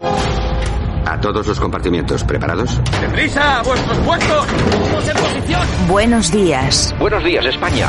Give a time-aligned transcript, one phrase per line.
[0.00, 2.80] A todos los compartimientos, ¿preparados?
[3.00, 3.60] ¡Deprisa!
[3.60, 4.46] ¡A vuestros puestos!
[4.46, 5.66] ¡Todos en posición!
[5.88, 6.94] Buenos días.
[6.98, 7.88] Buenos días, España.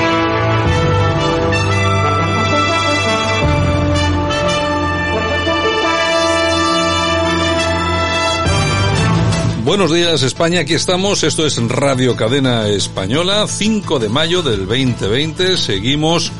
[9.63, 15.55] Buenos días España, aquí estamos, esto es Radio Cadena Española, 5 de mayo del 2020,
[15.55, 16.31] seguimos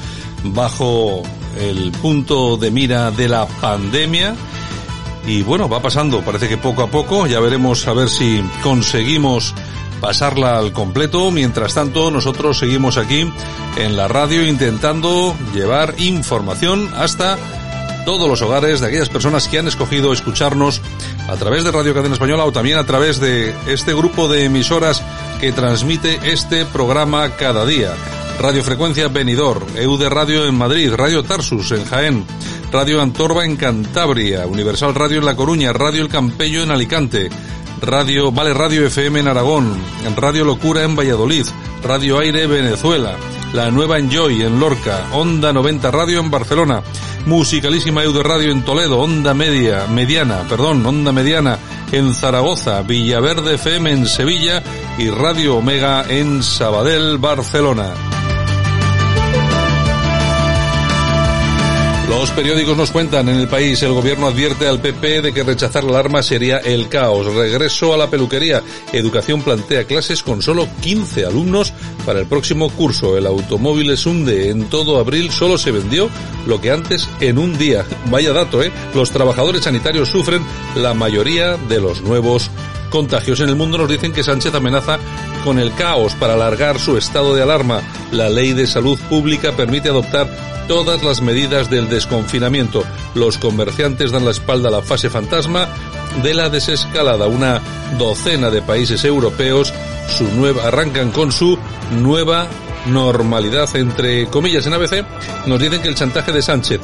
[0.44, 1.22] bajo
[1.60, 4.34] el punto de mira de la pandemia.
[5.28, 9.54] Y bueno, va pasando, parece que poco a poco, ya veremos a ver si conseguimos
[10.00, 13.32] pasarla al completo, mientras tanto nosotros seguimos aquí
[13.78, 17.38] en la radio intentando llevar información hasta
[18.04, 20.82] todos los hogares de aquellas personas que han escogido escucharnos
[21.32, 25.02] a través de Radio Cadena Española o también a través de este grupo de emisoras
[25.40, 27.94] que transmite este programa cada día.
[28.38, 32.26] Radio Frecuencia Benidor, EUD Radio en Madrid, Radio Tarsus en Jaén,
[32.74, 37.30] Radio Antorba en Cantabria, Universal Radio en La Coruña, Radio El Campello en Alicante,
[37.82, 39.74] Radio Vale Radio FM en Aragón,
[40.18, 41.46] Radio Locura en Valladolid,
[41.82, 43.16] Radio Aire Venezuela,
[43.54, 46.82] La Nueva Enjoy en Lorca, Onda 90 Radio en Barcelona,
[47.26, 51.58] Musicalísima EUD Radio en Toledo, Onda Media, Mediana, perdón, Onda Mediana
[51.92, 54.64] en Zaragoza, Villaverde FM en Sevilla
[54.98, 58.11] y Radio Omega en Sabadell, Barcelona.
[62.12, 65.86] Los periódicos nos cuentan, en el país el gobierno advierte al PP de que rechazar
[65.86, 67.34] la alarma sería el caos.
[67.34, 68.62] Regreso a la peluquería.
[68.92, 71.72] Educación plantea clases con solo 15 alumnos
[72.06, 73.18] para el próximo curso.
[73.18, 74.50] El automóvil es hunde.
[74.50, 76.10] En todo abril solo se vendió
[76.48, 77.86] lo que antes en un día.
[78.10, 78.74] Vaya dato, ¿eh?
[78.94, 80.44] Los trabajadores sanitarios sufren
[80.76, 82.52] la mayoría de los nuevos
[82.92, 85.00] contagios en el mundo nos dicen que Sánchez amenaza
[85.44, 87.82] con el caos para alargar su estado de alarma.
[88.12, 90.28] La ley de salud pública permite adoptar
[90.68, 92.84] todas las medidas del desconfinamiento.
[93.14, 95.68] Los comerciantes dan la espalda a la fase fantasma
[96.24, 97.28] de la desescalada.
[97.28, 97.62] Una
[97.98, 99.74] docena de países europeos
[100.08, 101.58] su nueva, arrancan con su
[101.92, 102.48] nueva
[102.88, 105.06] normalidad, entre comillas en ABC,
[105.46, 106.82] nos dicen que el chantaje de Sánchez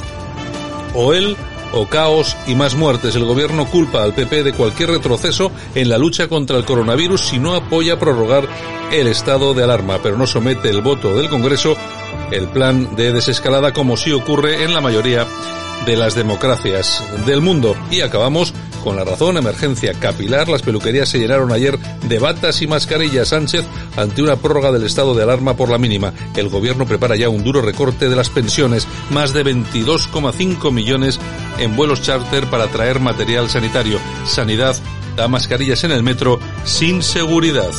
[0.94, 1.36] o él
[1.72, 3.14] o caos y más muertes.
[3.14, 7.38] El gobierno culpa al PP de cualquier retroceso en la lucha contra el coronavirus si
[7.38, 8.48] no apoya prorrogar
[8.92, 11.76] el estado de alarma, pero no somete el voto del Congreso
[12.30, 15.26] el plan de desescalada como sí ocurre en la mayoría
[15.86, 17.76] de las democracias del mundo.
[17.90, 18.52] Y acabamos
[18.82, 20.48] con la razón, emergencia capilar.
[20.48, 23.28] Las peluquerías se llenaron ayer de batas y mascarillas.
[23.28, 23.64] Sánchez
[23.96, 26.12] ante una prórroga del estado de alarma por la mínima.
[26.36, 28.86] El gobierno prepara ya un duro recorte de las pensiones.
[29.10, 31.18] Más de 22,5 millones
[31.58, 33.98] en vuelos charter para traer material sanitario.
[34.26, 34.76] Sanidad
[35.16, 37.72] da mascarillas en el metro sin seguridad.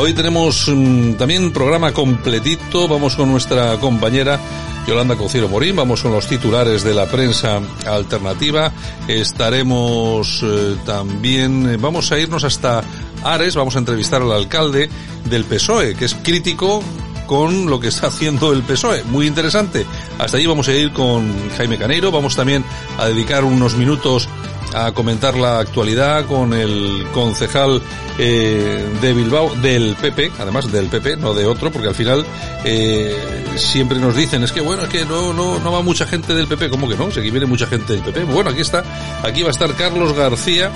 [0.00, 2.86] Hoy tenemos mm, también programa completito.
[2.86, 4.38] Vamos con nuestra compañera
[4.86, 5.74] Yolanda Cociero Morín.
[5.74, 8.70] Vamos con los titulares de la prensa alternativa.
[9.08, 12.84] Estaremos eh, también, eh, vamos a irnos hasta
[13.24, 13.56] Ares.
[13.56, 14.88] Vamos a entrevistar al alcalde
[15.24, 16.80] del PSOE, que es crítico
[17.26, 19.02] con lo que está haciendo el PSOE.
[19.02, 19.84] Muy interesante.
[20.20, 22.12] Hasta allí vamos a ir con Jaime Caneiro.
[22.12, 22.64] Vamos también
[22.98, 24.28] a dedicar unos minutos
[24.74, 27.80] a comentar la actualidad con el concejal
[28.18, 32.24] eh, de Bilbao del PP, además del PP, no de otro, porque al final
[32.64, 36.34] eh, siempre nos dicen es que bueno es que no no no va mucha gente
[36.34, 37.10] del PP, ¿cómo que no?
[37.10, 38.24] Si aquí viene mucha gente del PP.
[38.24, 38.84] Bueno, aquí está,
[39.22, 40.70] aquí va a estar Carlos García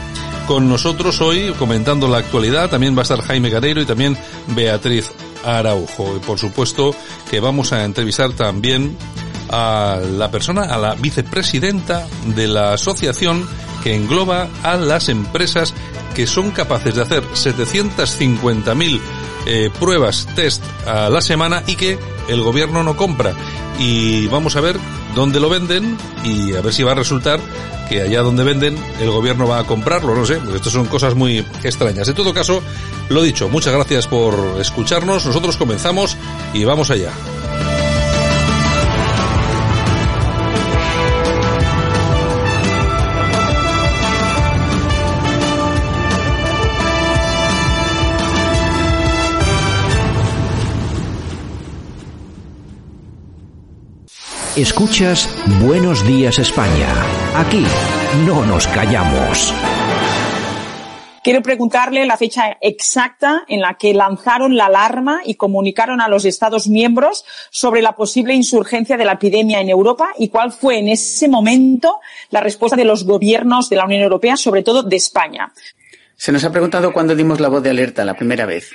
[0.46, 2.70] con nosotros hoy comentando la actualidad.
[2.70, 4.16] También va a estar Jaime Gareiro y también
[4.48, 5.10] Beatriz
[5.44, 6.16] Araujo.
[6.16, 6.94] Y por supuesto
[7.30, 8.96] que vamos a entrevistar también
[9.50, 13.46] a la persona, a la vicepresidenta de la asociación
[13.82, 15.75] que engloba a las empresas
[16.14, 19.00] que son capaces de hacer 750.000
[19.46, 21.99] eh, pruebas test a la semana y que
[22.29, 23.34] el gobierno no compra.
[23.79, 24.79] Y vamos a ver
[25.14, 27.40] dónde lo venden y a ver si va a resultar
[27.88, 31.44] que allá donde venden el gobierno va a comprarlo, no sé, estas son cosas muy
[31.62, 32.08] extrañas.
[32.08, 32.62] En todo caso,
[33.08, 36.17] lo dicho, muchas gracias por escucharnos, nosotros comenzamos
[36.55, 37.12] y vamos allá.
[54.56, 55.31] Escuchas
[55.62, 56.87] Buenos Días España.
[57.37, 57.64] Aquí
[58.26, 59.54] no nos callamos.
[61.25, 66.26] Quiero preguntarle la fecha exacta en la que lanzaron la alarma y comunicaron a los
[66.26, 70.88] Estados miembros sobre la posible insurgencia de la epidemia en Europa y cuál fue en
[70.88, 75.50] ese momento la respuesta de los gobiernos de la Unión Europea, sobre todo de España.
[76.14, 78.70] Se nos ha preguntado cuándo dimos la voz de alerta la primera vez.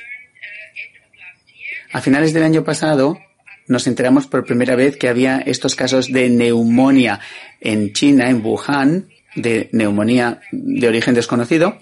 [1.94, 3.20] A finales del año pasado,
[3.68, 7.20] nos enteramos por primera vez que había estos casos de neumonía
[7.60, 11.78] en China, en Wuhan, de neumonía de origen desconocido.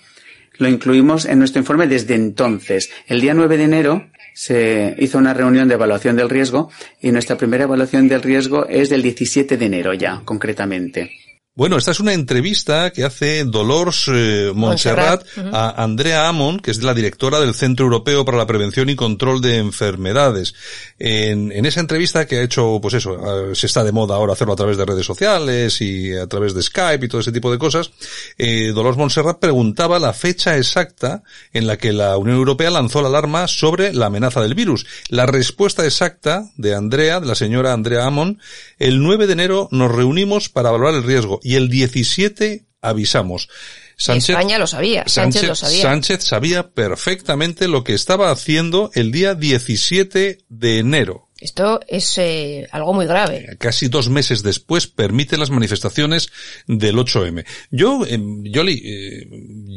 [0.57, 2.89] Lo incluimos en nuestro informe desde entonces.
[3.07, 6.69] El día 9 de enero se hizo una reunión de evaluación del riesgo
[7.01, 11.24] y nuestra primera evaluación del riesgo es del 17 de enero ya, concretamente.
[11.57, 16.83] Bueno, esta es una entrevista que hace Dolores eh, Montserrat, a Andrea Amon, que es
[16.83, 20.53] la directora del Centro Europeo para la Prevención y Control de Enfermedades.
[20.99, 24.51] En, en, esa entrevista que ha hecho, pues eso, se está de moda ahora hacerlo
[24.51, 27.57] a través de redes sociales y a través de Skype y todo ese tipo de
[27.57, 27.89] cosas,
[28.37, 31.23] eh, Dolores Montserrat preguntaba la fecha exacta
[31.53, 34.85] en la que la Unión Europea lanzó la alarma sobre la amenaza del virus.
[35.07, 38.41] La respuesta exacta de Andrea, de la señora Andrea Amon,
[38.77, 43.49] el 9 de enero nos reunimos para valorar el riesgo y el 17 avisamos.
[43.97, 45.81] Sánchez, España lo sabía, Sánchez, Sánchez, lo sabía.
[45.83, 51.29] Sánchez sabía perfectamente lo que estaba haciendo el día 17 de enero.
[51.39, 53.57] Esto es eh, algo muy grave.
[53.59, 56.31] Casi dos meses después permite las manifestaciones
[56.65, 57.45] del 8M.
[57.69, 59.27] Yo, eh, Yoli, eh,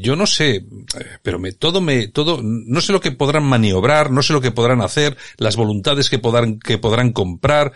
[0.02, 0.64] yo no sé,
[1.22, 4.52] pero me, todo me, todo, no sé lo que podrán maniobrar, no sé lo que
[4.52, 7.72] podrán hacer, las voluntades que podrán, que podrán comprar,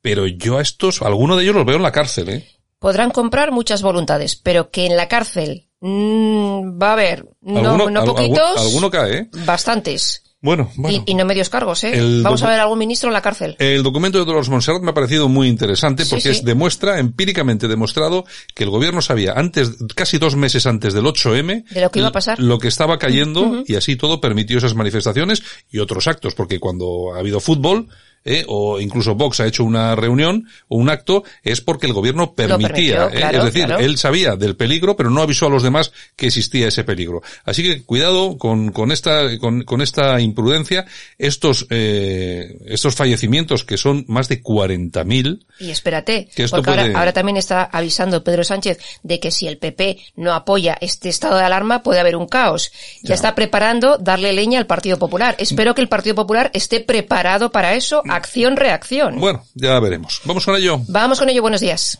[0.00, 2.46] pero yo a estos, alguno de ellos los veo en la cárcel, ¿eh?
[2.84, 7.88] Podrán comprar muchas voluntades, pero que en la cárcel mmm, va a haber no, ¿Alguno,
[7.88, 9.28] no poquitos, alguno cae, ¿eh?
[9.46, 10.22] bastantes.
[10.42, 11.02] Bueno, bueno.
[11.06, 11.98] Y, y, no medios cargos, ¿eh?
[12.22, 13.56] Vamos a ver algún ministro en la cárcel.
[13.58, 16.40] El documento de Dolores Montserrat me ha parecido muy interesante porque sí, sí.
[16.40, 21.64] es demuestra, empíricamente demostrado, que el gobierno sabía antes, casi dos meses antes del 8M,
[21.66, 23.64] de lo que iba a pasar, lo que estaba cayendo uh -huh.
[23.66, 27.88] y así todo permitió esas manifestaciones y otros actos, porque cuando ha habido fútbol,
[28.24, 32.34] eh, o incluso Vox ha hecho una reunión o un acto, es porque el gobierno
[32.34, 33.08] permitía.
[33.08, 33.82] Permitió, claro, eh, es decir, claro.
[33.82, 37.22] él sabía del peligro, pero no avisó a los demás que existía ese peligro.
[37.44, 40.86] Así que cuidado con, con esta, con, con esta imprudencia,
[41.18, 45.44] estos, eh, estos fallecimientos que son más de 40.000.
[45.60, 46.80] Y espérate, que porque puede...
[46.80, 51.08] ahora, ahora también está avisando Pedro Sánchez de que si el PP no apoya este
[51.08, 52.72] estado de alarma puede haber un caos.
[53.02, 55.36] Ya, ya está preparando darle leña al Partido Popular.
[55.38, 59.18] Espero que el Partido Popular esté preparado para eso acción-reacción.
[59.18, 60.20] Bueno, ya veremos.
[60.24, 60.80] Vamos con ello.
[60.88, 61.98] Vamos con ello, buenos días.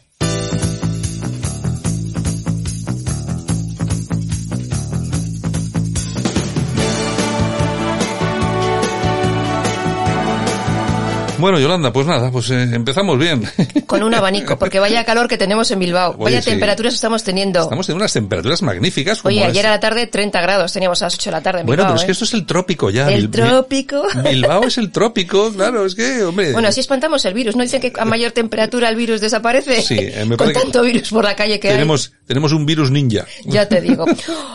[11.39, 13.43] Bueno, Yolanda, pues nada, pues eh, empezamos bien.
[13.87, 16.13] Con un abanico, porque vaya calor que tenemos en Bilbao.
[16.13, 16.51] Oye, vaya sí.
[16.51, 17.63] temperaturas estamos teniendo.
[17.63, 19.25] Estamos en unas temperaturas magníficas.
[19.25, 19.49] Oye, es...
[19.49, 21.83] ayer a la tarde 30 grados teníamos a las 8 de la tarde en Bueno,
[21.83, 22.13] Bilbao, pero es que ¿eh?
[22.13, 23.11] esto es el trópico ya.
[23.11, 24.03] El Bil trópico.
[24.25, 26.53] Bilbao es el trópico, claro, es que, hombre.
[26.53, 27.57] Bueno, así espantamos el virus.
[27.57, 29.83] ¿No dicen que a mayor temperatura el virus desaparece?
[29.83, 32.27] Sí, eh, me Con tanto que virus por la calle que tenemos, hay.
[32.27, 33.27] Tenemos un virus ninja.
[33.45, 34.05] Ya te digo.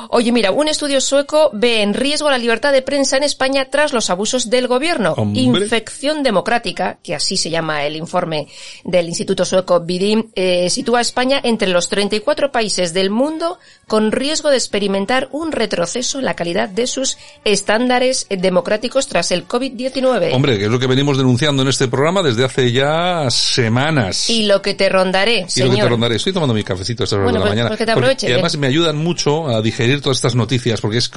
[0.10, 3.94] Oye, mira, un estudio sueco ve en riesgo la libertad de prensa en España tras
[3.94, 5.14] los abusos del gobierno.
[5.14, 5.42] Hombre.
[5.42, 8.48] Infección democrática, que así se llama el informe
[8.84, 13.58] del Instituto Sueco BIDIM, eh, sitúa a España entre los 34 países del mundo
[13.88, 19.48] con riesgo de experimentar un retroceso en la calidad de sus estándares democráticos tras el
[19.48, 20.34] COVID-19.
[20.34, 24.30] Hombre, que es lo que venimos denunciando en este programa desde hace ya semanas.
[24.30, 25.70] Y lo que te rondaré, y señor.
[25.70, 26.16] lo que te rondaré.
[26.16, 27.70] Estoy tomando mi cafecito a estas horas bueno, de la pues, mañana.
[27.70, 31.12] Porque te aproveche, porque, además me ayudan mucho a digerir todas estas noticias, porque es,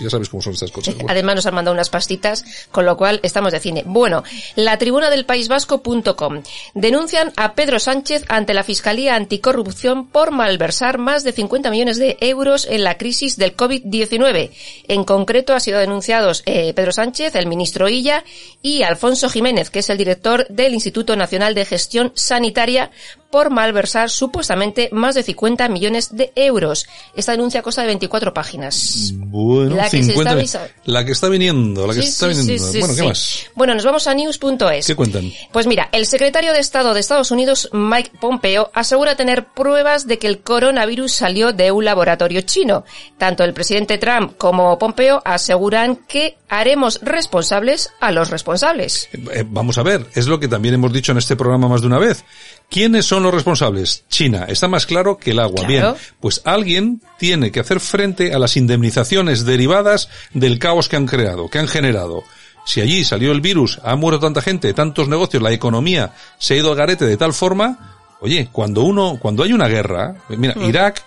[0.00, 0.94] ya sabes cómo son estas cosas.
[0.94, 1.08] Bueno.
[1.10, 3.82] Además nos han mandado unas pastitas, con lo cual estamos de cine.
[3.86, 6.44] Bueno, la tribuna del País Vasco.com.
[6.74, 12.16] Denuncian a Pedro Sánchez ante la Fiscalía Anticorrupción por malversar más de 50 millones de
[12.20, 14.52] euros en la crisis del COVID-19.
[14.86, 18.22] En concreto ha sido denunciados eh, Pedro Sánchez, el ministro Illa
[18.62, 22.92] y Alfonso Jiménez, que es el director del Instituto Nacional de Gestión Sanitaria
[23.36, 26.86] por malversar supuestamente más de 50 millones de euros.
[27.14, 29.12] Esta denuncia consta de 24 páginas.
[29.14, 32.40] Bueno, La que se 50 está la que está viniendo, la que Sí, está sí,
[32.40, 32.72] viniendo.
[32.72, 33.40] sí, bueno, ¿qué más?
[33.54, 34.86] Bueno, nos vamos a news.es.
[34.86, 35.30] ¿Qué cuentan?
[35.52, 40.18] Pues mira, el secretario de Estado de Estados Unidos, Mike Pompeo, asegura tener pruebas de
[40.18, 42.84] que el coronavirus salió de un laboratorio chino.
[43.18, 49.10] Tanto el presidente Trump como Pompeo aseguran que haremos responsables a los responsables.
[49.12, 51.88] Eh, vamos a ver, es lo que también hemos dicho en este programa más de
[51.88, 52.24] una vez.
[52.68, 54.04] ¿Quiénes son los responsables?
[54.08, 54.46] China.
[54.48, 55.66] Está más claro que el agua.
[55.66, 55.92] Claro.
[55.92, 61.06] Bien, pues alguien tiene que hacer frente a las indemnizaciones derivadas del caos que han
[61.06, 62.24] creado, que han generado.
[62.66, 66.56] Si allí salió el virus, ha muerto tanta gente, tantos negocios, la economía se ha
[66.56, 71.04] ido al garete de tal forma, oye, cuando uno, cuando hay una guerra, mira, Irak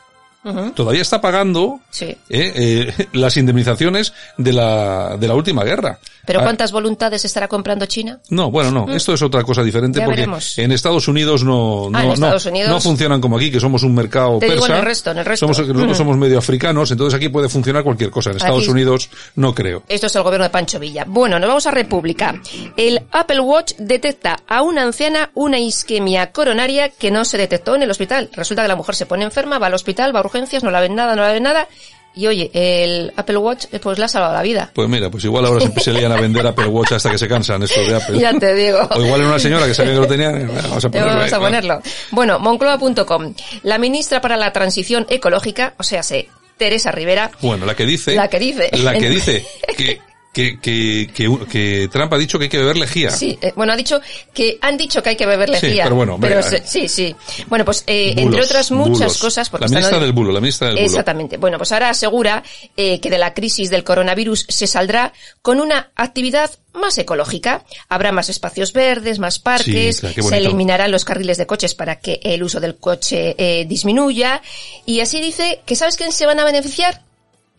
[0.74, 2.06] Todavía está pagando Sí.
[2.06, 6.00] eh, eh, las indemnizaciones de la, de la última guerra.
[6.26, 8.20] Pero Ah, ¿cuántas voluntades estará comprando China?
[8.30, 10.02] no, bueno, no, esto es otra cosa diferente Mm.
[10.02, 10.58] Ya porque veremos.
[10.60, 12.70] en Estados Unidos no, no, Ah, no, Unidos.
[12.70, 14.74] no funcionan como aquí, que somos un mercado Te digo persa.
[14.74, 15.46] en el resto, en el resto.
[15.48, 15.96] Somos, nosotros Mm.
[15.96, 18.30] somos medio africanos, entonces aquí puede funcionar cualquier cosa.
[18.30, 19.84] En Estados Aquí- Unidos no creo.
[19.88, 21.04] Esto es el gobierno de Pancho Villa.
[21.08, 22.40] Bueno, nos vamos a República.
[22.78, 27.84] El Apple Watch detecta a una anciana una isquemia coronaria que no se detectó en
[27.84, 28.30] el hospital.
[28.34, 30.82] Resulta que la mujer se pone enferma, va al hospital, va a urgencias, no la
[30.82, 31.68] ven nada, no la ven nada.
[32.16, 34.72] Y oye, el Apple Watch eh, pues le ha salvado la vida.
[34.74, 37.64] Pues mira, pues igual ahora se, lían a vender Apple Watch hasta que se cansan
[37.64, 38.20] estos de Apple.
[38.20, 38.80] Ya te digo.
[38.92, 41.16] O igual era una señora que sabía que lo tenía, eh, vamos a ponerlo.
[41.16, 41.82] Vamos a ponerlo.
[42.12, 43.34] Bueno, Moncloa.com.
[43.64, 46.28] La ministra para la Transición Ecológica, o sea, se
[46.58, 48.16] Teresa Rivera, Bueno, la que dice.
[48.16, 48.70] La que dice.
[48.84, 49.46] La que dice
[49.78, 53.10] que, que, que, que, que Trump ha dicho que hay que beber lejía.
[53.10, 54.00] Sí, eh, bueno, ha dicho
[54.34, 55.84] que han dicho que hay que beber Sí, lejía.
[55.86, 56.44] pero bueno, venga.
[56.44, 57.16] se- sí, sí.
[57.48, 59.18] Bueno, pues eh, Bulos, entre otras muchas bulos.
[59.18, 59.50] cosas.
[59.50, 60.86] porque La están- ministra del bulo, la ministra del bulo.
[60.86, 61.38] Exactamente.
[61.38, 62.44] Bueno, pues ahora asegura
[62.78, 67.66] eh, que de la crisis del coronavirus se saldrá con una actividad más ecológica.
[67.90, 72.00] Habrá más espacios verdes, más parques, Sí, claro, se eliminarán los carriles de coches para
[72.00, 74.42] que el uso del coche eh, disminuya.
[74.86, 77.02] Y así dice que ¿sabes quién se van a beneficiar?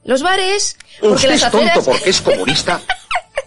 [0.05, 0.77] Los bares.
[1.01, 1.85] Porque ¿Usted las es tonto aceras...
[1.85, 2.81] porque es comunista?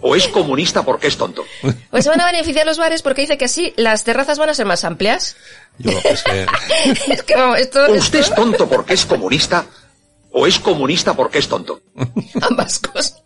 [0.01, 1.43] ¿O es comunista porque es tonto?
[1.89, 4.53] Pues se van a beneficiar los bares porque dice que así las terrazas van a
[4.53, 5.35] ser más amplias.
[5.77, 6.45] Yo, es que,
[7.13, 9.65] es que vamos, esto, ¿Usted esto- es tonto porque es comunista?
[10.31, 11.81] ¿O es comunista porque es tonto?
[12.41, 13.21] ambas cosas.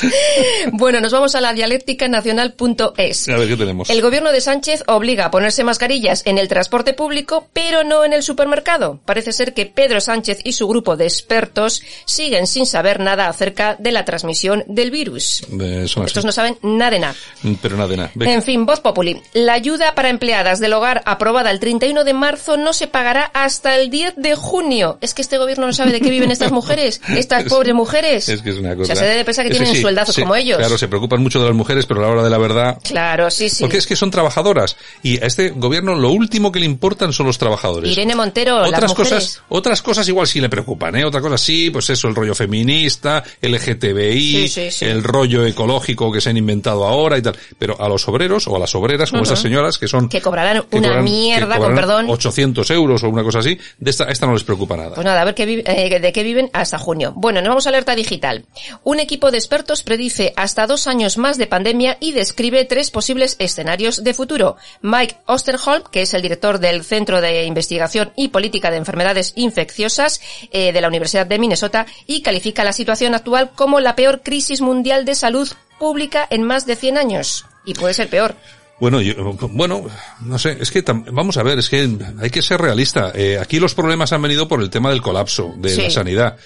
[0.72, 3.28] Bueno, nos vamos a la dialéctica nacional.es.
[3.28, 3.90] a ver qué tenemos.
[3.90, 8.12] El gobierno de Sánchez obliga a ponerse mascarillas en el transporte público, pero no en
[8.12, 9.00] el supermercado.
[9.04, 13.76] Parece ser que Pedro Sánchez y su grupo de expertos siguen sin saber nada acerca
[13.78, 15.42] de la transmisión del virus.
[15.60, 15.86] Eh.
[16.04, 17.14] Estos no saben nada de nada.
[17.60, 18.10] Pero nada de nada.
[18.14, 18.32] Venga.
[18.32, 19.20] En fin, voz populi.
[19.32, 23.76] La ayuda para empleadas del hogar aprobada el 31 de marzo no se pagará hasta
[23.76, 24.98] el 10 de junio.
[25.00, 28.28] Es que este gobierno no sabe de qué viven estas mujeres, estas pobres mujeres.
[28.28, 28.94] Es que es una O cosa.
[28.94, 30.58] sea, se debe pensar que Es tienen sí, sueldazos sí, como ellos.
[30.58, 32.78] Claro, se preocupan mucho de las mujeres, pero a la hora de la verdad.
[32.82, 33.62] Claro, sí, sí.
[33.62, 34.76] Porque es que son trabajadoras.
[35.02, 37.90] Y a este gobierno lo último que le importan son los trabajadores.
[37.90, 39.12] Irene Montero, las otras mujeres.
[39.12, 41.04] cosas, otras cosas igual sí le preocupan, ¿eh?
[41.04, 44.84] Otra cosa sí, pues eso, el rollo feminista, LGTBI, Sí, sí, sí.
[44.84, 47.36] el rollo ecológico que se han inventado ahora y tal.
[47.58, 49.30] Pero a los obreros o a las obreras, como Ujú.
[49.32, 50.08] estas señoras que son...
[50.08, 52.06] Que cobrarán una mierda, con perdón.
[52.08, 54.94] 800 euros o una cosa así, de esta, esta no les preocupa nada.
[54.94, 57.12] Pues nada, a ver qué eh, de qué viven hasta junio.
[57.16, 58.44] Bueno, nos vamos a alerta digital.
[58.84, 63.36] Un equipo de expertos predice hasta dos años más de pandemia y describe tres posibles
[63.38, 64.58] escenarios de futuro.
[64.82, 70.20] Mike Osterholm, que es el director del Centro de Investigación y Política de Enfermedades Infecciosas
[70.50, 74.60] eh, de la Universidad de Minnesota, y califica la situación actual como la peor crisis
[74.60, 75.48] mundial de salud
[75.78, 77.46] pública en más de 100 años.
[77.64, 78.34] Y puede ser peor.
[78.80, 79.14] Bueno, yo,
[79.52, 79.86] bueno,
[80.22, 81.88] no sé, es que tam- vamos a ver, es que
[82.20, 83.12] hay que ser realista.
[83.14, 85.82] Eh, aquí los problemas han venido por el tema del colapso de Sí.
[85.82, 86.36] la sanidad.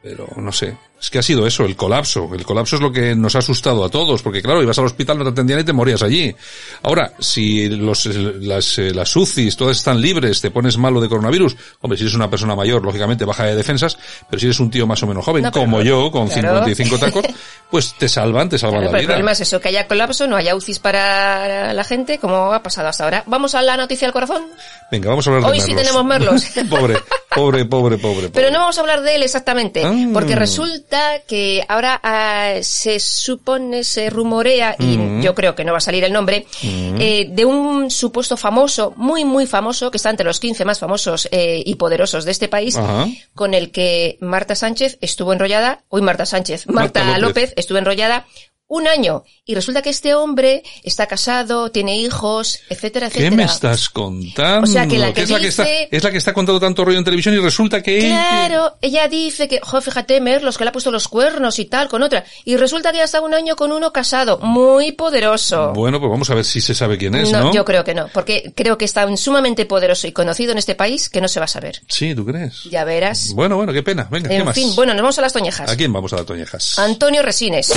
[0.00, 2.30] Pero no sé, es que ha sido eso, el colapso.
[2.34, 5.18] El colapso es lo que nos ha asustado a todos, porque claro, ibas al hospital,
[5.18, 6.34] no te atendían y te morías allí.
[6.82, 11.56] Ahora, si los, las, eh, las UCIs todas están libres, te pones malo de coronavirus,
[11.82, 13.98] hombre, si eres una persona mayor, lógicamente baja de defensas,
[14.30, 16.64] pero si eres un tío más o menos joven, No, como yo, con claro.
[16.64, 17.24] 55 tacos,
[17.70, 19.12] pues te salvan, te salvan Claro, la el vida.
[19.14, 22.88] problema es eso, que haya colapso, no haya UCIs para la gente, como ha pasado
[22.88, 23.24] hasta ahora.
[23.26, 24.42] Vamos a la noticia del corazón.
[24.90, 26.44] Venga, vamos a hablar de Hoy sí tenemos merlos.
[26.70, 26.96] pobre,
[27.34, 28.28] pobre, pobre, pobre.
[28.30, 29.92] Pero no vamos a hablar de él exactamente, Ah.
[30.12, 35.22] porque resulta que ahora ah, se supone, se rumorea, y Mm.
[35.22, 39.24] yo creo que no va a salir el nombre, eh, de un supuesto famoso, muy,
[39.24, 42.76] muy famoso, que está entre los 15 más famosos eh, y poderosos de este país,
[42.76, 43.06] Ajá.
[43.34, 47.42] con el que Marta Sánchez estuvo enrollada, hoy Marta Sánchez, Marta, Marta López.
[47.50, 48.26] López estuvo enrollada
[48.66, 49.24] un año.
[49.44, 53.30] Y resulta que este hombre está casado, tiene hijos, etcétera, etcétera.
[53.30, 54.64] ¿Qué me estás contando?
[54.68, 56.58] O sea, que la que es, la que está, dice- es la que está contando
[56.60, 57.98] tanto rollo en televisión y resulta que...
[58.00, 61.88] Claro, ella dice que, jo, fíjate, Merlos, que le ha puesto los cuernos y tal
[61.88, 62.24] con otra.
[62.44, 65.72] Y resulta que ya está un año con uno casado, muy poderoso.
[65.74, 67.52] Bueno, pues vamos a ver si se sabe quién es, ¿no?
[67.52, 71.08] yo creo que no, porque creo que está sumamente poderoso y conocido en este país
[71.10, 71.82] que no se va a saber.
[71.88, 72.64] Sí, ¿tú crees?
[72.64, 73.32] Ya verás.
[73.34, 74.08] Bueno, bueno, qué pena.
[74.10, 74.54] Venga, ¿qué en más?
[74.54, 75.70] fin, bueno, nos vamos a las toñejas.
[75.70, 76.78] ¿A quién vamos a dar toñejas?
[76.78, 77.72] Antonio Resines.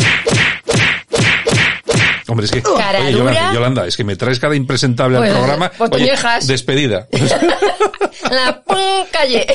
[2.28, 2.62] Hombre, es que...
[2.62, 3.14] Cara Oye.
[3.14, 5.72] Yolanda, Yolanda, es que me traes cada impresentable Pues, al programa.
[5.78, 6.48] pues Oye, toñejas.
[6.48, 7.08] despedida.
[8.32, 9.46] La pum, calle.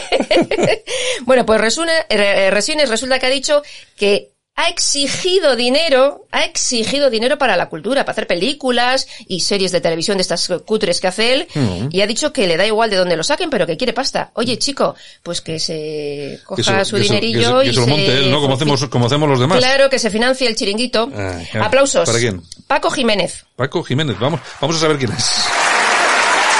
[1.22, 3.62] bueno, pues Resuna, eh, Resines resulta que ha dicho
[3.96, 9.72] que ha exigido dinero, ha exigido dinero para la cultura, para hacer películas y series
[9.72, 11.88] de televisión de estas cutres que hace él, Mm.
[11.90, 14.30] y ha dicho que le da igual de dónde lo saquen, pero que quiere pasta.
[14.34, 17.86] Oye, chico, pues que se coja Que su que dinerillo que se, y se lo
[17.86, 18.40] monte él, ¿no?
[18.42, 19.58] Como hacemos, como hacemos los demás.
[19.58, 21.10] Claro, que se financie el chiringuito.
[21.16, 21.66] Ah, claro.
[21.66, 22.06] Aplausos.
[22.06, 22.42] ¿Para quién?
[22.66, 23.46] Paco Jiménez.
[23.56, 25.30] Paco Jiménez, vamos, vamos a saber quién es.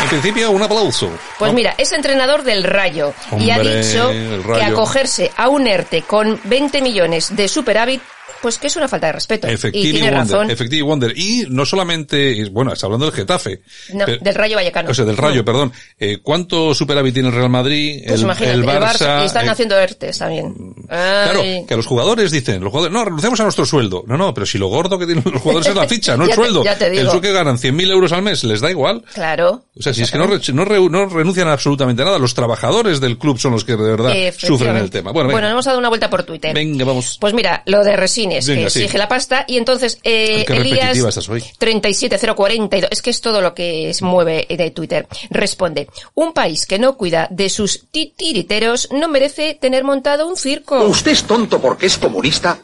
[0.03, 1.11] En principio, un aplauso.
[1.39, 1.57] Pues ¿no?
[1.57, 6.83] mira, es entrenador del Rayo y ha dicho que acogerse a un ERTE con 20
[6.83, 8.03] millones de superávit,
[8.41, 9.49] pues que es una falta de respeto.
[9.49, 10.51] y Effective tiene Wonder, razón.
[10.51, 11.19] Effective Wonder.
[11.19, 13.63] Y no solamente, y bueno, está hablando del Getafe.
[13.93, 14.91] No, Pero- del Rayo Vallecano.
[14.91, 15.73] O sea, del Rayo, perdón.
[15.99, 18.03] Eh, ¿Cuánto superávit tiene el Real Madrid?
[18.07, 19.23] Pues el, imagínate, el Barça.
[19.23, 20.55] y están eh, haciendo ERTES también.
[20.89, 21.65] Claro, Ay.
[21.67, 24.05] que a los jugadores dicen, los jugadores, no, renunciamos a nuestro sueldo.
[24.07, 26.31] No, no, pero si lo gordo que tienen los jugadores es la ficha, no el
[26.31, 26.65] te- sueldo.
[26.65, 27.03] ya te digo.
[27.03, 29.03] El sueldo que ganan 100.000 euros al mes, les da igual.
[29.15, 29.65] Claro.
[29.79, 33.01] O sea, si es que no, no, re- no renuncian a absolutamente nada, los trabajadores
[33.01, 35.13] del club son los que de verdad sufren el tema.
[35.13, 36.55] Bueno, venga, Bueno, hemos dado una vuelta por Twitter.
[36.55, 37.17] venga, vamos.
[37.21, 38.81] Pues mira, lo de Resines, Venga, que sí.
[38.81, 41.43] exige la pasta, y entonces eh, Elías repetitiva estás hoy.
[41.59, 46.79] 37042, es que es todo lo que se mueve de Twitter, responde, un país que
[46.79, 50.81] no cuida de sus titiriteros no merece tener montado un circo.
[50.85, 52.59] ¿Usted es tonto porque es comunista?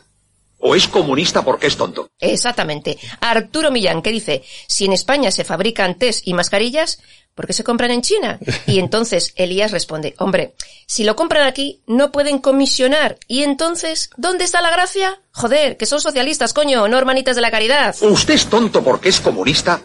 [0.60, 2.08] ¿O es comunista porque es tonto?
[2.18, 2.98] Exactamente.
[3.20, 7.00] Arturo Millán, que dice, si en España se fabrican test y mascarillas,
[7.38, 8.40] ¿por qué se compran en China?
[8.66, 10.54] Y entonces Elías responde, hombre,
[10.86, 13.16] si lo compran aquí, no pueden comisionar.
[13.28, 15.20] Y entonces, ¿dónde está la gracia?
[15.30, 17.94] Joder, que son socialistas, coño, no hermanitas de la caridad.
[18.00, 19.80] ¿Usted es tonto porque es comunista?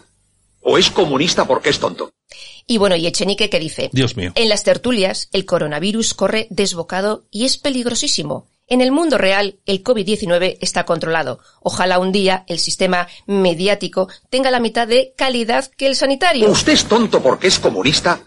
[0.62, 2.10] ¿O es comunista porque es tonto?
[2.66, 4.32] Y bueno, y Echenique que dice, Dios mío.
[4.34, 8.48] en las tertulias el coronavirus corre desbocado y es peligrosísimo.
[8.66, 11.38] En el mundo real, el COVID-19 está controlado.
[11.60, 16.50] Ojalá un día el sistema mediático tenga la mitad de calidad que el sanitario.
[16.50, 18.20] ¿Usted es tonto porque es comunista?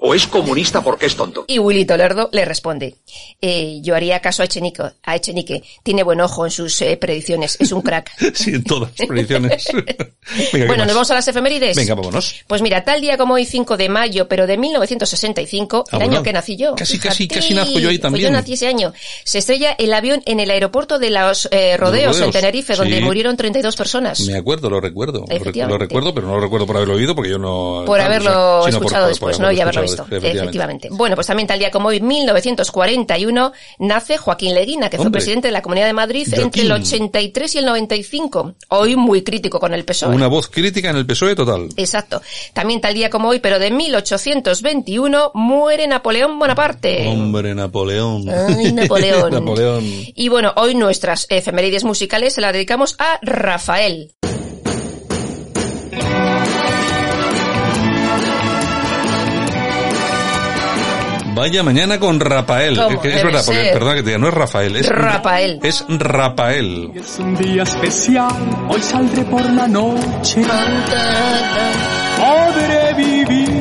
[0.00, 1.44] ¿O es comunista porque es tonto?
[1.48, 2.94] Y Willy Tolerdo le responde,
[3.40, 5.62] eh, yo haría caso a Echenique, a Echenique.
[5.82, 8.10] Tiene buen ojo en sus eh, predicciones, es un crack.
[8.34, 9.66] Sí, en todas las predicciones.
[9.72, 10.06] Venga,
[10.52, 11.76] ¿qué bueno, nos vamos a las efemérides.
[11.76, 12.34] Venga, vámonos.
[12.46, 16.22] Pues mira, tal día como hoy, 5 de mayo, pero de 1965, Ah, el año
[16.22, 16.74] que nací yo.
[16.74, 18.24] Casi, casi, Fíjate, casi nazco yo ahí pues también.
[18.26, 18.92] yo nací ese año.
[19.24, 23.00] Se estrella el avión en el aeropuerto de los eh, rodeos, Rodeos, en Tenerife, donde
[23.00, 24.20] murieron 32 personas.
[24.20, 25.24] Me acuerdo, lo recuerdo.
[25.28, 27.82] Lo recuerdo, pero no lo recuerdo por haberlo oído porque yo no...
[27.86, 29.52] Por haberlo o sea, sino por- escuchado por- después, por ¿no?
[29.52, 30.38] Y haberlo efectivamente.
[30.38, 30.88] Efectivamente.
[30.90, 35.52] Bueno, pues también tal día como hoy, 1941, nace Joaquín Leguina, que fue presidente de
[35.52, 36.44] la Comunidad de Madrid Joaquín.
[36.44, 38.54] entre el 83 y el 95.
[38.68, 40.14] Hoy muy crítico con el PSOE.
[40.14, 41.68] Una voz crítica en el PSOE total.
[41.76, 42.20] Exacto.
[42.52, 47.06] También tal día como hoy, pero de 1821, muere Napoleón Bonaparte.
[47.08, 48.28] Hombre, Napoleón.
[48.28, 49.32] Ay, Napoleón.
[49.32, 49.84] Napoleón.
[50.14, 54.12] Y bueno, hoy nuestras efemérides musicales se las dedicamos a Rafael.
[61.38, 62.76] Vaya mañana con Rafael.
[62.76, 63.72] ¿Cómo Es, que es verdad, porque, ser?
[63.72, 65.60] perdona que te diga, no es Rafael, es Rafael.
[65.62, 66.90] Es Rafael.
[66.96, 70.42] Es un día especial, hoy saldré por la noche.
[72.18, 73.57] Podré vivir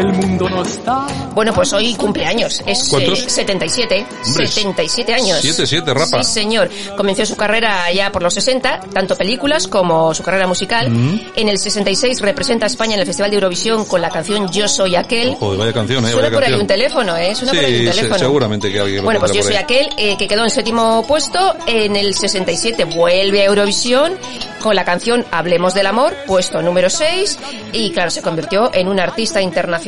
[0.00, 1.06] que el mundo nos da.
[1.34, 2.62] Bueno, pues hoy cumpleaños.
[2.66, 3.20] Es ¿Cuántos?
[3.24, 4.06] eh, 77.
[4.26, 5.38] Hombre, 77 años.
[5.40, 6.22] siete, siete, Rafa.
[6.22, 6.70] Sí, señor.
[6.96, 10.90] Comenzó su carrera ya por los 60, tanto películas como su carrera musical.
[10.90, 11.20] Mm.
[11.36, 14.68] En el 66 representa a España en el Festival de Eurovisión con la canción Yo
[14.68, 15.34] soy aquel.
[15.34, 16.10] Joder, vaya canción, eh.
[16.12, 16.60] Suena vaya por ahí canción.
[16.60, 17.34] un teléfono, ¿eh?
[17.34, 18.18] Suena por ahí un Sí, se- teléfono.
[18.18, 19.62] seguramente que alguien Bueno, pues yo soy ahí.
[19.62, 21.54] aquel eh, que quedó en séptimo puesto.
[21.66, 24.14] En el 67 vuelve a Eurovisión
[24.62, 27.38] con la canción Hablemos del amor, puesto número 6.
[27.72, 29.87] Y claro, se convirtió en un artista internacional,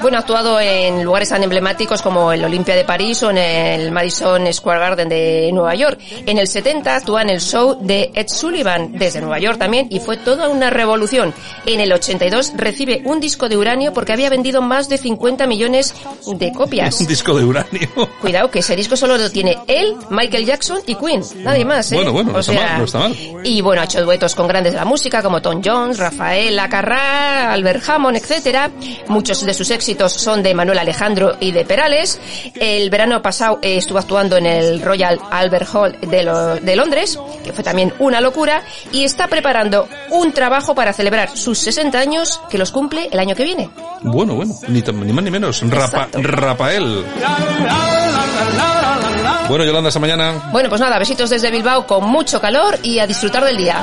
[0.00, 3.90] Bueno, ha actuado en lugares tan emblemáticos como el Olympia de París o en el
[3.90, 5.98] Madison Square Garden de Nueva York.
[6.24, 9.98] En el 70 actúa en el show de Ed Sullivan desde Nueva York también y
[9.98, 11.34] fue toda una revolución.
[11.66, 15.92] En el 82 recibe un disco de uranio porque había vendido más de 50 millones
[16.26, 17.00] de copias.
[17.00, 17.88] Un disco de uranio.
[18.20, 21.22] Cuidado, que ese disco solo lo tiene él, Michael Jackson y Queen.
[21.38, 21.96] Nadie más, ¿eh?
[21.96, 23.16] Bueno, bueno, no O está sea, mal, no está mal.
[23.44, 27.52] Y bueno, ha hecho duetos con grandes de la música como Tom Jones, Rafael Lacarra,
[27.52, 28.70] Albert Hammond, etcétera.
[29.08, 32.20] Muchos de sus éxitos son de Manuel Alejandro y de Perales.
[32.54, 37.18] El verano pasado eh, estuvo actuando en el Royal Albert Hall de, lo- de Londres,
[37.44, 42.40] que fue también una locura, y está preparando un trabajo para celebrar sus 60 años,
[42.50, 43.70] que los cumple el año que viene.
[44.02, 45.62] Bueno, bueno, ni, más ni menos.
[45.68, 46.08] Rapa.
[46.12, 47.04] Rafael.
[49.48, 50.50] Bueno, Yolanda, hasta mañana.
[50.52, 53.82] Bueno, pues nada, besitos desde Bilbao con mucho calor y a disfrutar del día.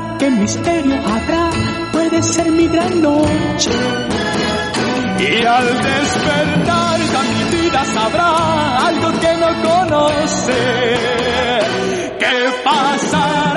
[0.21, 1.49] ¿Qué misterio habrá?
[1.91, 3.71] Puede ser mi gran noche.
[5.17, 6.99] Y al despertar
[7.51, 10.53] vida sabrá algo que no conoce.
[12.19, 13.50] ¿Qué pasará?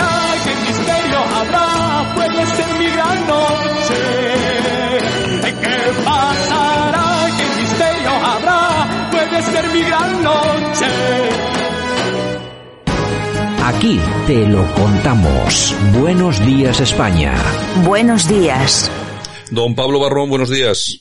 [13.64, 15.74] Aquí te lo contamos.
[15.98, 17.34] Buenos días España.
[17.84, 18.90] Buenos días.
[19.50, 21.00] Don Pablo Barrón, buenos días.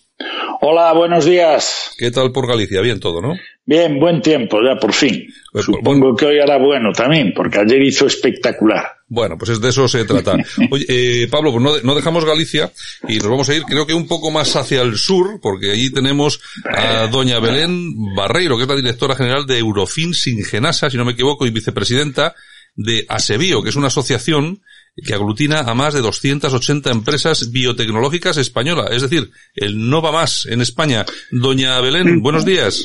[0.61, 1.91] Hola, buenos días.
[1.97, 2.79] ¿Qué tal por Galicia?
[2.79, 3.33] Bien todo, ¿no?
[3.65, 5.27] Bien, buen tiempo, ya por fin.
[5.51, 8.85] Pues, Supongo que hoy hará bueno también, porque ayer hizo espectacular.
[9.09, 10.33] Bueno, pues es de eso se trata.
[10.71, 12.71] Oye, eh, Pablo, pues no, de- no dejamos Galicia
[13.09, 15.91] y nos vamos a ir creo que un poco más hacia el sur, porque allí
[15.91, 16.39] tenemos
[16.73, 21.11] a doña Belén Barreiro, que es la directora general de Eurofin Singenasa, si no me
[21.11, 22.33] equivoco, y vicepresidenta
[22.75, 24.61] de Asebio, que es una asociación
[24.95, 30.45] que aglutina a más de 280 empresas biotecnológicas españolas, es decir, el no va más
[30.45, 31.05] en España.
[31.31, 32.83] Doña Belén, buenos días.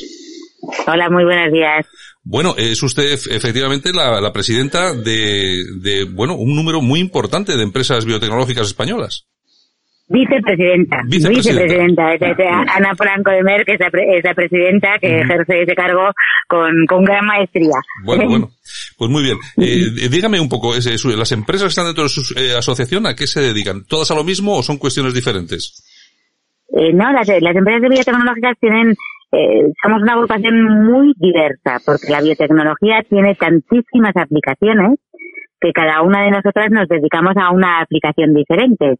[0.87, 1.85] Hola, muy buenos días.
[2.23, 7.55] Bueno, es usted ef- efectivamente la, la presidenta de, de, bueno, un número muy importante
[7.55, 9.25] de empresas biotecnológicas españolas.
[10.09, 10.97] Vicepresidenta.
[11.07, 12.11] Vicepresidenta.
[12.11, 12.13] Vicepresidenta.
[12.15, 15.61] Es, es, Ana Franco de Mer, que es la, pre- es la presidenta que ejerce
[15.61, 16.09] ese cargo
[16.47, 17.77] con, con gran maestría.
[18.03, 18.49] Bueno, bueno.
[18.97, 19.37] Pues muy bien.
[19.57, 23.27] Eh, dígame un poco, las empresas que están dentro de su eh, asociación, ¿a qué
[23.27, 23.85] se dedican?
[23.85, 25.85] ¿Todas a lo mismo o son cuestiones diferentes?
[26.75, 28.89] Eh, no, las, las empresas de biotecnológicas tienen,
[29.31, 34.99] eh, somos una agrupación muy diversa, porque la biotecnología tiene tantísimas aplicaciones
[35.61, 38.95] que cada una de nosotras nos dedicamos a una aplicación diferente.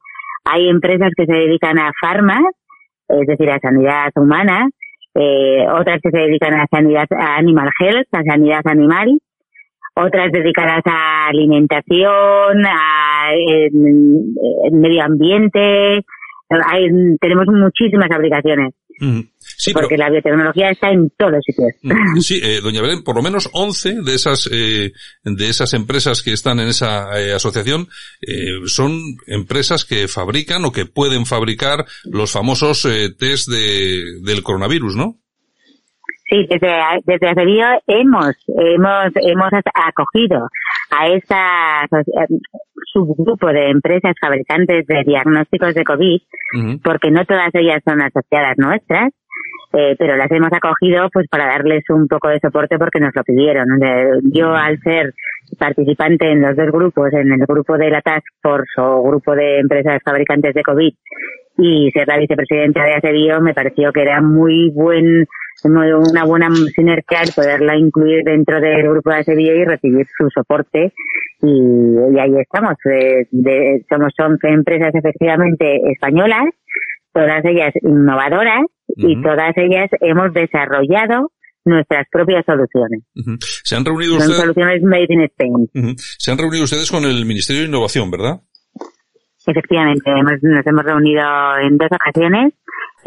[0.45, 2.43] Hay empresas que se dedican a farmas,
[3.07, 4.69] es decir, a sanidad humana,
[5.15, 9.19] eh, otras que se dedican a sanidad a animal health, a sanidad animal,
[9.95, 13.31] otras dedicadas a alimentación, a
[14.71, 16.03] medio ambiente.
[16.49, 16.87] Hay,
[17.19, 19.21] tenemos muchísimas aplicaciones, Mm.
[19.39, 21.69] Sí, pero, porque la biotecnología está en todos sitios.
[21.81, 24.91] mm, sí, eh, doña Belén, por lo menos 11 de esas, eh,
[25.23, 27.87] de esas empresas que están en esa eh, asociación
[28.21, 34.43] eh, son empresas que fabrican o que pueden fabricar los famosos eh, test de, del
[34.43, 35.19] coronavirus, ¿no?
[36.29, 36.69] Sí, desde,
[37.05, 40.47] desde Acevío hemos, hemos, hemos acogido
[40.91, 42.39] a esta asoci-
[42.93, 46.19] subgrupo de empresas fabricantes de diagnósticos de COVID,
[46.83, 49.09] porque no todas ellas son asociadas nuestras,
[49.73, 53.23] eh, pero las hemos acogido pues para darles un poco de soporte porque nos lo
[53.23, 53.81] pidieron.
[53.83, 55.13] Eh, Yo al ser
[55.57, 59.59] participante en los dos grupos, en el grupo de la Task Force o grupo de
[59.59, 60.91] empresas fabricantes de COVID
[61.57, 65.25] y ser la vicepresidenta de Acevío, me pareció que era muy buen
[65.63, 70.93] una buena sinergia el poderla incluir dentro del grupo de Acevío y recibir su soporte
[71.41, 71.47] y,
[72.15, 72.73] y ahí estamos.
[72.85, 76.45] Eh, de- somos 11 empresas efectivamente españolas,
[77.13, 81.31] todas ellas innovadoras y todas ellas hemos desarrollado
[81.65, 83.01] nuestras propias soluciones.
[83.63, 85.95] Se han reunido Son ustedes, soluciones made in Spain.
[85.97, 88.41] Se han reunido ustedes con el Ministerio de Innovación, ¿verdad?
[89.45, 91.21] Efectivamente, hemos- nos hemos reunido
[91.61, 92.53] en dos ocasiones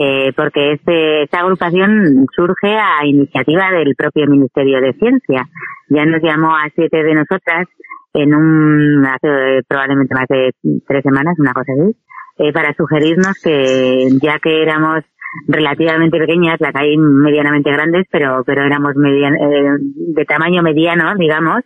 [0.05, 5.47] eh, porque este, esta agrupación surge a iniciativa del propio Ministerio de Ciencia.
[5.91, 7.69] Ya nos llamó a siete de nosotras
[8.15, 10.51] en un, hace probablemente más de
[10.89, 11.97] tres semanas, una cosa así,
[12.39, 15.05] eh, para sugerirnos que ya que éramos
[15.47, 19.77] relativamente pequeñas, las hay medianamente grandes, pero, pero éramos median, eh,
[20.15, 21.61] de tamaño mediano, digamos,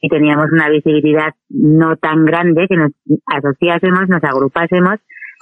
[0.00, 2.92] y teníamos una visibilidad no tan grande que nos
[3.26, 5.00] asociásemos, nos agrupásemos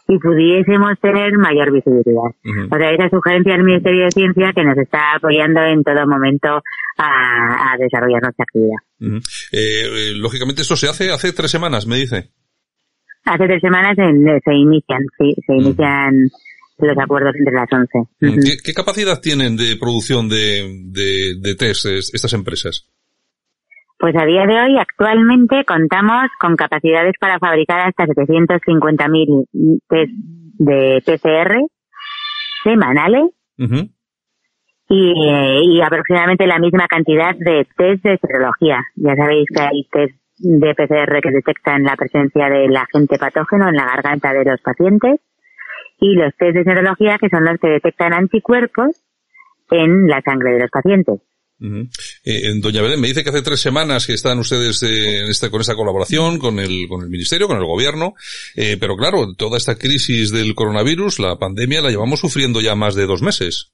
[0.09, 2.33] y pudiésemos tener mayor visibilidad.
[2.71, 6.62] O sea, esa sugerencia del Ministerio de Ciencia que nos está apoyando en todo momento
[6.97, 9.23] a, desarrollar nuestra actividad.
[9.53, 12.31] Eh, lógicamente esto se hace hace tres semanas, me dice.
[13.25, 16.31] Hace tres semanas se inician, sí, se inician
[16.79, 18.61] los acuerdos entre las 11.
[18.64, 22.88] ¿Qué, capacidad tienen de producción de, de, de test estas empresas?
[23.99, 30.13] Pues a día de hoy, actualmente, contamos con capacidades para fabricar hasta 750.000 test
[30.59, 31.59] de PCR
[32.63, 33.31] semanales
[34.89, 38.85] y, y, aproximadamente la misma cantidad de test de serología.
[38.95, 43.75] Ya sabéis que hay test de PCR que detectan la presencia del agente patógeno en
[43.75, 45.21] la garganta de los pacientes
[45.99, 49.03] y los test de serología que son los que detectan anticuerpos
[49.71, 51.21] en la sangre de los pacientes.
[51.61, 55.75] Eh, doña Belén, me dice que hace tres semanas que están ustedes eh, con esta
[55.75, 58.14] colaboración con el, con el Ministerio, con el Gobierno,
[58.57, 62.94] eh, pero claro, toda esta crisis del coronavirus, la pandemia, la llevamos sufriendo ya más
[62.94, 63.73] de dos meses.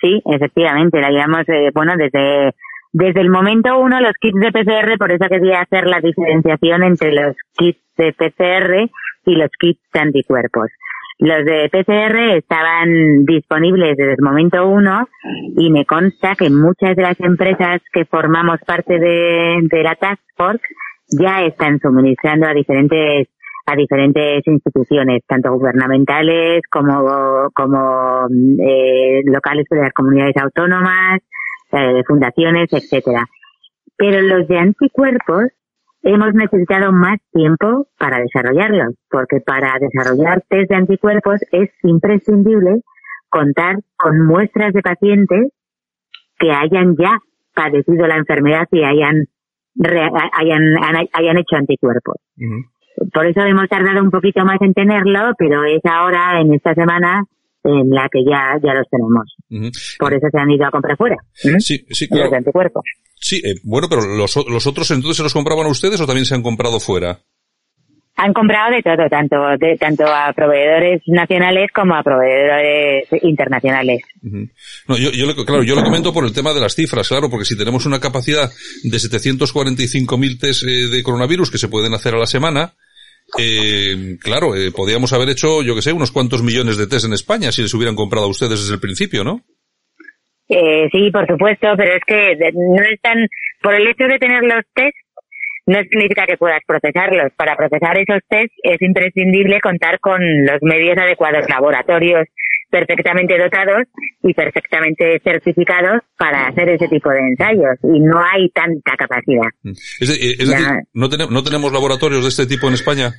[0.00, 2.52] Sí, efectivamente, la llevamos, bueno, desde,
[2.92, 7.12] desde el momento uno, los kits de PCR, por eso quería hacer la diferenciación entre
[7.12, 8.90] los kits de PCR
[9.24, 10.68] y los kits de anticuerpos.
[11.18, 15.08] Los de PCR estaban disponibles desde el momento uno
[15.56, 20.64] y me consta que muchas de las empresas que formamos parte de, la Task Force
[21.08, 23.28] ya están suministrando a diferentes
[23.66, 28.26] a diferentes instituciones, tanto gubernamentales como, como
[28.62, 31.20] eh, locales de las comunidades autónomas,
[31.72, 33.24] eh, fundaciones, etcétera.
[33.96, 35.44] Pero los de anticuerpos
[36.04, 42.82] hemos necesitado más tiempo para desarrollarlos, porque para desarrollar test de anticuerpos es imprescindible
[43.28, 45.48] contar con muestras de pacientes
[46.38, 47.18] que hayan ya
[47.54, 49.24] padecido la enfermedad y hayan,
[50.32, 52.16] hayan, hayan hecho anticuerpos.
[53.12, 57.24] Por eso hemos tardado un poquito más en tenerlo, pero es ahora, en esta semana,
[57.64, 59.36] en la que ya, ya los tenemos.
[59.98, 61.16] Por eso se han ido a comprar fuera.
[61.32, 62.26] Sí, sí, claro.
[62.26, 62.84] Los anticuerpos.
[63.24, 66.26] Sí, eh, bueno, pero los, los otros entonces se los compraban a ustedes o también
[66.26, 67.20] se han comprado fuera?
[68.16, 74.02] Han comprado de todo, tanto de, tanto a proveedores nacionales como a proveedores internacionales.
[74.20, 77.46] no, yo, yo, claro, yo lo comento por el tema de las cifras, claro, porque
[77.46, 82.18] si tenemos una capacidad de 745.000 test eh, de coronavirus que se pueden hacer a
[82.18, 82.74] la semana,
[83.38, 87.14] eh, claro, eh, podríamos haber hecho, yo que sé, unos cuantos millones de test en
[87.14, 89.40] España si les hubieran comprado a ustedes desde el principio, ¿no?
[90.48, 93.26] Eh, sí, por supuesto, pero es que no están,
[93.62, 94.96] por el hecho de tener los test,
[95.66, 97.32] no significa que puedas procesarlos.
[97.36, 102.26] Para procesar esos test es imprescindible contar con los medios adecuados, laboratorios
[102.70, 103.84] perfectamente dotados
[104.22, 109.48] y perfectamente certificados para hacer ese tipo de ensayos y no hay tanta capacidad.
[109.62, 109.70] Mm.
[109.70, 113.12] Es, decir, ¿no, tenemos, ¿no tenemos laboratorios de este tipo en España?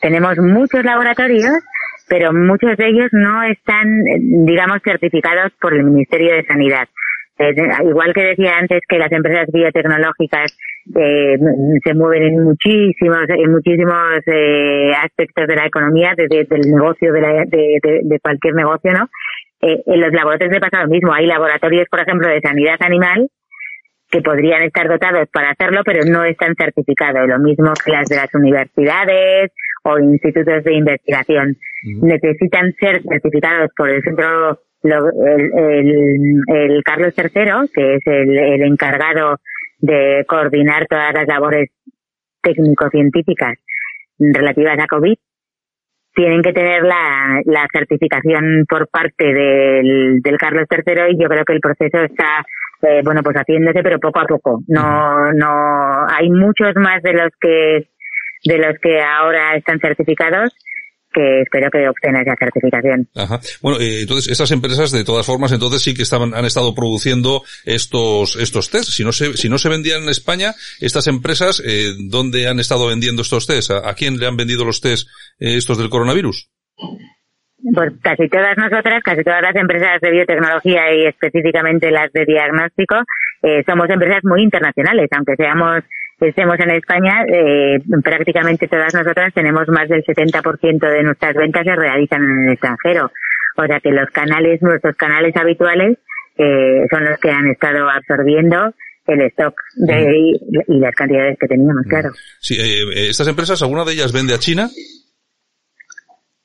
[0.00, 1.52] Tenemos muchos laboratorios
[2.12, 3.88] pero muchos de ellos no están,
[4.44, 6.86] digamos, certificados por el Ministerio de Sanidad.
[7.38, 7.54] Eh,
[7.88, 10.54] igual que decía antes que las empresas biotecnológicas
[10.94, 11.38] eh,
[11.82, 17.20] se mueven en muchísimos, en muchísimos eh, aspectos de la economía, desde el negocio, de,
[17.48, 19.08] de, de, cualquier negocio, ¿no?
[19.62, 21.14] en los laboratorios de pasa lo mismo.
[21.14, 23.30] Hay laboratorios, por ejemplo, de sanidad animal
[24.10, 27.26] que podrían estar dotados para hacerlo, pero no están certificados.
[27.26, 29.50] Lo mismo que las de las universidades
[29.82, 31.56] o institutos de investigación.
[32.02, 39.38] Necesitan ser certificados por el centro, el, Carlos III, que es el, encargado
[39.78, 41.70] de coordinar todas las labores
[42.40, 43.58] técnico-científicas
[44.18, 45.14] relativas a COVID,
[46.14, 51.44] tienen que tener la, la certificación por parte del, del Carlos III y yo creo
[51.44, 52.44] que el proceso está
[52.82, 54.60] eh, bueno pues haciéndose pero poco a poco.
[54.68, 57.88] No no hay muchos más de los que
[58.44, 60.52] de los que ahora están certificados
[61.12, 63.08] que espero que obtengan esa certificación.
[63.14, 63.40] Ajá.
[63.60, 67.42] Bueno, eh, entonces estas empresas de todas formas entonces sí que estaban han estado produciendo
[67.64, 68.88] estos estos test.
[68.88, 72.88] Si no se si no se vendían en España, estas empresas eh, ¿dónde han estado
[72.88, 73.70] vendiendo estos test?
[73.70, 76.48] ¿A, quién le han vendido los test eh, estos del coronavirus?
[77.74, 82.96] Pues casi todas nosotras, casi todas las empresas de biotecnología y específicamente las de diagnóstico,
[83.42, 85.84] eh, somos empresas muy internacionales, aunque seamos
[86.28, 91.76] estemos en España, eh, prácticamente todas nosotras tenemos más del 70% de nuestras ventas se
[91.76, 93.10] realizan en el extranjero.
[93.56, 95.98] O sea que los canales, nuestros canales habituales,
[96.38, 98.72] eh, son los que han estado absorbiendo
[99.06, 100.32] el stock de, y,
[100.68, 102.10] y las cantidades que teníamos, claro.
[102.40, 104.68] Sí, eh, eh, estas empresas, ¿alguna de ellas vende a China?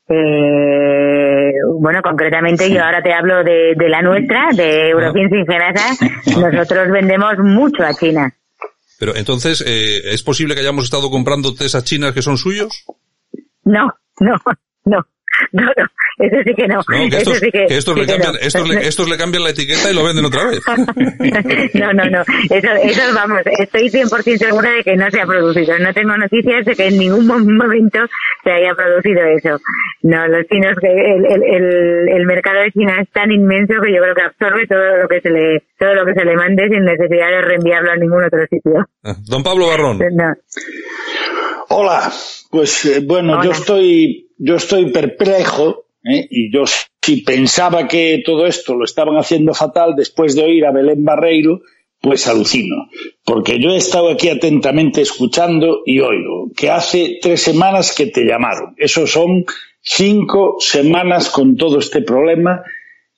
[0.10, 6.06] Eh, bueno, concretamente yo ahora te hablo de, de la nuestra, de Eurofins Ingenasa.
[6.52, 8.34] Nosotros vendemos mucho a China.
[9.00, 12.86] Pero entonces, eh, ¿es posible que hayamos estado comprando test a chinas que son suyos?
[13.64, 13.88] No,
[14.20, 14.36] no,
[14.86, 14.98] no.
[15.52, 15.88] No, no,
[16.20, 16.76] eso sí que no.
[16.78, 18.40] No, que Eso estos, sí que- que estos sí le cambian, no.
[18.40, 20.62] estos, le, estos le cambian la etiqueta y lo venden otra vez.
[21.74, 22.22] No, no, no.
[22.50, 25.78] Eso, eso vamos, estoy 100% segura de que no se ha producido.
[25.80, 28.00] No tengo noticias de que en ningún mo- momento
[28.44, 29.60] se haya producido eso.
[30.02, 33.94] No, los chinos, que el, el, el, el mercado de China es tan inmenso que
[33.94, 36.68] yo creo que absorbe todo lo que se le, todo lo que se le mande
[36.70, 38.88] sin necesidad de reenviarlo a ningún otro sitio.
[39.04, 40.00] Ah, Don Pablo Barrón.
[40.14, 40.34] No.
[41.70, 42.12] Hola,
[42.50, 46.28] pues eh, bueno, yo estoy, yo estoy perplejo ¿eh?
[46.30, 46.64] y yo
[47.08, 51.62] si pensaba que todo esto lo estaban haciendo fatal después de oír a Belén Barreiro,
[52.02, 52.90] pues alucino,
[53.24, 58.26] porque yo he estado aquí atentamente escuchando y oigo que hace tres semanas que te
[58.26, 58.76] llamaron.
[58.78, 59.46] Eso son
[59.82, 62.62] cinco semanas con todo este problema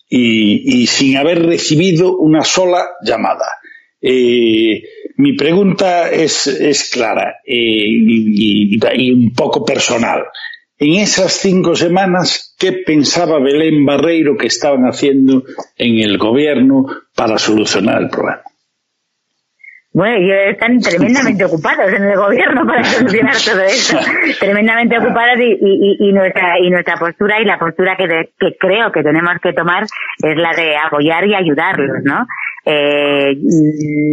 [0.07, 3.47] y, sin haber recibido una sola llamada.
[4.01, 4.83] Eh,
[5.17, 10.25] mi pregunta es, clara eh, y un poco personal.
[10.81, 15.43] En esas cinco semanas, ¿qué pensaba Belén Barreiro que estaban haciendo
[15.77, 18.43] en el gobierno para solucionar el problema?
[19.91, 23.97] Bueno, ellos están tremendamente ocupados en el gobierno para solucionar todo esto.
[24.39, 28.55] tremendamente ocupados y, y, y- nuestra y nuestra postura y la postura que, de- que
[28.59, 32.25] creo que tenemos que tomar es la de apoyar y ayudarlos, ¿no?
[32.65, 33.35] Eh,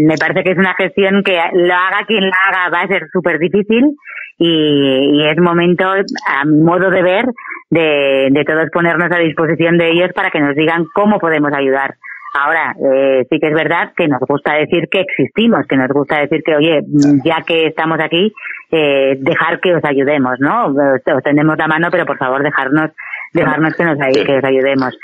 [0.07, 3.03] me parece que es una gestión que lo haga quien la haga va a ser
[3.13, 3.97] súper difícil
[4.39, 7.25] y, y es momento, a mi modo de ver,
[7.69, 11.97] de, de todos ponernos a disposición de ellos para que nos digan cómo podemos ayudar.
[12.39, 16.21] Ahora, eh, sí que es verdad que nos gusta decir que existimos, que nos gusta
[16.21, 18.33] decir que, oye, mm, ya que estamos aquí,
[18.71, 20.67] eh, dejar que os ayudemos, ¿no?
[20.67, 20.75] Os,
[21.17, 22.91] os tendemos la mano, pero por favor dejarnos,
[23.33, 24.95] dejarnos que nos que os ayudemos.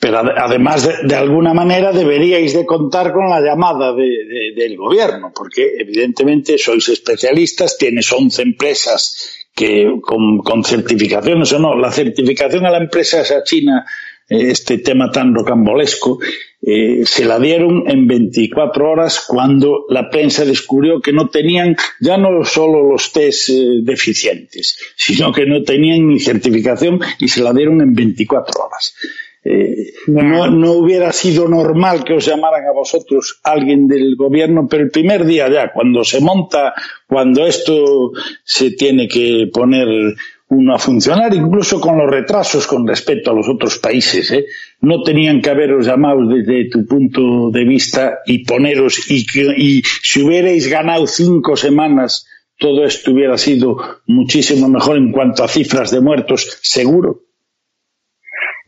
[0.00, 4.52] Pero ade- además, de, de alguna manera, deberíais de contar con la llamada de- de-
[4.56, 11.76] del gobierno, porque evidentemente sois especialistas, tienes 11 empresas que con, con certificaciones o no.
[11.76, 13.84] La certificación a la empresa esa china,
[14.30, 16.20] este tema tan rocambolesco,
[16.62, 22.16] eh, se la dieron en 24 horas cuando la prensa descubrió que no tenían ya
[22.16, 27.52] no solo los test eh, deficientes, sino que no tenían ni certificación y se la
[27.52, 28.94] dieron en 24 horas.
[29.42, 34.84] Eh, no, no hubiera sido normal que os llamaran a vosotros alguien del gobierno, pero
[34.84, 36.74] el primer día ya, cuando se monta,
[37.08, 38.12] cuando esto
[38.44, 40.14] se tiene que poner
[40.50, 44.46] uno a funcionar, incluso con los retrasos con respecto a los otros países, ¿eh?
[44.80, 49.24] no tenían que haberos llamado desde tu punto de vista y poneros, y,
[49.56, 52.26] y si hubierais ganado cinco semanas,
[52.58, 57.29] todo esto hubiera sido muchísimo mejor en cuanto a cifras de muertos, seguro.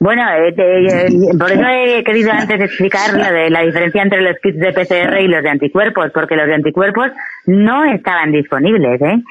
[0.03, 4.37] Bueno, eh, eh, por eso he querido antes explicar lo de la diferencia entre los
[4.43, 7.13] kits de PCR y los de anticuerpos, porque los de anticuerpos
[7.47, 9.23] no estaban disponibles, ¿eh?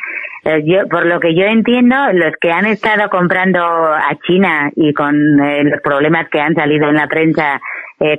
[0.46, 4.94] Eh, Yo, por lo que yo entiendo, los que han estado comprando a China y
[4.94, 7.60] con eh, los problemas que han salido en la prensa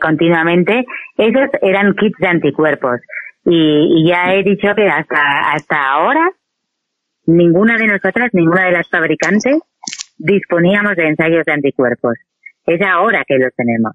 [0.01, 0.85] continuamente,
[1.17, 3.01] esos eran kits de anticuerpos.
[3.47, 6.31] Y, y ya he dicho que hasta, hasta ahora,
[7.27, 9.59] ninguna de nosotras, ninguna de las fabricantes,
[10.19, 12.15] disponíamos de ensayos de anticuerpos.
[12.67, 13.93] Es ahora que los tenemos.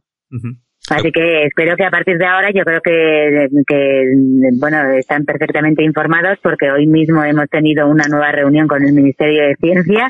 [0.89, 4.05] Así que espero que a partir de ahora yo creo que, que,
[4.57, 9.43] bueno, están perfectamente informados porque hoy mismo hemos tenido una nueva reunión con el Ministerio
[9.43, 10.09] de Ciencia,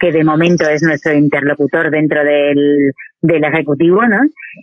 [0.00, 2.92] que de momento es nuestro interlocutor dentro del,
[3.22, 4.20] del Ejecutivo, ¿no?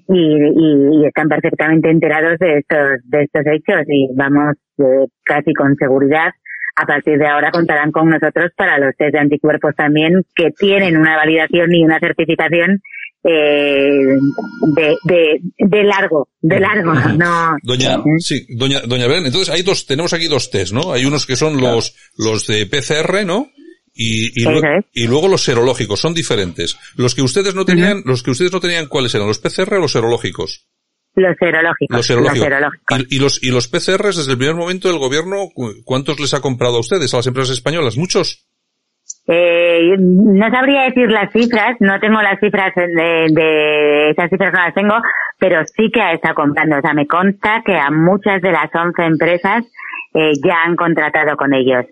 [0.10, 5.54] Y, y, y están perfectamente enterados de estos, de estos hechos y vamos eh, casi
[5.54, 6.32] con seguridad
[6.76, 10.98] a partir de ahora contarán con nosotros para los test de anticuerpos también que tienen
[10.98, 12.82] una validación y una certificación
[13.24, 13.90] eh,
[14.76, 17.56] de, de, de largo, de largo, no.
[17.64, 20.92] Doña, sí, doña, doña Belén, entonces hay dos, tenemos aquí dos test, ¿no?
[20.94, 23.50] Hay unos que son los, los de PCR, ¿no?
[23.96, 26.76] Y, y, luego los serológicos, son diferentes.
[26.96, 29.28] Los que ustedes no tenían, los que ustedes no tenían, ¿cuáles eran?
[29.28, 30.66] ¿Los PCR o los serológicos?
[31.16, 31.96] Los serológicos.
[31.98, 32.44] Los serológicos.
[32.44, 33.00] serológicos.
[33.10, 36.34] Y, y los, y los PCRs, desde el primer momento del gobierno, cu- ¿cuántos les
[36.34, 37.96] ha comprado a ustedes, a las empresas españolas?
[37.96, 38.48] ¿Muchos?
[39.26, 44.60] Eh, no sabría decir las cifras, no tengo las cifras de, de esas cifras no
[44.60, 44.96] las tengo,
[45.40, 46.78] pero sí que estado comprando.
[46.78, 49.66] O sea, me consta que a muchas de las 11 empresas
[50.14, 51.86] eh, ya han contratado con ellos.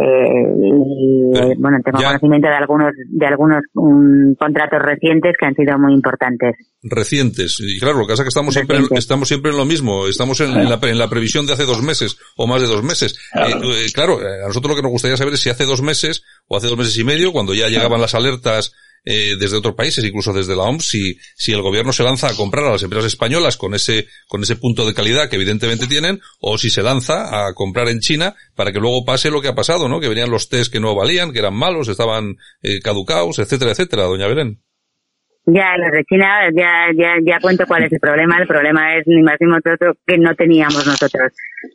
[0.00, 5.54] Eh, y eh, bueno, tengo conocimiento de algunos de algunos um, contratos recientes que han
[5.56, 6.54] sido muy importantes.
[6.84, 7.58] Recientes.
[7.58, 10.06] Y claro, lo que pasa es que estamos siempre, estamos siempre en lo mismo.
[10.06, 12.84] Estamos en, en, la, en, la, previsión de hace dos meses o más de dos
[12.84, 13.18] meses.
[13.32, 13.60] Claro.
[13.64, 16.56] Eh, claro, a nosotros lo que nos gustaría saber es si hace dos meses o
[16.56, 18.72] hace dos meses y medio, cuando ya llegaban las alertas
[19.04, 22.34] eh, desde otros países, incluso desde la OMS, si, si el gobierno se lanza a
[22.34, 26.20] comprar a las empresas españolas con ese, con ese punto de calidad que evidentemente tienen,
[26.40, 29.54] o si se lanza a comprar en China para que luego pase lo que ha
[29.54, 30.00] pasado, ¿no?
[30.00, 34.04] Que venían los test que no valían, que eran malos, estaban eh, caducados, etcétera, etcétera,
[34.04, 34.60] doña Belén.
[35.50, 38.36] Ya, los de China, ya, ya, ya cuento cuál es el problema.
[38.38, 41.32] El problema es ni más ni menos otro que no teníamos nosotros.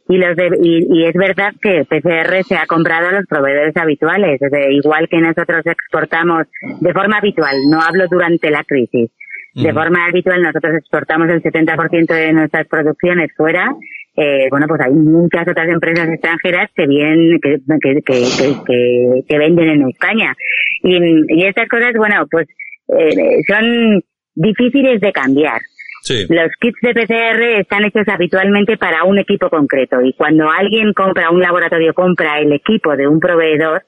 [0.10, 3.76] Y los de, y, y, es verdad que PCR se ha comprado a los proveedores
[3.76, 4.40] habituales.
[4.40, 6.44] De, igual que nosotros exportamos
[6.82, 9.10] de forma habitual, no hablo durante la crisis.
[9.56, 9.76] De mm.
[9.76, 13.74] forma habitual nosotros exportamos el 70% de nuestras producciones fuera.
[14.16, 19.70] Eh, bueno, pues hay muchas otras empresas extranjeras que vienen, que, que, que, que venden
[19.70, 20.36] en España.
[20.84, 20.98] Y,
[21.28, 22.48] y estas cosas, bueno, pues
[22.88, 24.04] eh, son
[24.36, 25.62] difíciles de cambiar.
[26.04, 26.26] Sí.
[26.28, 31.32] Los kits de PCR están hechos habitualmente para un equipo concreto y cuando alguien compra,
[31.32, 33.84] un laboratorio compra el equipo de un proveedor,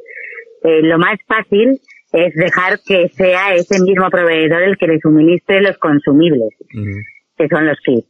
[0.64, 1.78] eh, lo más fácil
[2.14, 7.04] es dejar que sea ese mismo proveedor el que le suministre los consumibles, uh -huh.
[7.38, 8.08] que son los kits.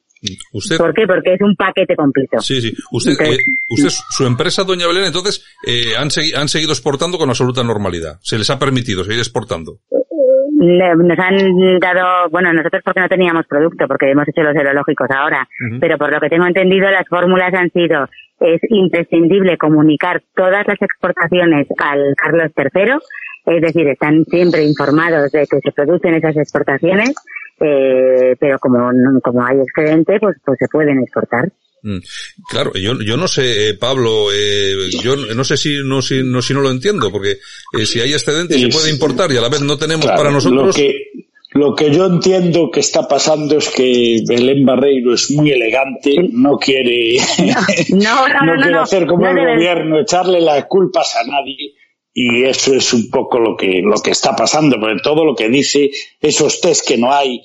[0.54, 0.78] ¿Usted?
[0.78, 1.06] ¿Por qué?
[1.06, 2.40] Porque es un paquete completo.
[2.40, 2.74] Sí, sí.
[2.92, 7.18] Usted, entonces, eh, usted su empresa, doña Belén, entonces, eh, han, segui han seguido exportando
[7.18, 8.20] con absoluta normalidad.
[8.22, 9.80] Se les ha permitido seguir exportando
[10.56, 15.41] nos han dado, bueno, nosotros porque no teníamos producto, porque hemos hecho los serológicos ahora,
[15.41, 15.80] uh -huh.
[15.80, 18.08] pero por lo que tengo entendido las fórmulas han sido,
[18.39, 25.45] es imprescindible comunicar todas las exportaciones al Carlos III, es decir, están siempre informados de
[25.47, 27.14] que se producen esas exportaciones,
[27.60, 28.89] eh, pero como,
[29.24, 31.45] como hay excedente, pues, pues se pueden exportar.
[31.86, 32.00] Mm.
[32.50, 34.74] Claro, yo, yo no sé, eh, Pablo, eh,
[35.04, 37.38] yo no sé si no, si, no, si no lo entiendo, porque
[37.80, 40.32] eh, si hay excedente se puede importar y a la vez no tenemos claro, para
[40.32, 40.66] nosotros.
[40.66, 40.96] Lo que,
[41.52, 46.58] lo que yo entiendo que está pasando es que Belén Barreiro es muy elegante, no
[46.58, 47.18] quiere,
[47.90, 51.76] no, no, no, quiere hacer como el gobierno, echarle las culpas a nadie
[52.16, 55.50] y eso es un poco lo que lo que está pasando porque todo lo que
[55.50, 57.42] dice esos test que no hay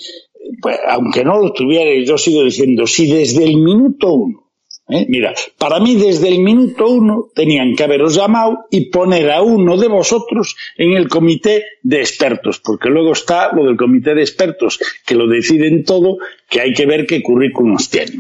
[0.61, 4.51] pues, aunque no lo tuvierais, yo sigo diciendo, si desde el minuto uno,
[4.89, 5.07] ¿eh?
[5.09, 9.77] mira, para mí desde el minuto uno tenían que haberos llamado y poner a uno
[9.77, 14.79] de vosotros en el comité de expertos, porque luego está lo del comité de expertos,
[15.07, 16.19] que lo deciden todo,
[16.49, 18.19] que hay que ver qué currículums tienen.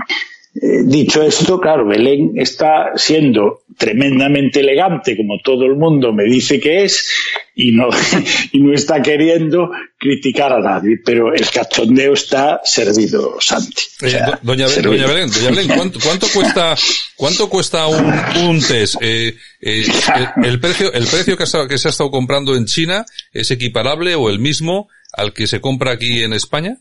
[0.53, 6.59] Eh, dicho esto, claro, Belén está siendo tremendamente elegante, como todo el mundo me dice
[6.59, 7.09] que es,
[7.55, 7.88] y no,
[8.53, 13.82] y no está queriendo criticar a nadie, pero el cachondeo está servido, Santi.
[14.03, 14.92] O sea, eh, doña, servido.
[14.92, 16.74] doña, Belén, doña Belén, ¿cuánto, cuánto cuesta,
[17.16, 18.12] cuánto cuesta un,
[18.48, 18.96] un test?
[19.01, 19.84] Eh, eh,
[20.16, 23.51] el, el, precio, el precio que, ha, que se ha estado comprando en China es
[23.53, 26.78] equiparable o el mismo al que se compra aquí en España?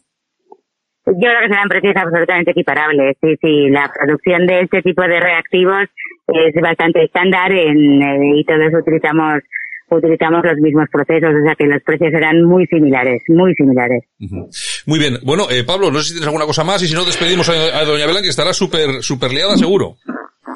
[1.14, 3.18] Yo creo que serán precios absolutamente equiparables.
[3.22, 5.88] Sí, sí, la producción de este tipo de reactivos
[6.28, 9.42] es bastante estándar en, eh, y todos utilizamos
[9.92, 14.04] utilizamos los mismos procesos, o sea que los precios serán muy similares, muy similares.
[14.20, 14.84] Uh -huh.
[14.86, 15.18] Muy bien.
[15.24, 17.80] Bueno, eh, Pablo, no sé si tienes alguna cosa más y si no despedimos a,
[17.80, 19.96] a doña Belén que estará súper super liada seguro.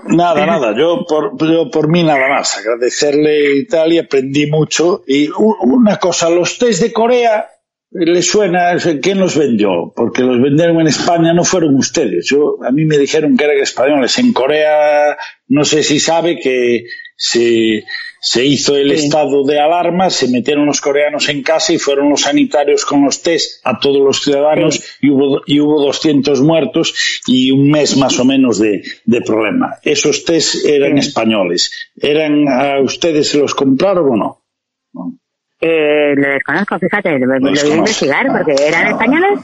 [0.08, 5.02] Nada, nada, yo por, yo por mí nada más, agradecerle y tal y aprendí mucho.
[5.08, 5.30] Y
[5.62, 7.48] una cosa, los test de Corea
[7.94, 9.94] le suena, ¿quién los vendió?
[9.96, 12.28] Porque los vendieron en España, no fueron ustedes.
[12.28, 14.18] Yo, a mí me dijeron que eran españoles.
[14.18, 15.16] En Corea,
[15.48, 16.86] no sé si sabe que
[17.16, 17.84] se,
[18.20, 19.06] se hizo el sí.
[19.06, 23.22] estado de alarma, se metieron los coreanos en casa y fueron los sanitarios con los
[23.22, 24.84] test a todos los ciudadanos sí.
[25.02, 29.76] y, hubo, y hubo 200 muertos y un mes más o menos de, de problema.
[29.84, 31.10] Esos test eran sí.
[31.10, 31.92] españoles.
[31.96, 34.46] ¿Eran a ustedes se los compraron o no?
[34.94, 35.20] no.
[35.66, 39.40] Eh, lo desconozco, fíjate, lo, voy a investigar porque eran españoles.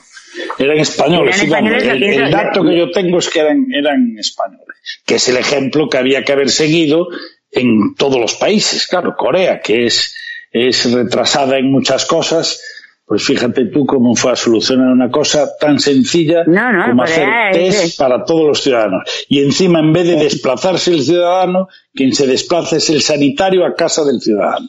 [0.58, 5.02] Eran españoles, ¿Eran españoles el, el, dato que yo tengo es que eran, eran españoles,
[5.06, 7.08] que es el ejemplo que había que haber seguido
[7.52, 8.86] en todos los países.
[8.86, 10.14] Claro, Corea, que es,
[10.52, 12.62] es retrasada en muchas cosas,
[13.06, 17.28] pues fíjate tú cómo fue a solucionar una cosa tan sencilla no, no, como hacer
[17.54, 17.96] test es...
[17.96, 19.04] para todos los ciudadanos.
[19.30, 23.74] Y encima, en vez de desplazarse el ciudadano, quien se desplaza es el sanitario a
[23.74, 24.68] casa del ciudadano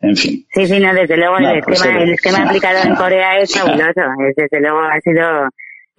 [0.00, 0.46] en fin.
[0.52, 3.54] Sí, sí, no, desde luego no, el, pues esquema, el esquema aplicado en Corea es
[3.54, 4.00] fabuloso.
[4.28, 5.48] Es, desde luego ha sido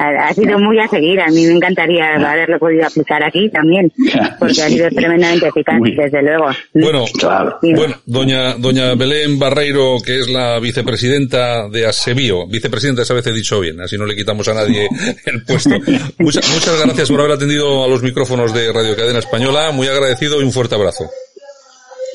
[0.01, 1.19] ha sido muy a seguir.
[1.19, 3.91] A mí me encantaría haberlo podido aplicar aquí también,
[4.39, 6.49] porque ha sido tremendamente eficaz, desde luego.
[6.73, 7.59] Bueno, claro.
[7.61, 13.33] bueno, doña, doña Belén Barreiro, que es la vicepresidenta de Asebio, vicepresidenta esa vez he
[13.33, 14.87] dicho bien, así no le quitamos a nadie
[15.25, 15.69] el puesto.
[16.19, 20.41] Muchas, muchas gracias por haber atendido a los micrófonos de Radio Cadena Española, muy agradecido
[20.41, 21.09] y un fuerte abrazo.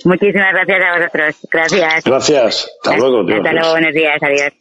[0.07, 1.37] Muchísimas gracias a vosotros.
[1.51, 2.05] Gracias.
[2.05, 2.71] Gracias.
[2.85, 3.21] Hasta luego.
[3.29, 3.71] Hasta luego.
[3.73, 4.23] Buenos días.
[4.23, 4.53] Adiós.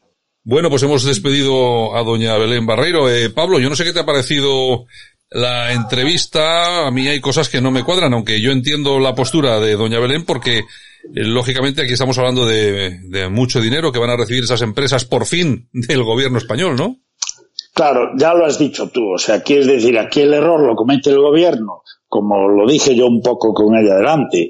[0.44, 3.10] Bueno, pues hemos despedido a doña Belén Barreiro.
[3.10, 4.88] Eh, Pablo, yo no sé qué te ha parecido
[5.30, 6.88] la entrevista.
[6.88, 10.00] A mí hay cosas que no me cuadran, aunque yo entiendo la postura de doña
[10.00, 10.64] Belén porque, eh,
[11.14, 15.28] lógicamente, aquí estamos hablando de, de mucho dinero que van a recibir esas empresas por
[15.28, 16.98] fin del gobierno español, ¿no?
[17.76, 19.12] Claro, ya lo has dicho tú.
[19.16, 23.06] O sea, quieres decir, aquí el error lo comete el gobierno, como lo dije yo
[23.06, 24.50] un poco con ella adelante.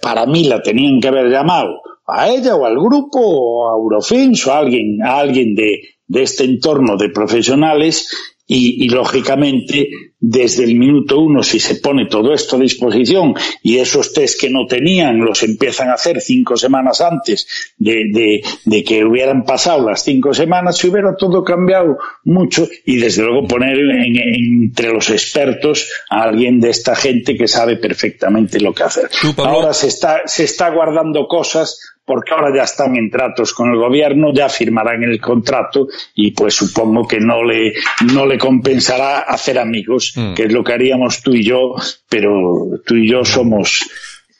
[0.00, 4.46] para mí la tenían que haber llamado a ella o al grupo o a Eurofins
[4.46, 8.08] o a alguien, a alguien de, de este entorno de profesionales
[8.46, 9.88] y, y, lógicamente
[10.20, 14.50] desde el minuto uno si se pone todo esto a disposición y esos test que
[14.50, 19.88] no tenían los empiezan a hacer cinco semanas antes de, de, de que hubieran pasado
[19.88, 24.16] las cinco semanas se hubiera todo cambiado mucho y desde luego poner en,
[24.64, 29.10] entre los expertos a alguien de esta gente que sabe perfectamente lo que hacer.
[29.38, 33.78] Ahora se está, se está guardando cosas porque ahora ya están en tratos con el
[33.78, 37.72] gobierno, ya firmarán el contrato y pues supongo que no le,
[38.12, 40.34] no le compensará hacer amigos, mm.
[40.34, 41.74] que es lo que haríamos tú y yo,
[42.08, 43.80] pero tú y yo somos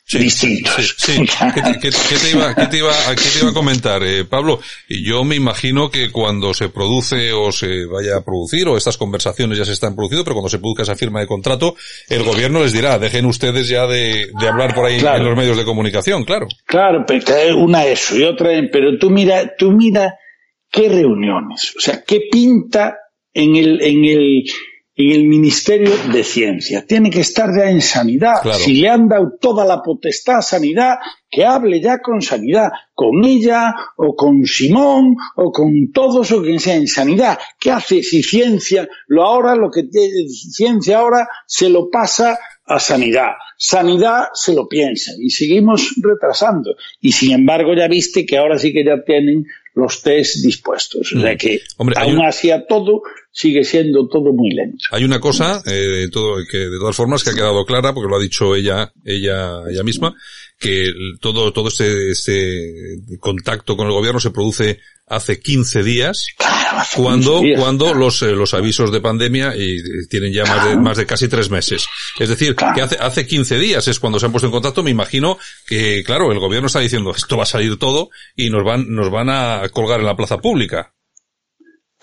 [0.07, 0.94] Sí, distintos.
[0.98, 1.14] Sí,
[1.55, 4.61] ¿Qué, te, iba, qué, te iba, qué te iba a comentar, eh, Pablo?
[4.86, 9.57] Yo me imagino que cuando se produce o se vaya a producir, o estas conversaciones
[9.57, 11.74] ya se están produciendo, pero cuando se produzca esa firma de contrato,
[12.11, 15.57] el gobierno les dirá, dejen ustedes ya de, de hablar por ahí en los medios
[15.57, 16.48] de comunicación, claro.
[16.66, 20.14] Claro, pero una eso y otra, pero tú mira, tú mira
[20.70, 22.98] qué reuniones, o sea, qué pinta
[23.32, 24.44] en el, en el,
[24.97, 26.84] en el Ministerio de Ciencia.
[26.86, 28.36] Tiene que estar ya en sanidad.
[28.53, 30.97] Si le han dado toda la potestad a sanidad,
[31.28, 36.61] que hable ya con sanidad, con ella o con Simón o con todos o quien
[36.61, 37.38] sea en sanidad.
[37.59, 39.82] ¿Qué hace si ciencia lo ahora, lo que
[40.28, 43.32] ciencia ahora se lo pasa a sanidad?
[43.59, 46.76] Sanidad se lo piensa y seguimos retrasando.
[47.01, 51.12] Y sin embargo ya viste que ahora sí que ya tienen los test dispuestos.
[51.14, 51.36] O sea mm.
[51.36, 51.61] que
[51.97, 53.03] aún así a todo
[53.35, 54.78] sigue siendo todo muy lento.
[54.93, 58.16] Hay una cosa, eh, todo, que de todas formas que ha quedado clara, porque lo
[58.16, 60.14] ha dicho ella, ella, ella misma,
[60.57, 64.78] que todo, todo este, este contacto con el gobierno se produce
[65.09, 66.28] hace 15 días,
[66.95, 69.78] cuando, cuando los, eh, los avisos de pandemia y,
[70.09, 71.87] tienen ya más de, más de casi tres meses.
[72.20, 74.93] Es decir, que hace, hace 15 días es cuando se han puesto en contacto, me
[74.93, 78.87] imagino que, claro, el gobierno está diciendo esto va a salir todo y nos van,
[78.89, 80.95] nos van a colgar en la plaza pública.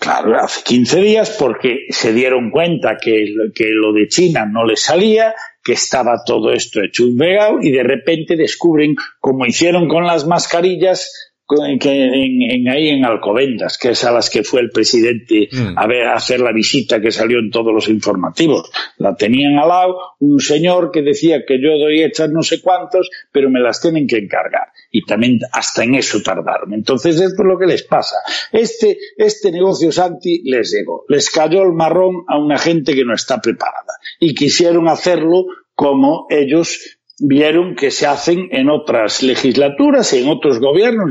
[0.02, 3.24] Claro, hace 15 días porque se dieron cuenta que,
[3.70, 5.32] lo de China no les salía,
[5.62, 10.26] que estaba todo esto hecho un vegao y de repente descubren, como hicieron con las
[10.26, 15.78] mascarillas, en, en, ahí en Alcobendas, que es a las que fue el presidente mm.
[15.78, 18.70] a ver a hacer la visita que salió en todos los informativos.
[18.98, 23.10] La tenían al lado un señor que decía que yo doy hechas no sé cuántos,
[23.30, 24.68] pero me las tienen que encargar.
[24.90, 26.72] Y también hasta en eso tardaron.
[26.74, 28.16] Entonces esto es lo que les pasa.
[28.50, 31.04] Este, este negocio Santi les llegó.
[31.08, 33.94] Les cayó el marrón a una gente que no está preparada.
[34.18, 41.10] Y quisieron hacerlo como ellos vieron que se hacen en otras legislaturas, en otros gobiernos.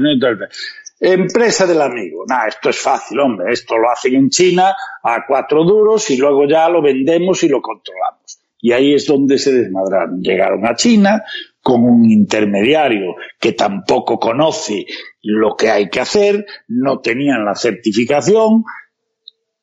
[1.00, 2.26] Empresa del amigo.
[2.28, 3.54] Nah, esto es fácil, hombre.
[3.54, 7.62] Esto lo hacen en China a cuatro duros y luego ya lo vendemos y lo
[7.62, 8.40] controlamos.
[8.60, 10.22] Y ahí es donde se desmadraron.
[10.22, 11.24] Llegaron a China
[11.62, 14.86] con un intermediario que tampoco conoce
[15.24, 18.64] lo que hay que hacer, no tenían la certificación,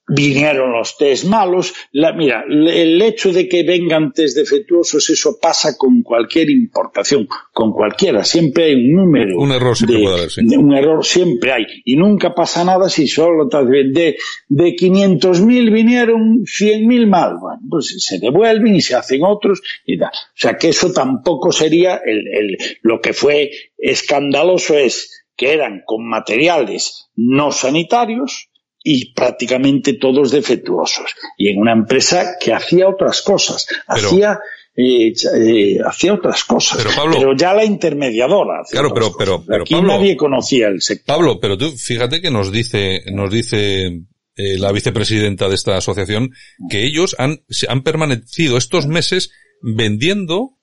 [0.09, 1.75] vinieron los test malos.
[1.93, 7.73] La, mira, el hecho de que vengan test defectuosos, eso pasa con cualquier importación, con
[7.73, 8.25] cualquiera.
[8.25, 9.39] Siempre hay un número.
[9.39, 10.41] Un error siempre puede haber, sí.
[10.57, 11.67] Un error siempre hay.
[11.85, 14.17] Y nunca pasa nada si solo de,
[14.49, 17.37] de 500.000 vinieron 100.000 mal.
[17.41, 20.09] Bueno, pues se devuelven y se hacen otros y da.
[20.09, 25.83] O sea que eso tampoco sería el, el, lo que fue escandaloso es que eran
[25.87, 28.49] con materiales no sanitarios,
[28.91, 31.15] y prácticamente todos defectuosos.
[31.37, 34.39] Y en una empresa que hacía otras cosas, hacía
[34.75, 36.87] eh, eh, hacía otras cosas.
[37.13, 38.63] Pero, ya la intermediadora.
[38.71, 41.17] Claro, pero, pero, pero, Aquí nadie conocía el sector.
[41.17, 43.89] Pablo, pero tú fíjate que nos dice, nos dice
[44.37, 46.31] eh, la vicepresidenta de esta asociación
[46.71, 50.59] que ellos han, han permanecido estos meses vendiendo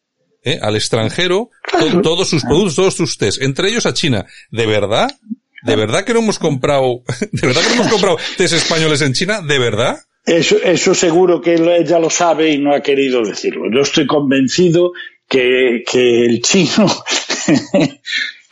[0.48, 1.50] eh, al extranjero
[2.02, 4.26] todos sus productos, todos sus test, entre ellos a China.
[4.50, 5.10] ¿De verdad?
[5.66, 7.02] ¿De verdad que no hemos comprado,
[7.32, 9.42] de verdad que no hemos comprado test españoles en China?
[9.42, 9.98] ¿De verdad?
[10.26, 13.64] Eso, eso seguro que ella lo sabe y no ha querido decirlo.
[13.72, 14.92] Yo estoy convencido
[15.28, 16.88] que, que el chino,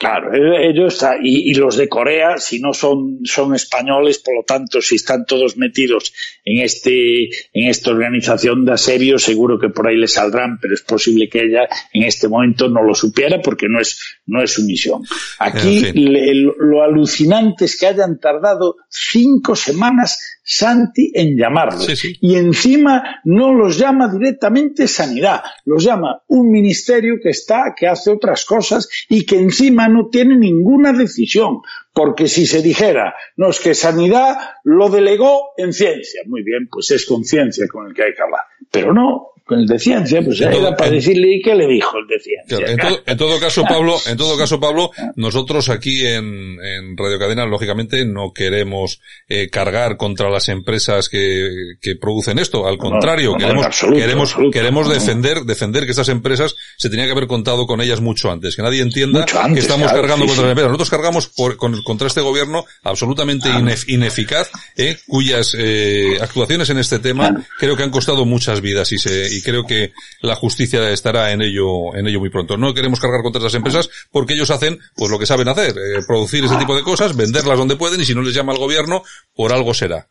[0.03, 4.43] Claro, eh, ellos y, y, los de Corea, si no son, son españoles, por lo
[4.43, 9.87] tanto, si están todos metidos en este, en esta organización de asedio, seguro que por
[9.87, 13.67] ahí le saldrán, pero es posible que ella en este momento no lo supiera porque
[13.69, 15.03] no es, no es su misión.
[15.39, 21.85] Aquí le, lo alucinante es que hayan tardado cinco semanas Santi en llamarlos.
[21.85, 22.17] Sí, sí.
[22.21, 28.11] Y encima no los llama directamente sanidad, los llama un ministerio que está, que hace
[28.11, 31.61] otras cosas y que encima no tiene ninguna decisión.
[31.93, 36.89] Porque si se dijera, no es que sanidad lo delegó en ciencia, muy bien, pues
[36.91, 38.41] es con ciencia con el que hay que hablar.
[38.71, 41.97] Pero no, con el de ciencia, pues en era todo, para decirle qué le dijo
[41.97, 42.57] el de ciencia.
[42.57, 46.97] Claro, en, todo, en, todo, caso, Pablo, en todo caso, Pablo, nosotros aquí en, en
[46.97, 52.67] Radio Cadena, lógicamente, no queremos eh, cargar contra las empresas que, que producen esto.
[52.67, 56.89] Al contrario, no, no, queremos, absoluto, queremos, absoluto, queremos defender, defender que estas empresas se
[56.89, 58.55] tenía que haber contado con ellas mucho antes.
[58.55, 60.41] Que nadie entienda antes, que estamos claro, cargando sí, contra sí.
[60.41, 60.71] las empresas.
[60.71, 63.59] Nosotros cargamos por, con, contra este gobierno absolutamente Ah.
[63.59, 68.91] inef, ineficaz, eh, cuyas eh, actuaciones en este tema creo que han costado muchas vidas
[68.91, 72.57] y se, y creo que la justicia estará en ello, en ello muy pronto.
[72.57, 76.01] No queremos cargar contra estas empresas porque ellos hacen, pues lo que saben hacer, eh,
[76.07, 79.03] producir ese tipo de cosas, venderlas donde pueden y si no les llama el gobierno,
[79.35, 80.07] por algo será.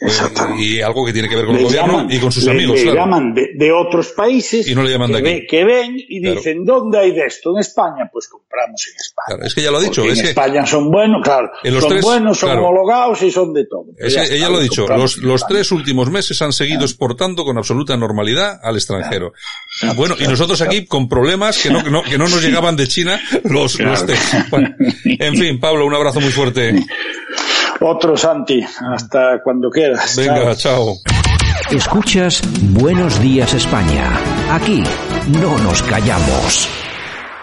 [0.00, 0.08] Eh,
[0.58, 2.76] y algo que tiene que ver con el gobierno llaman- y con sus le- amigos,
[2.76, 2.98] le claro.
[2.98, 5.40] llaman de, de otros países Y no le llaman de que, aquí.
[5.40, 6.36] ve- que ven y Claro.
[6.36, 7.52] dicen, ¿dónde hay de esto?
[7.54, 9.24] En España, pues compramos en España.
[9.28, 11.74] Claro, es que ya lo ha dicho, es en que España son buenos, claro, En
[11.74, 13.84] los son tres, buenos, son homologados y son de todo.
[13.98, 17.56] Es que ella lo ha dicho, los, los tres últimos meses han seguido exportando con
[17.56, 19.32] absoluta normalidad al extranjero.
[19.96, 22.88] Bueno, y nosotros aquí con problemas que no, que no, que no nos llegaban de
[22.88, 24.34] China los, los test.
[24.50, 24.74] Bueno,
[25.04, 26.74] en fin, Pablo, un abrazo muy fuerte.
[27.86, 30.16] Otro Santi, hasta cuando quieras.
[30.16, 30.94] Venga, chao.
[31.70, 32.40] Escuchas
[32.72, 34.10] Buenos Días España.
[34.50, 34.82] Aquí
[35.38, 36.66] no nos callamos.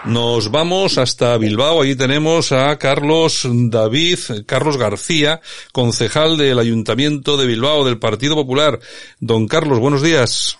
[0.04, 1.82] Nos vamos hasta Bilbao.
[1.82, 5.40] Allí tenemos a Carlos David, Carlos García,
[5.72, 8.80] concejal del Ayuntamiento de Bilbao del Partido Popular.
[9.20, 10.58] Don Carlos, buenos días.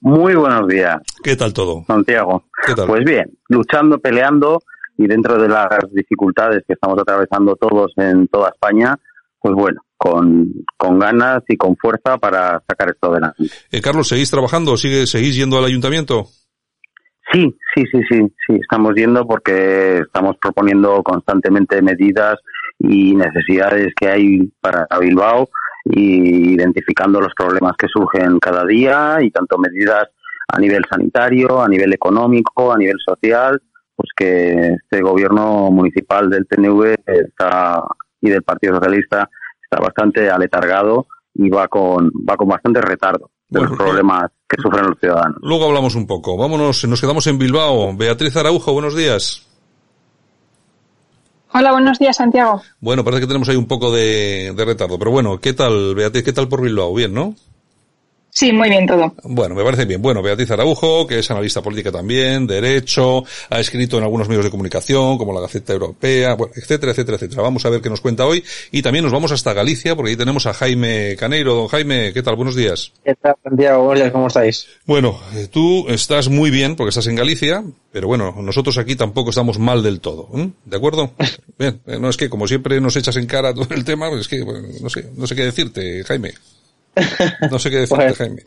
[0.00, 1.82] Muy buenos días, ¿Qué tal todo?
[1.88, 2.44] Santiago.
[2.64, 2.86] ¿Qué tal?
[2.86, 4.62] Pues bien, luchando, peleando
[4.96, 8.96] y dentro de las dificultades que estamos atravesando todos en toda España,
[9.44, 13.44] pues bueno, con, con ganas y con fuerza para sacar esto adelante.
[13.70, 14.78] Eh, Carlos, ¿seguís trabajando?
[14.78, 16.28] ¿Sigue, ¿Seguís yendo al ayuntamiento?
[17.30, 22.36] Sí, sí, sí, sí, sí, estamos yendo porque estamos proponiendo constantemente medidas
[22.78, 25.50] y necesidades que hay para Bilbao
[25.84, 30.08] y identificando los problemas que surgen cada día y tanto medidas
[30.48, 33.60] a nivel sanitario, a nivel económico, a nivel social,
[33.94, 37.82] pues que este gobierno municipal del PNV está
[38.24, 39.28] y del Partido Socialista
[39.62, 44.60] está bastante aletargado y va con va con bastante retardo de Bueno, los problemas que
[44.60, 45.36] sufren los ciudadanos.
[45.42, 46.36] Luego hablamos un poco.
[46.36, 47.94] Vámonos, nos quedamos en Bilbao.
[47.94, 49.46] Beatriz Araujo, buenos días.
[51.52, 52.62] Hola, buenos días, Santiago.
[52.80, 56.24] Bueno, parece que tenemos ahí un poco de, de retardo, pero bueno, ¿qué tal, Beatriz?
[56.24, 56.92] ¿Qué tal por Bilbao?
[56.94, 57.34] Bien, ¿no?
[58.36, 59.14] Sí, muy bien todo.
[59.22, 60.02] Bueno, me parece bien.
[60.02, 64.50] Bueno, Beatriz Araujo, que es analista política también, derecho, ha escrito en algunos medios de
[64.50, 67.42] comunicación, como la Gaceta Europea, bueno, etcétera, etcétera, etcétera.
[67.42, 68.42] Vamos a ver qué nos cuenta hoy.
[68.72, 71.54] Y también nos vamos hasta Galicia, porque ahí tenemos a Jaime Caneiro.
[71.54, 72.34] Don Jaime, ¿qué tal?
[72.34, 72.92] Buenos días.
[73.04, 73.84] ¿Qué tal, Santiago?
[73.84, 74.66] Buenos días, ¿cómo estáis?
[74.84, 77.62] Bueno, eh, tú estás muy bien porque estás en Galicia,
[77.92, 80.28] pero bueno, nosotros aquí tampoco estamos mal del todo.
[80.34, 80.50] ¿eh?
[80.64, 81.12] ¿De acuerdo?
[81.56, 84.22] Bien, eh, no es que como siempre nos echas en cara todo el tema, pues
[84.22, 86.32] es que bueno, no sé, no sé qué decirte, Jaime.
[87.50, 88.14] No sé qué decirte, Bueno.
[88.14, 88.42] Jaime.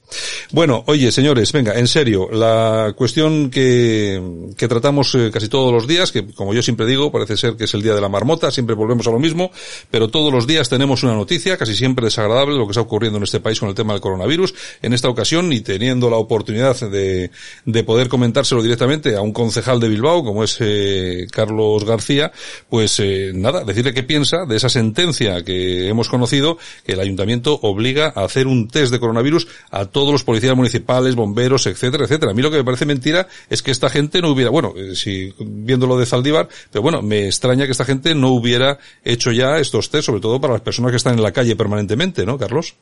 [0.51, 4.21] Bueno, oye, señores, venga, en serio, la cuestión que,
[4.55, 7.65] que tratamos eh, casi todos los días, que como yo siempre digo, parece ser que
[7.65, 9.51] es el día de la marmota, siempre volvemos a lo mismo,
[9.91, 13.23] pero todos los días tenemos una noticia, casi siempre desagradable, lo que está ocurriendo en
[13.23, 14.53] este país con el tema del coronavirus.
[14.81, 17.31] En esta ocasión, y teniendo la oportunidad de,
[17.65, 22.31] de poder comentárselo directamente a un concejal de Bilbao, como es eh, Carlos García,
[22.69, 27.59] pues eh, nada, decirle qué piensa de esa sentencia que hemos conocido, que el ayuntamiento
[27.61, 32.33] obliga a hacer un test de coronavirus a todos los policías municipales, bomberos, etcétera, etcétera.
[32.33, 34.95] A mí lo que me parece mentira es que esta gente no hubiera, bueno, eh,
[34.95, 39.57] si viéndolo de Zaldívar, pero bueno, me extraña que esta gente no hubiera hecho ya
[39.57, 42.75] estos test, sobre todo para las personas que están en la calle permanentemente, ¿no, Carlos?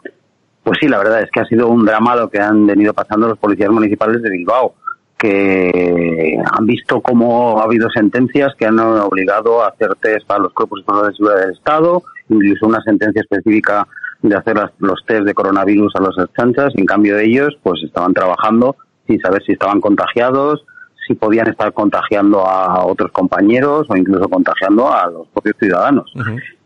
[0.66, 3.28] Pues sí, la verdad es que ha sido un drama lo que han venido pasando
[3.28, 4.74] los policías municipales de Bilbao,
[5.16, 10.52] que han visto cómo ha habido sentencias que han obligado a hacer test a los
[10.54, 13.88] cuerpos y fuerzas de seguridad del Estado, incluso una sentencia específica
[14.30, 17.82] de hacer las- los test de coronavirus a los chanchas, y en cambio ellos pues
[17.84, 18.76] estaban trabajando
[19.08, 20.66] sin saber si estaban contagiados,
[21.08, 26.12] si podían estar contagiando a otros compañeros o incluso contagiando a los propios ciudadanos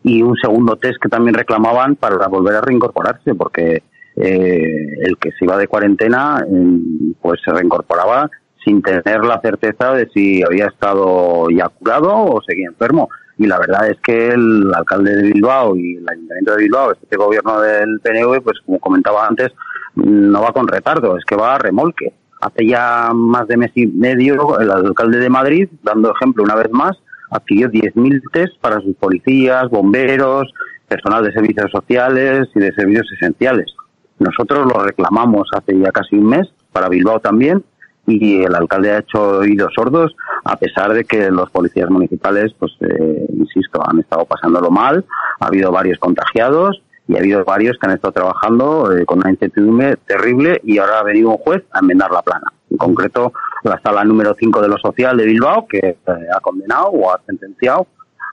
[0.04, 3.84] y un segundo test que también reclamaban para volver a reincorporarse, porque
[4.16, 8.30] eh, el que se iba de cuarentena eh, pues se reincorporaba
[8.64, 13.10] sin tener la certeza de si había estado ya curado o seguía enfermo.
[13.40, 17.16] Y la verdad es que el alcalde de Bilbao y el ayuntamiento de Bilbao, este
[17.16, 19.48] gobierno del PNV, pues como comentaba antes,
[19.96, 22.14] no va con retardo, es que va a remolque.
[22.42, 26.70] Hace ya más de mes y medio el alcalde de Madrid, dando ejemplo una vez
[26.72, 26.98] más,
[27.32, 30.52] adquirió 10.000 test para sus policías, bomberos,
[30.90, 33.74] personal de servicios sociales y de servicios esenciales.
[34.20, 37.64] Nosotros lo reclamamos hace ya casi un mes, para Bilbao también,
[38.10, 42.74] y el alcalde ha hecho oídos sordos a pesar de que los policías municipales, pues
[42.82, 45.06] eh, insisto, han estado pasándolo mal,
[45.40, 49.32] ha habido varios contagiados y ha habido varios que han estado trabajando eh, con una
[49.32, 52.52] incertidumbre terrible y ahora ha venido un juez a enmendar la plana.
[52.70, 53.34] En concreto,
[53.64, 55.98] la sala número 5 de lo social de Bilbao, que eh,
[56.36, 57.88] ha condenado o ha sentenciado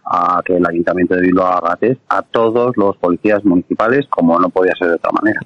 [0.05, 4.49] a que el Ayuntamiento de Bilbao haga test a todos los policías municipales, como no
[4.51, 5.41] podía ser de otra manera.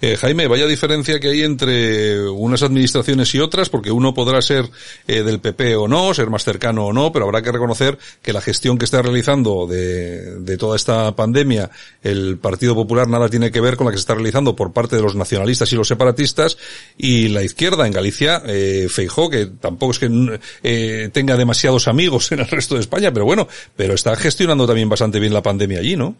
[0.00, 4.68] Eh, Jaime, vaya diferencia que hay entre unas administraciones y otras, porque uno podrá ser
[5.06, 8.32] eh, del PP o no, ser más cercano o no, pero habrá que reconocer que
[8.32, 11.70] la gestión que está realizando de, toda esta pandemia
[12.02, 14.96] el Partido Popular nada tiene que ver con la que se está realizando por parte
[14.96, 16.56] de los nacionalistas y los separatistas
[16.96, 22.30] y la izquierda en Galicia, eh, Feijó, que tampoco es que eh, tenga demasiados amigos
[22.32, 25.80] en el resto de España, pero bueno, pero está gestionando también bastante bien la pandemia
[25.80, 26.16] allí, ¿no?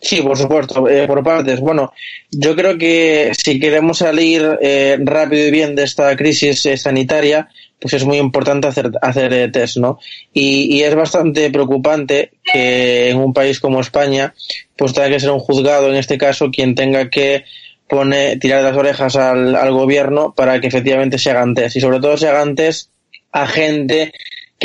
[0.00, 1.58] Sí, por supuesto, eh, por partes.
[1.60, 1.92] Bueno,
[2.30, 7.48] yo creo que si queremos salir eh, rápido y bien de esta crisis eh, sanitaria,
[7.80, 9.98] pues es muy importante hacer, hacer eh, test, ¿no?
[10.32, 14.34] Y, y, es bastante preocupante que en un país como España,
[14.76, 17.44] pues tenga que ser un juzgado, en este caso, quien tenga que
[17.88, 21.76] pone, tirar las orejas al, al gobierno para que efectivamente se hagan test.
[21.76, 22.90] Y sobre todo se hagan test
[23.32, 24.12] a gente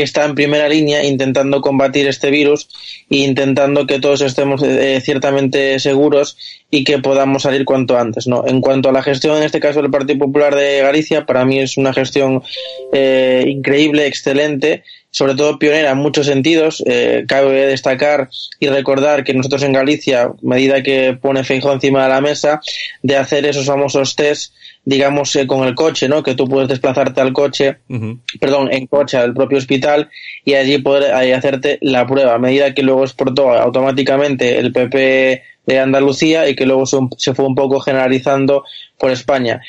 [0.02, 2.68] que está en primera línea intentando combatir este virus
[3.08, 6.38] e intentando que todos estemos eh, ciertamente seguros
[6.72, 8.26] y que podamos salir cuanto antes.
[8.26, 8.47] ¿no?
[8.47, 11.60] En cuanto a la gestión, en este caso del Partido Popular de Galicia, para mí
[11.60, 12.41] es una gestión
[12.91, 16.84] eh, increíble, excelente, sobre todo pionera en muchos sentidos.
[16.88, 22.09] Eh, cabe destacar y recordar que nosotros en Galicia, medida que pone Feijóo encima de
[22.09, 22.62] la mesa,
[23.03, 24.53] de hacer esos famosos test
[24.84, 26.24] digamos, eh, con el coche, ¿no?
[26.24, 28.20] Que tú puedes desplazarte al coche, uh -huh.
[28.39, 30.09] perdón, en coche al propio hospital
[30.43, 35.43] y allí poder ahí hacerte la prueba, a medida que luego exportó automáticamente el PP
[35.68, 38.64] de Andalucía y que luego se, se fue un poco generalizando
[38.97, 39.62] por España.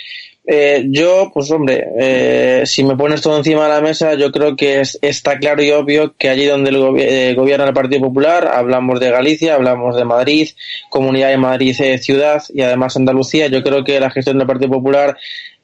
[0.45, 4.57] Eh, yo, pues hombre, eh, si me pones todo encima de la mesa, yo creo
[4.57, 8.49] que es, está claro y obvio que allí donde el eh, gobierna el Partido Popular,
[8.53, 10.49] hablamos de Galicia, hablamos de Madrid,
[10.91, 14.73] Comunidad de Madrid eh, ciudad y además Andalucía, yo creo que la gestión del Partido
[14.73, 15.17] Popular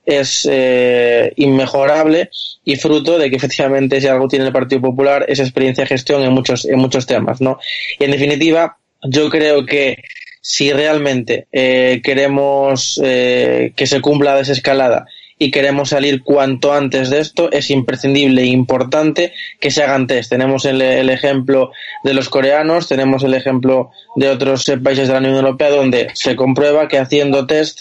[0.06, 2.30] es eh, inmejorable
[2.64, 6.22] y fruto de que efectivamente si algo tiene el Partido Popular es experiencia de gestión
[6.22, 7.58] en muchos, en muchos temas, ¿no?
[7.98, 9.98] Y en definitiva, yo creo que
[10.40, 15.06] si realmente eh, queremos eh, que se cumpla la desescalada
[15.38, 20.30] y queremos salir cuanto antes de esto, es imprescindible e importante que se hagan test.
[20.30, 21.70] Tenemos el, el ejemplo
[22.02, 26.34] de los coreanos, tenemos el ejemplo de otros países de la Unión Europea donde se
[26.34, 27.78] comprueba que haciendo test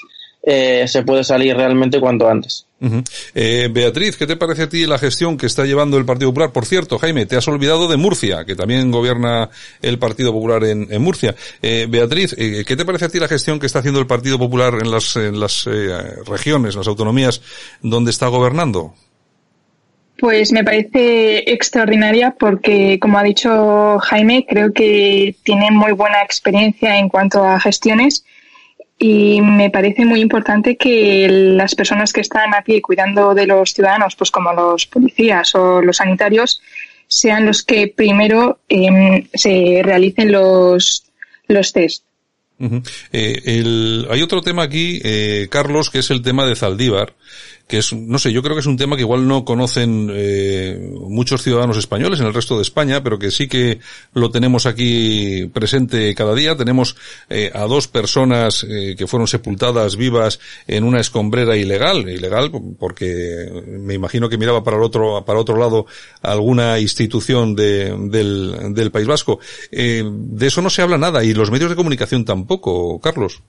[0.50, 2.66] eh, se puede salir realmente cuanto antes.
[2.80, 3.04] Uh -huh.
[3.36, 6.54] eh, Beatriz, ¿qué te parece a ti la gestión que está llevando el Partido Popular?
[6.54, 9.50] Por cierto, Jaime, te has olvidado de Murcia, que también gobierna
[9.82, 11.36] el Partido Popular en, en Murcia.
[11.62, 14.40] Eh, Beatriz, eh, ¿qué te parece a ti la gestión que está haciendo el Partido
[14.40, 15.90] Popular en las, en las eh,
[16.26, 17.42] regiones, las autonomías
[17.82, 18.94] donde está gobernando?
[20.18, 26.98] Pues me parece extraordinaria porque, como ha dicho Jaime, creo que tiene muy buena experiencia
[26.98, 28.24] en cuanto a gestiones
[29.00, 33.74] y me parece muy importante que las personas que están a pie cuidando de los
[33.74, 36.62] ciudadanos, pues como los policías o los sanitarios,
[37.08, 41.06] sean los que primero eh, se realicen los,
[41.48, 42.04] los test.
[43.12, 47.14] Eh, hay otro tema aquí, eh, Carlos, que es el tema de Zaldívar
[47.68, 50.80] que es, no sé, yo creo que es un tema que igual no conocen eh,
[51.02, 53.80] muchos ciudadanos españoles en el resto de España, pero que sí que
[54.14, 56.56] lo tenemos aquí presente cada día.
[56.56, 56.96] Tenemos
[57.30, 63.52] eh, a dos personas eh, que fueron sepultadas vivas en una escombrera ilegal, ilegal porque
[63.68, 65.86] me imagino que miraba para el otro, para otro lado
[66.22, 69.40] alguna institución de, del, del País Vasco.
[69.72, 73.42] Eh, de eso no se habla nada y los medios de comunicación tampoco, Carlos.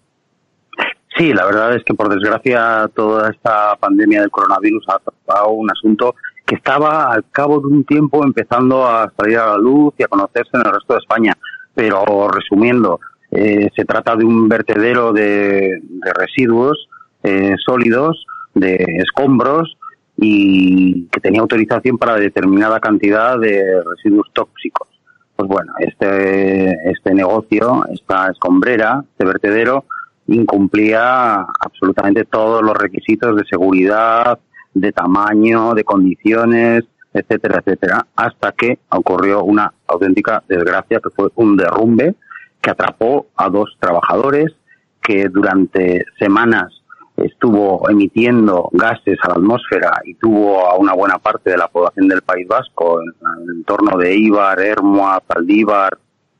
[1.18, 5.68] Sí, la verdad es que por desgracia toda esta pandemia del coronavirus ha tocado un
[5.68, 6.14] asunto
[6.46, 10.06] que estaba al cabo de un tiempo empezando a salir a la luz y a
[10.06, 11.36] conocerse en el resto de España.
[11.74, 13.00] Pero resumiendo,
[13.32, 16.88] eh, se trata de un vertedero de, de residuos
[17.24, 19.76] eh, sólidos, de escombros
[20.16, 24.88] y que tenía autorización para determinada cantidad de residuos tóxicos.
[25.34, 29.84] Pues bueno, este, este negocio, esta escombrera, este vertedero,
[30.28, 34.38] incumplía absolutamente todos los requisitos de seguridad,
[34.74, 41.56] de tamaño, de condiciones, etcétera, etcétera, hasta que ocurrió una auténtica desgracia que fue un
[41.56, 42.14] derrumbe
[42.60, 44.52] que atrapó a dos trabajadores
[45.00, 46.82] que durante semanas
[47.16, 52.06] estuvo emitiendo gases a la atmósfera y tuvo a una buena parte de la población
[52.08, 53.08] del País Vasco, en
[53.42, 55.98] el entorno de Ibar, Hermoa, Paldívar,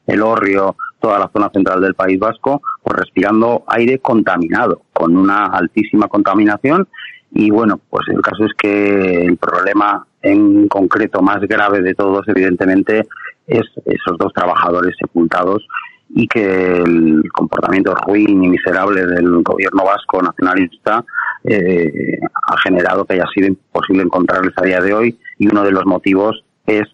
[0.09, 5.47] El Orrio, toda la zona central del País Vasco, pues respirando aire contaminado, con una
[5.47, 6.89] altísima contaminación.
[7.31, 12.27] Y bueno, pues el caso es que el problema en concreto más grave de todos,
[12.27, 13.07] evidentemente,
[13.47, 15.67] es esos dos trabajadores sepultados
[16.11, 21.05] y que el comportamiento ruin y miserable del gobierno vasco nacionalista
[21.45, 25.71] eh, ha generado que haya sido imposible encontrarles a día de hoy y uno de
[25.71, 26.85] los motivos es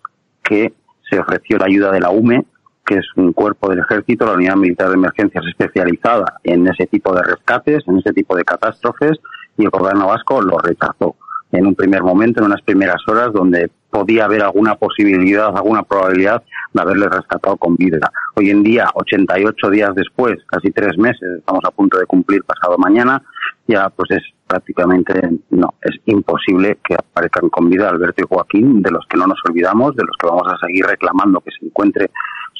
[0.42, 0.72] que
[1.08, 2.44] se ofreció la ayuda de la UME,
[2.84, 7.14] que es un cuerpo del ejército, la Unidad Militar de Emergencias especializada en ese tipo
[7.14, 9.18] de rescates, en ese tipo de catástrofes,
[9.56, 11.16] y el gobierno vasco lo rechazó
[11.52, 16.42] en un primer momento, en unas primeras horas, donde podía haber alguna posibilidad, alguna probabilidad
[16.72, 18.10] de haberle rescatado con vida.
[18.34, 22.76] Hoy en día, 88 días después, casi tres meses, estamos a punto de cumplir pasado
[22.76, 23.22] mañana,
[23.68, 28.90] ya pues es prácticamente, no, es imposible que aparezcan con vida Alberto y Joaquín, de
[28.90, 32.10] los que no nos olvidamos, de los que vamos a seguir reclamando que se encuentre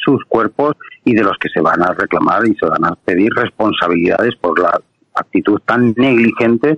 [0.05, 0.75] sus cuerpos
[1.05, 4.59] y de los que se van a reclamar y se van a pedir responsabilidades por
[4.59, 4.81] la
[5.15, 6.75] actitud tan negligente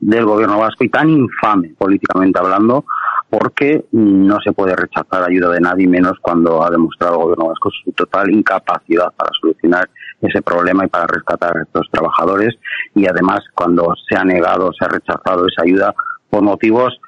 [0.00, 2.84] del gobierno vasco y tan infame políticamente hablando
[3.30, 7.70] porque no se puede rechazar ayuda de nadie, menos cuando ha demostrado el gobierno vasco
[7.70, 9.88] su total incapacidad para solucionar
[10.22, 12.54] ese problema y para rescatar a estos trabajadores.
[12.94, 15.94] Y además, cuando se ha negado, se ha rechazado esa ayuda
[16.30, 16.98] por motivos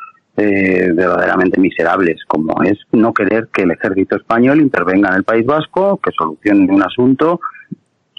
[0.42, 5.44] eh, verdaderamente miserables, como es no querer que el ejército español intervenga en el País
[5.44, 7.40] Vasco, que solucione un asunto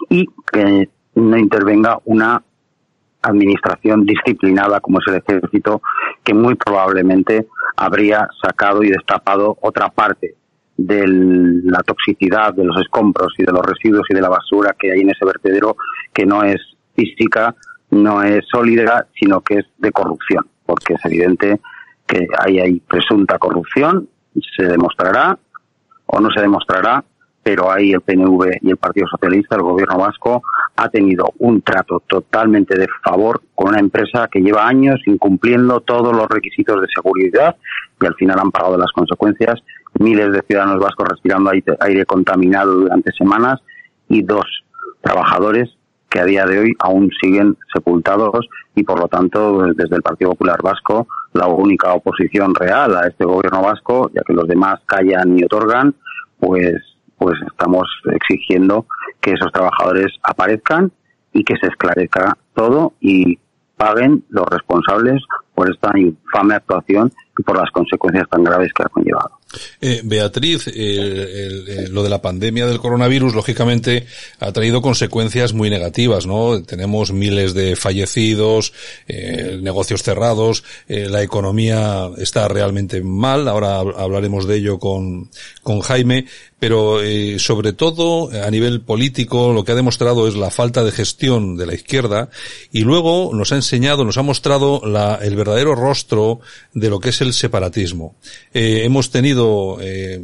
[0.08, 2.40] y que no intervenga una
[3.22, 5.82] administración disciplinada como es el ejército,
[6.22, 10.36] que muy probablemente habría sacado y destapado otra parte
[10.76, 14.92] de la toxicidad de los escombros y de los residuos y de la basura que
[14.92, 15.74] hay en ese vertedero,
[16.12, 16.60] que no es
[16.94, 17.56] física,
[17.90, 21.60] no es sólida, sino que es de corrupción, porque es evidente
[22.12, 24.06] que ahí hay presunta corrupción,
[24.56, 25.38] se demostrará
[26.04, 27.02] o no se demostrará,
[27.42, 30.42] pero ahí el PNV y el Partido Socialista, el gobierno vasco,
[30.76, 36.14] ha tenido un trato totalmente de favor con una empresa que lleva años incumpliendo todos
[36.14, 37.56] los requisitos de seguridad
[38.00, 39.60] y al final han pagado las consecuencias.
[39.98, 43.60] Miles de ciudadanos vascos respirando aire, contaminado durante semanas
[44.08, 44.44] y dos
[45.00, 45.70] trabajadores
[46.12, 50.32] que a día de hoy aún siguen sepultados y por lo tanto desde el Partido
[50.32, 55.38] Popular Vasco la única oposición real a este gobierno vasco, ya que los demás callan
[55.38, 55.94] y otorgan,
[56.38, 56.76] pues
[57.16, 58.86] pues estamos exigiendo
[59.20, 60.90] que esos trabajadores aparezcan
[61.32, 63.38] y que se esclarezca todo y
[63.76, 65.22] paguen los responsables
[65.54, 67.12] por esta infame actuación
[67.44, 69.38] por las consecuencias tan graves que ha conllevado.
[69.80, 74.06] Eh, Beatriz, lo de la pandemia del coronavirus, lógicamente,
[74.40, 76.62] ha traído consecuencias muy negativas, ¿no?
[76.62, 78.72] Tenemos miles de fallecidos,
[79.08, 85.30] eh, negocios cerrados, eh, la economía está realmente mal, ahora hablaremos de ello con,
[85.62, 86.26] con Jaime,
[86.58, 87.00] pero
[87.38, 91.66] sobre todo a nivel político lo que ha demostrado es la falta de gestión de
[91.66, 92.30] la izquierda
[92.70, 96.38] y luego nos ha enseñado, nos ha mostrado la, el verdadero rostro
[96.72, 98.16] de lo que es el separatismo.
[98.52, 100.20] hemos tenido eh,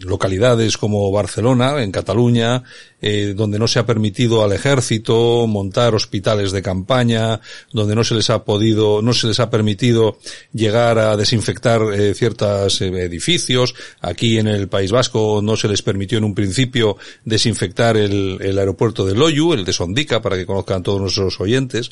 [0.00, 2.64] localidades como Barcelona, en Cataluña,
[3.06, 7.38] eh, donde no se ha permitido al ejército montar hospitales de campaña,
[7.70, 10.16] donde no se les ha podido, no se les ha permitido
[10.54, 13.74] llegar a desinfectar eh, ciertos eh, edificios.
[14.00, 16.96] Aquí en el País Vasco no se les permitió en un principio
[17.26, 21.90] desinfectar el, el aeropuerto de Loyu, el de Sondica, para que conozcan todos nuestros oyentes.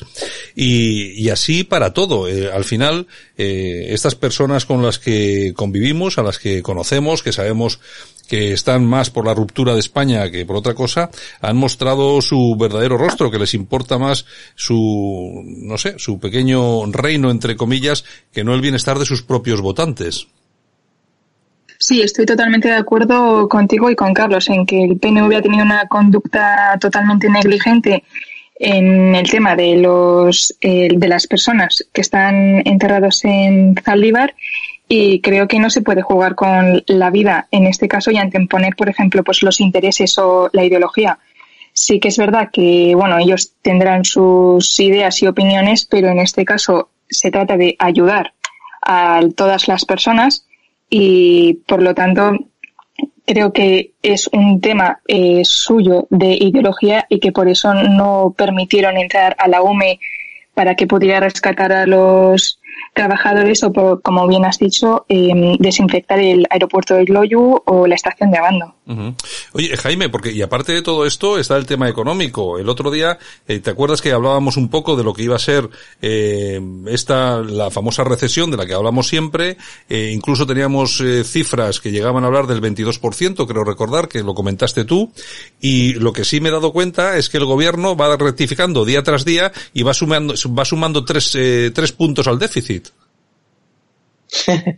[0.55, 2.25] Y, y así para todo.
[2.25, 3.05] al final,
[3.37, 7.79] estas personas con las que convivimos, a las que conocemos, que sabemos
[8.27, 11.09] que están más por la ruptura de España que por otra cosa,
[11.41, 17.31] han mostrado su verdadero rostro, que les importa más su, no sé, su pequeño reino,
[17.31, 20.27] entre comillas, que no el bienestar de sus propios votantes.
[21.79, 25.65] Sí, estoy totalmente de acuerdo contigo y con Carlos en que el PNV ha tenido
[25.65, 28.03] una conducta totalmente negligente
[28.55, 34.33] en el tema de los eh, de las personas que están enterrados en Zaldívar
[34.87, 38.75] y creo que no se puede jugar con la vida en este caso y anteponer,
[38.75, 41.19] por ejemplo, pues los intereses o la ideología.
[41.73, 46.45] Sí que es verdad que, bueno, ellos tendrán sus ideas y opiniones, pero en este
[46.45, 48.33] caso se trata de ayudar
[48.81, 50.45] a todas las personas
[50.89, 52.37] y, por lo tanto,
[53.25, 58.97] creo que es un tema eh, suyo de ideología y que por eso no permitieron
[58.97, 59.99] entrar a la UME
[60.53, 62.59] para que pudiera rescatar a los
[62.93, 67.95] trabajadores o, por, como bien has dicho, em, desinfectar el aeropuerto de Loyu o la
[67.95, 68.75] estación de Abando.
[69.53, 72.59] Oye, Jaime, porque y aparte de todo esto está el tema económico.
[72.59, 73.17] El otro día,
[73.47, 75.69] eh, ¿te acuerdas que hablábamos un poco de lo que iba a ser
[76.01, 79.57] eh, esta la famosa recesión de la que hablamos siempre?
[79.89, 84.33] Eh, incluso teníamos eh, cifras que llegaban a hablar del 22%, creo recordar que lo
[84.33, 85.11] comentaste tú.
[85.61, 89.03] Y lo que sí me he dado cuenta es que el gobierno va rectificando día
[89.03, 92.62] tras día y va sumando va sumando tres eh, tres puntos al déficit.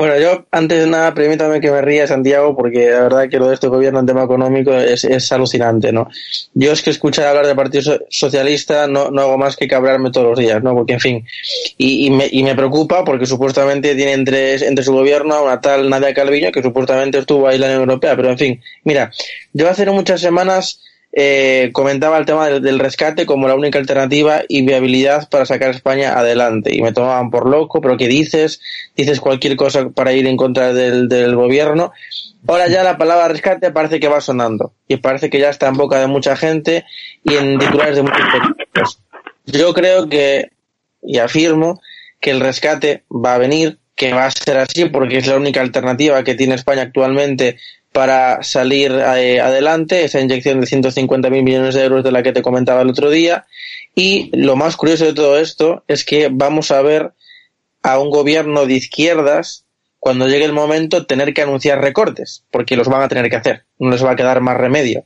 [0.00, 3.48] Bueno, yo antes de nada, permítame que me ría, Santiago, porque la verdad que lo
[3.48, 6.08] de este gobierno en tema económico es, es alucinante, ¿no?
[6.54, 10.28] Yo es que escuchar hablar del Partido Socialista no, no hago más que cabrarme todos
[10.28, 10.72] los días, ¿no?
[10.72, 11.26] Porque, en fin,
[11.76, 15.60] y, y, me, y me preocupa porque supuestamente tiene entre, entre su gobierno a una
[15.60, 19.12] tal Nadia Calviño que supuestamente estuvo ahí en la Unión Europea, pero en fin, mira,
[19.52, 20.80] yo hace muchas semanas
[21.12, 25.68] eh, comentaba el tema del, del, rescate como la única alternativa y viabilidad para sacar
[25.68, 26.74] a España adelante.
[26.74, 28.60] Y me tomaban por loco, pero ¿qué dices?
[28.96, 31.92] Dices cualquier cosa para ir en contra del, del gobierno.
[32.46, 35.76] Ahora ya la palabra rescate parece que va sonando y parece que ya está en
[35.76, 36.84] boca de mucha gente
[37.24, 39.00] y en titulares de muchos periódicos.
[39.46, 40.50] Yo creo que,
[41.02, 41.80] y afirmo,
[42.20, 45.60] que el rescate va a venir, que va a ser así porque es la única
[45.60, 47.58] alternativa que tiene España actualmente
[47.92, 52.42] para salir eh, adelante, esa inyección de 150.000 millones de euros de la que te
[52.42, 53.46] comentaba el otro día.
[53.94, 57.12] Y lo más curioso de todo esto es que vamos a ver
[57.82, 59.64] a un gobierno de izquierdas
[59.98, 63.64] cuando llegue el momento tener que anunciar recortes, porque los van a tener que hacer,
[63.78, 65.04] no les va a quedar más remedio.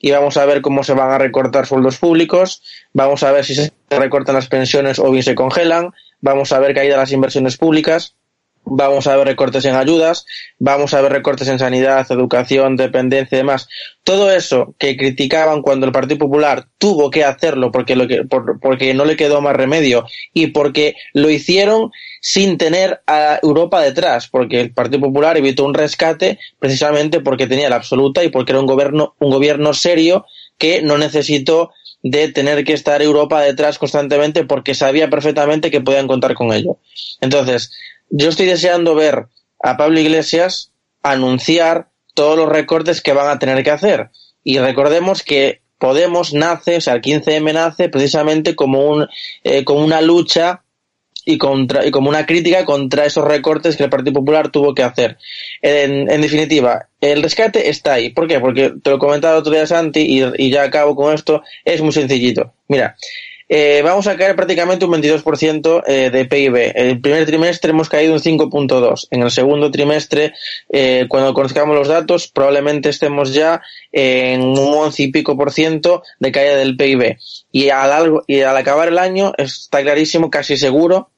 [0.00, 2.62] Y vamos a ver cómo se van a recortar sueldos públicos,
[2.92, 6.74] vamos a ver si se recortan las pensiones o bien se congelan, vamos a ver
[6.74, 8.16] caída las inversiones públicas,
[8.64, 10.26] vamos a ver recortes en ayudas,
[10.58, 13.68] vamos a ver recortes en sanidad, educación, dependencia y demás.
[14.02, 18.60] Todo eso que criticaban cuando el Partido Popular tuvo que hacerlo porque, lo que, por,
[18.60, 21.90] porque no le quedó más remedio y porque lo hicieron
[22.20, 27.68] sin tener a Europa detrás, porque el Partido Popular evitó un rescate precisamente porque tenía
[27.68, 30.26] la absoluta y porque era un gobierno, un gobierno serio
[30.58, 31.72] que no necesitó
[32.04, 36.76] de tener que estar Europa detrás constantemente porque sabía perfectamente que podían contar con ello.
[37.20, 37.72] Entonces,
[38.10, 39.26] yo estoy deseando ver
[39.62, 44.10] a Pablo Iglesias anunciar todos los recortes que van a tener que hacer.
[44.42, 49.06] Y recordemos que Podemos nace, o sea, el 15M nace precisamente como, un,
[49.42, 50.62] eh, como una lucha
[51.26, 54.82] y, contra, y como una crítica contra esos recortes que el Partido Popular tuvo que
[54.82, 55.18] hacer.
[55.60, 58.08] En, en definitiva, el rescate está ahí.
[58.08, 58.40] ¿Por qué?
[58.40, 61.42] Porque te lo comentaba otro día Santi y, y ya acabo con esto.
[61.66, 62.54] Es muy sencillito.
[62.68, 62.96] Mira,
[63.56, 66.72] eh, vamos a caer prácticamente un 22% eh, de PIB.
[66.74, 69.06] El primer trimestre hemos caído un 5.2.
[69.12, 70.32] En el segundo trimestre,
[70.70, 76.02] eh, cuando conozcamos los datos, probablemente estemos ya en un 11 y pico por ciento
[76.18, 77.16] de caída del PIB.
[77.52, 81.10] Y al, y al acabar el año está clarísimo, casi seguro,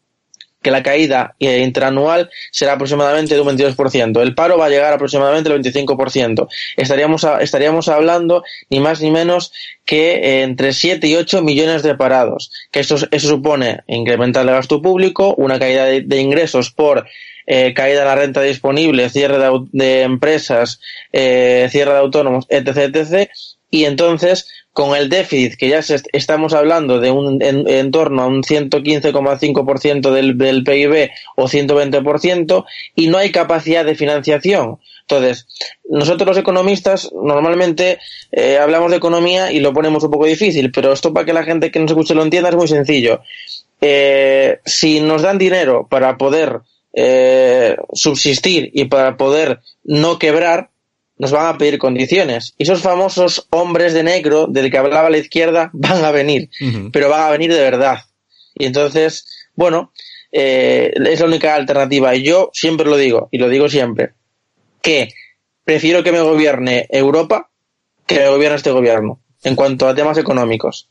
[0.66, 4.20] que la caída interanual será aproximadamente de un 22%.
[4.20, 6.48] El paro va a llegar aproximadamente al 25%.
[6.76, 9.52] Estaríamos, estaríamos hablando ni más ni menos
[9.84, 12.50] que eh, entre 7 y 8 millones de parados.
[12.72, 17.06] Que eso, eso supone incrementar el gasto público, una caída de, ingresos por
[17.46, 19.38] eh, caída de la renta disponible, cierre
[19.70, 20.80] de, empresas,
[21.12, 23.30] eh, cierre de autónomos, etc.
[23.76, 25.80] Y entonces con el déficit que ya
[26.12, 32.64] estamos hablando de un en, en torno a un 115,5% del, del PIB o 120%
[32.94, 34.78] y no hay capacidad de financiación.
[35.02, 35.46] Entonces,
[35.88, 37.98] nosotros los economistas normalmente
[38.32, 41.44] eh, hablamos de economía y lo ponemos un poco difícil, pero esto para que la
[41.44, 43.20] gente que nos escuche lo entienda es muy sencillo.
[43.82, 46.60] Eh, si nos dan dinero para poder
[46.94, 50.70] eh, subsistir y para poder no quebrar,
[51.18, 52.54] nos van a pedir condiciones.
[52.58, 56.64] Y esos famosos hombres de negro del que hablaba la izquierda van a venir, uh
[56.64, 56.90] -huh.
[56.92, 57.98] pero van a venir de verdad.
[58.54, 59.92] Y entonces, bueno,
[60.32, 62.14] eh, es la única alternativa.
[62.14, 64.12] Y yo siempre lo digo, y lo digo siempre,
[64.82, 65.08] que
[65.64, 67.50] prefiero que me gobierne Europa
[68.06, 70.88] que me gobierne este gobierno, en cuanto a temas económicos.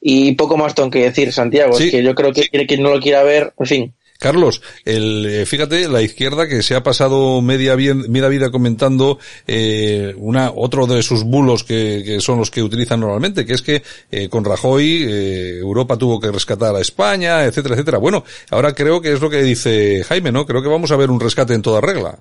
[0.00, 1.84] Y poco más tengo que decir, Santiago, sí.
[1.84, 2.66] es que yo creo que sí.
[2.66, 6.74] quien no lo quiera ver, en fin, Carlos, el, eh, fíjate, la izquierda que se
[6.74, 12.20] ha pasado media, bien, media vida comentando eh, una, otro de sus bulos que, que,
[12.20, 16.30] son los que utilizan normalmente, que es que eh, con Rajoy eh, Europa tuvo que
[16.30, 17.98] rescatar a España, etcétera, etcétera.
[17.98, 20.46] Bueno, ahora creo que es lo que dice Jaime, ¿no?
[20.46, 22.18] Creo que vamos a ver un rescate en toda regla.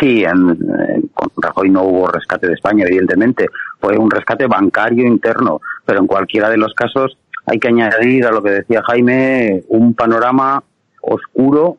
[0.00, 3.46] Sí, en, en, con Rajoy no hubo rescate de España, evidentemente.
[3.78, 7.16] Fue un rescate bancario interno, pero en cualquiera de los casos
[7.46, 10.62] hay que añadir a lo que decía Jaime un panorama
[11.00, 11.78] oscuro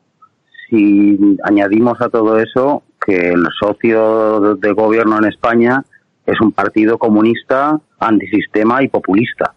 [0.69, 5.83] si añadimos a todo eso que el socio de gobierno en España
[6.25, 9.53] es un partido comunista, antisistema y populista.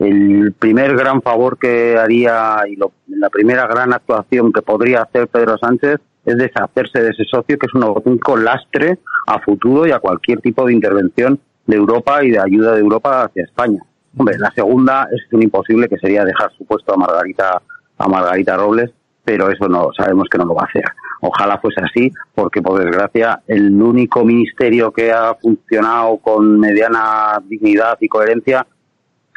[0.00, 5.58] el primer gran favor que haría y la primera gran actuación que podría hacer Pedro
[5.58, 9.98] Sánchez es deshacerse de ese socio que es un auténtico lastre a futuro y a
[9.98, 13.80] cualquier tipo de intervención de Europa y de ayuda de Europa hacia España.
[14.16, 17.62] Hombre, la segunda es un imposible que sería dejar su puesto a Margarita
[17.98, 18.90] a Margarita Robles,
[19.30, 20.82] pero eso no sabemos que no lo va a hacer.
[21.20, 27.96] Ojalá fuese así, porque por desgracia el único ministerio que ha funcionado con mediana dignidad
[28.00, 28.66] y coherencia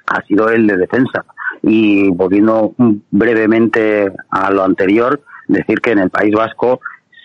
[0.08, 1.26] ha sido el de defensa.
[1.62, 2.74] Y volviendo
[3.12, 6.80] brevemente a lo anterior, decir que en el País Vasco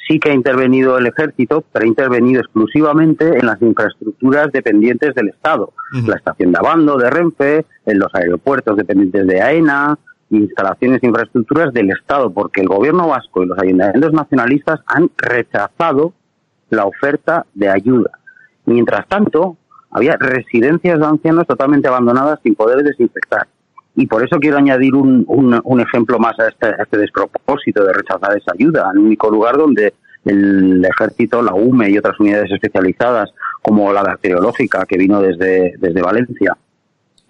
[0.07, 5.31] sí que ha intervenido el ejército, pero ha intervenido exclusivamente en las infraestructuras dependientes del
[5.31, 5.73] Estado.
[6.07, 9.99] La estación de Abando, de Renfe, en los aeropuertos dependientes de AENA,
[10.31, 16.13] instalaciones e infraestructuras del Estado, porque el gobierno vasco y los ayuntamientos nacionalistas han rechazado
[16.71, 18.11] la oferta de ayuda.
[18.67, 19.57] Mientras tanto,
[19.91, 23.47] había residencias de ancianos totalmente abandonadas sin poder desinfectar.
[23.97, 28.37] Y por eso quiero añadir un, un, ejemplo más a este, este, despropósito de rechazar
[28.37, 28.91] esa ayuda.
[28.93, 34.85] El único lugar donde el ejército, la UME y otras unidades especializadas, como la bacteriológica
[34.87, 36.57] que vino desde, desde Valencia,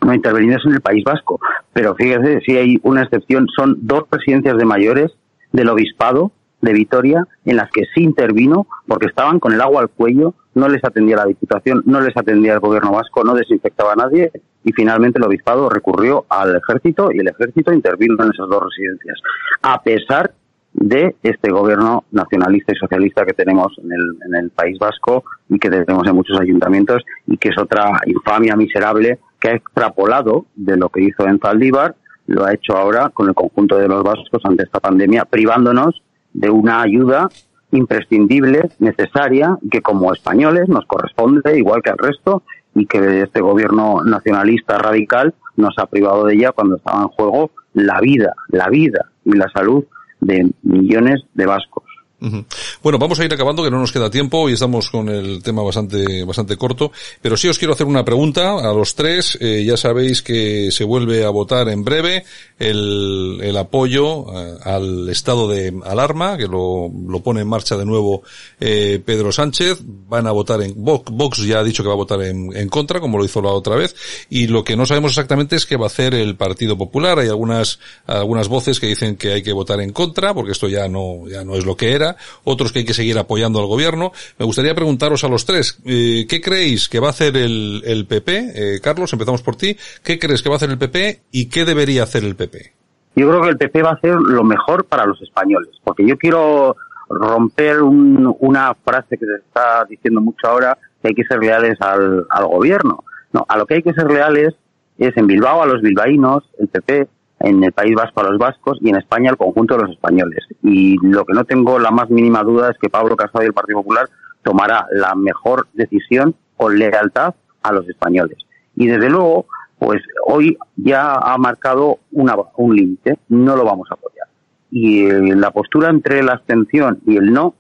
[0.01, 1.41] no intervenido es en el País Vasco.
[1.73, 5.13] Pero fíjese, si hay una excepción, son dos residencias de mayores
[5.53, 9.89] del obispado de Vitoria en las que sí intervino porque estaban con el agua al
[9.89, 13.97] cuello, no les atendía la Diputación, no les atendía el Gobierno vasco, no desinfectaba a
[13.97, 14.33] nadie
[14.65, 19.21] y finalmente el obispado recurrió al ejército y el ejército intervino en esas dos residencias,
[19.63, 20.33] a pesar
[20.73, 26.07] de este gobierno nacionalista y socialista que tenemos en el País Vasco y que tenemos
[26.07, 31.03] en muchos ayuntamientos y que es otra infamia miserable que ha extrapolado de lo que
[31.03, 34.81] hizo en Zaldívar, lo ha hecho ahora con el conjunto de los vascos ante esta
[34.81, 37.29] pandemia, privándonos de una ayuda
[37.71, 42.43] imprescindible, necesaria, que como españoles nos corresponde igual que al resto
[42.75, 47.51] y que este gobierno nacionalista radical nos ha privado de ella cuando estaba en juego
[47.75, 49.85] la vida, la vida y la salud
[50.21, 51.85] de millones de vascos.
[52.21, 55.63] Bueno, vamos a ir acabando, que no nos queda tiempo y estamos con el tema
[55.63, 56.91] bastante, bastante corto.
[57.23, 59.39] Pero sí os quiero hacer una pregunta a los tres.
[59.41, 62.25] Eh, ya sabéis que se vuelve a votar en breve
[62.59, 67.87] el, el apoyo eh, al estado de alarma, que lo, lo pone en marcha de
[67.87, 68.23] nuevo
[68.59, 69.79] eh, Pedro Sánchez.
[69.85, 72.69] Van a votar en Vox, Vox ya ha dicho que va a votar en, en
[72.69, 73.95] contra, como lo hizo la otra vez.
[74.29, 77.21] Y lo que no sabemos exactamente es qué va a hacer el Partido Popular.
[77.21, 80.89] Hay algunas, algunas voces que dicen que hay que votar en contra, porque esto ya
[80.89, 82.08] no, ya no es lo que era
[82.45, 84.13] otros que hay que seguir apoyando al gobierno.
[84.39, 88.53] Me gustaría preguntaros a los tres, eh, ¿qué creéis que va a hacer el, PP?
[88.55, 89.77] Eh, Carlos, empezamos por ti.
[90.03, 92.73] ¿Qué crees que va a hacer el PP y qué debería hacer el PP?
[93.17, 96.17] Yo creo que el PP va a hacer lo mejor para los españoles, porque yo
[96.17, 96.77] quiero
[97.09, 102.27] romper una frase que se está diciendo mucho ahora, que hay que ser leales al,
[102.31, 103.05] al gobierno.
[103.33, 104.55] No, a lo que hay que ser leales
[104.99, 107.09] es en Bilbao a los bilbaínos, el PP
[107.41, 110.45] en el País Vasco a los vascos y en España al conjunto de los españoles.
[110.63, 113.53] Y lo que no tengo la más mínima duda es que Pablo Casado y el
[113.53, 114.09] Partido Popular
[114.43, 118.39] tomará la mejor decisión con lealtad a los españoles.
[118.75, 119.47] Y desde luego,
[119.79, 124.27] pues hoy ya ha marcado una, un límite, no lo vamos a apoyar.
[124.71, 127.55] Y eh, la postura entre la abstención y el no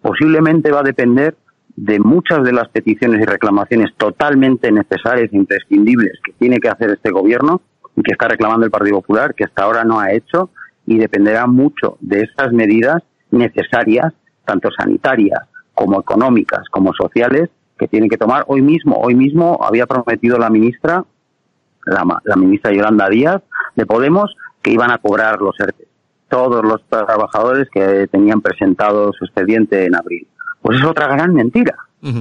[0.00, 1.36] posiblemente va a depender
[1.76, 6.90] de muchas de las peticiones y reclamaciones totalmente necesarias e imprescindibles que tiene que hacer
[6.90, 7.62] este gobierno
[7.96, 10.50] y que está reclamando el Partido Popular, que hasta ahora no ha hecho,
[10.86, 14.12] y dependerá mucho de esas medidas necesarias,
[14.44, 15.40] tanto sanitarias
[15.74, 18.96] como económicas, como sociales, que tienen que tomar hoy mismo.
[18.96, 21.04] Hoy mismo había prometido la ministra,
[21.84, 23.42] la, ministra Yolanda Díaz,
[23.74, 25.86] de Podemos, que iban a cobrar los ERTE.
[26.28, 30.26] Todos los trabajadores que tenían presentado su expediente en abril.
[30.60, 31.76] Pues es otra gran mentira.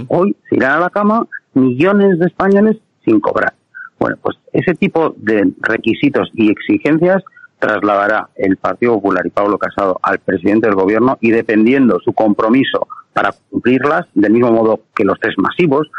[0.09, 3.53] Hoy se irán a la cama millones de españoles sin cobrar.
[4.01, 7.23] Bueno, pues ese tipo de requisitos y exigencias
[7.59, 12.87] trasladará el Partido Popular y Pablo Casado al presidente del gobierno y dependiendo su compromiso
[13.13, 15.91] para cumplirlas, del mismo modo que los tres masivos,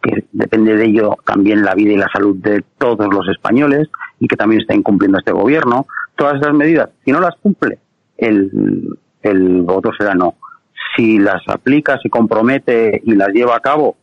[0.00, 3.88] que depende de ello también la vida y la salud de todos los españoles
[4.20, 5.84] y que también está incumpliendo este gobierno,
[6.14, 7.80] todas esas medidas, si no las cumple,
[8.18, 10.36] el, el voto será no.
[10.96, 13.96] Si las aplica, se compromete y las lleva a cabo,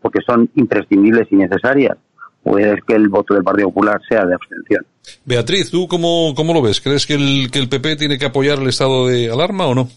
[0.00, 1.98] porque son imprescindibles y necesarias,
[2.44, 4.86] puede que el voto del Partido Popular sea de abstención.
[5.24, 6.80] Beatriz, ¿tú cómo, cómo lo ves?
[6.80, 9.88] ¿Crees que el, que el PP tiene que apoyar el estado de alarma o no?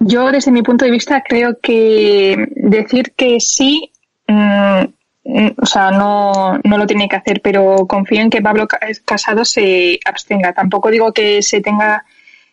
[0.00, 3.90] Yo, desde mi punto de vista, creo que decir que sí,
[4.28, 4.82] mm,
[5.24, 8.66] mm, o sea, no, no lo tiene que hacer, pero confío en que Pablo
[9.04, 10.52] Casado se abstenga.
[10.52, 12.04] Tampoco digo que se tenga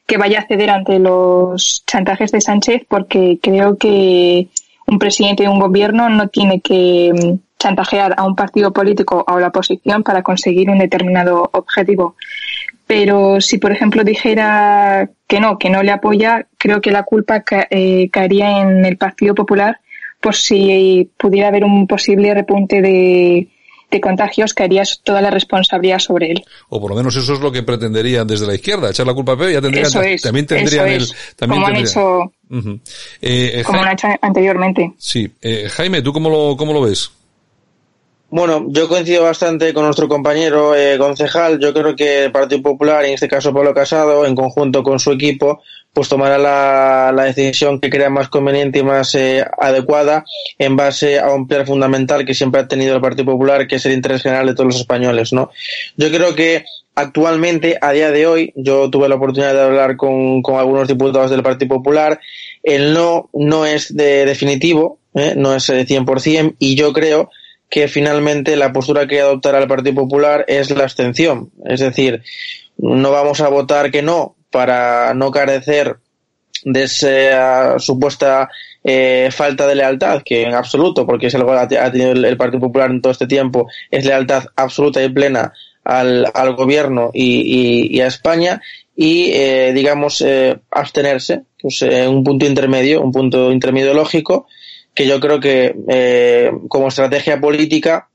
[0.07, 4.47] que vaya a ceder ante los chantajes de Sánchez, porque creo que
[4.87, 9.39] un presidente de un gobierno no tiene que chantajear a un partido político o a
[9.39, 12.15] la oposición para conseguir un determinado objetivo.
[12.87, 17.43] Pero si, por ejemplo, dijera que no, que no le apoya, creo que la culpa
[17.69, 19.79] eh, caería en el Partido Popular
[20.19, 23.47] por si pudiera haber un posible repunte de,
[23.89, 26.43] de contagios caería toda la responsabilidad sobre él.
[26.69, 29.33] O por lo menos eso es lo que pretenderían desde la izquierda, echar la culpa
[29.33, 32.33] a Pepe, ya tendrían, eso es, también tendrían el, también como han hecho,
[33.21, 34.93] eh, como han hecho anteriormente.
[34.97, 37.11] Sí, eh, Jaime, ¿tú cómo lo, cómo lo ves?
[38.33, 41.59] Bueno, yo coincido bastante con nuestro compañero eh, concejal.
[41.59, 45.11] Yo creo que el Partido Popular, en este caso Pablo Casado, en conjunto con su
[45.11, 50.23] equipo, pues tomará la, la decisión que crea más conveniente y más eh, adecuada
[50.57, 53.85] en base a un pilar fundamental que siempre ha tenido el Partido Popular, que es
[53.85, 55.51] el interés general de todos los españoles, ¿no?
[55.97, 56.63] Yo creo que
[56.95, 61.31] actualmente, a día de hoy, yo tuve la oportunidad de hablar con, con algunos diputados
[61.31, 62.21] del Partido Popular.
[62.63, 65.33] El no no es de definitivo, ¿eh?
[65.35, 67.29] no es de 100%, y yo creo
[67.71, 71.51] que finalmente la postura que adoptará el Partido Popular es la abstención.
[71.65, 72.21] Es decir,
[72.77, 75.95] no vamos a votar que no para no carecer
[76.65, 78.49] de esa supuesta
[78.83, 82.59] eh, falta de lealtad, que en absoluto, porque es algo que ha tenido el, Partido
[82.59, 85.53] Popular en todo este tiempo, es lealtad absoluta y plena
[85.85, 88.61] al, al gobierno y, y, a España,
[88.97, 94.47] y eh, digamos eh, abstenerse, pues, un punto intermedio, un punto intermedio lógico,
[94.93, 98.09] que yo creo que eh, como estrategia política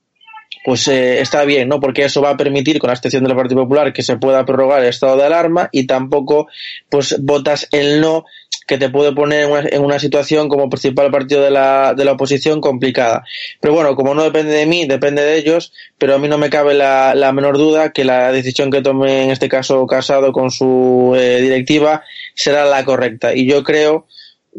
[0.67, 1.79] pues eh, está bien, ¿no?
[1.79, 4.83] Porque eso va a permitir, con la excepción del Partido Popular, que se pueda prorrogar
[4.83, 6.49] el estado de alarma y tampoco,
[6.91, 8.25] pues, votas el no
[8.67, 12.05] que te puede poner en una, en una situación como principal partido de la, de
[12.05, 13.23] la oposición complicada.
[13.61, 16.51] Pero bueno, como no depende de mí, depende de ellos, pero a mí no me
[16.51, 20.51] cabe la, la menor duda que la decisión que tome en este caso Casado con
[20.51, 22.03] su eh, directiva
[22.35, 23.37] será la correcta.
[23.37, 24.09] Y yo creo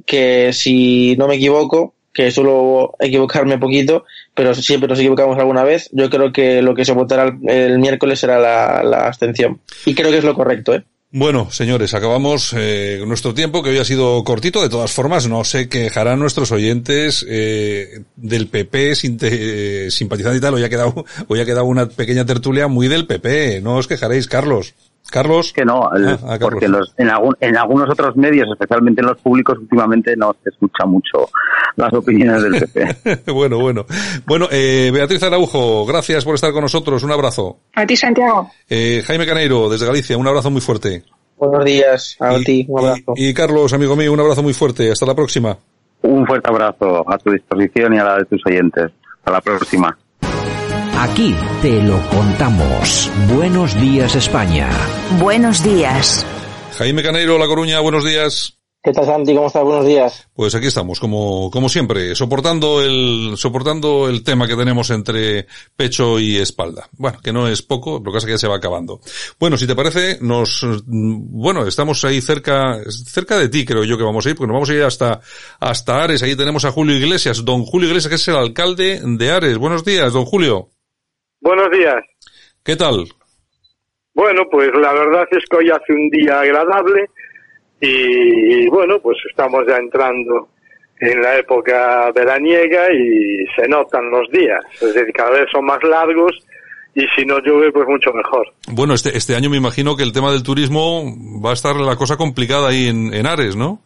[0.06, 5.88] que si no me equivoco, que suelo equivocarme poquito, pero siempre nos equivocamos alguna vez.
[5.92, 9.60] Yo creo que lo que se votará el, miércoles será la, abstención.
[9.86, 10.84] Y creo que es lo correcto, ¿eh?
[11.12, 14.64] Bueno, señores, acabamos eh, nuestro tiempo, que hoy ha sido cortito.
[14.64, 20.56] De todas formas, no se quejarán nuestros oyentes eh, del PP eh, simpatizante y tal.
[20.56, 23.62] Hoy ha, quedado, hoy ha quedado una pequeña tertulia muy del PP.
[23.62, 24.74] No os quejaréis, Carlos.
[25.12, 25.54] Carlos.
[25.54, 29.08] Que no, el, ah, ah, porque los, en, algún, en, algunos otros medios, especialmente en
[29.08, 31.30] los públicos, últimamente no se escucha mucho
[31.76, 33.32] las opiniones del PP.
[33.32, 33.86] bueno, bueno.
[34.26, 37.04] Bueno, eh, Beatriz Araujo, gracias por estar con nosotros.
[37.04, 37.60] Un abrazo.
[37.76, 38.52] A ti, Santiago.
[38.70, 41.04] Eh, Jaime Caneiro, desde Galicia, un abrazo muy fuerte.
[41.38, 43.14] Buenos días, a y, ti, un abrazo.
[43.16, 44.92] Y, y Carlos, amigo mío, un abrazo muy fuerte.
[44.92, 45.58] Hasta la próxima.
[46.02, 48.92] Un fuerte abrazo a tu disposición y a la de tus oyentes.
[49.20, 49.98] Hasta la próxima.
[51.00, 53.12] Aquí te lo contamos.
[53.32, 54.68] Buenos días España.
[55.20, 56.26] Buenos días.
[56.80, 58.58] Jaime Caneiro, La Coruña, buenos días.
[58.82, 59.36] ¿Qué tal, Santi?
[59.36, 59.64] ¿Cómo estás?
[59.64, 60.28] Buenos días.
[60.34, 65.46] Pues aquí estamos, como, como siempre, soportando el, soportando el tema que tenemos entre
[65.76, 66.90] pecho y espalda.
[66.94, 69.00] Bueno, que no es poco, lo que pasa es que ya se va acabando.
[69.40, 74.04] Bueno, si te parece, nos, bueno, estamos ahí cerca, cerca de ti creo yo que
[74.04, 75.22] vamos a ir, porque nos vamos a ir hasta,
[75.60, 76.24] hasta Ares.
[76.24, 79.60] Ahí tenemos a Julio Iglesias, don Julio Iglesias, que es el alcalde de Ares.
[79.60, 80.70] Buenos días, don Julio.
[81.42, 82.04] Buenos días.
[82.64, 83.06] ¿Qué tal?
[84.14, 87.06] Bueno, pues la verdad es que hoy hace un día agradable
[87.80, 90.50] y, y, bueno, pues estamos ya entrando
[91.00, 95.78] en la época veraniega y se notan los días, es decir, cada vez son más
[95.84, 96.32] largos
[96.96, 98.48] y si no llueve, pues mucho mejor.
[98.72, 101.04] Bueno, este, este año me imagino que el tema del turismo
[101.46, 103.84] va a estar la cosa complicada ahí en, en Ares, ¿no?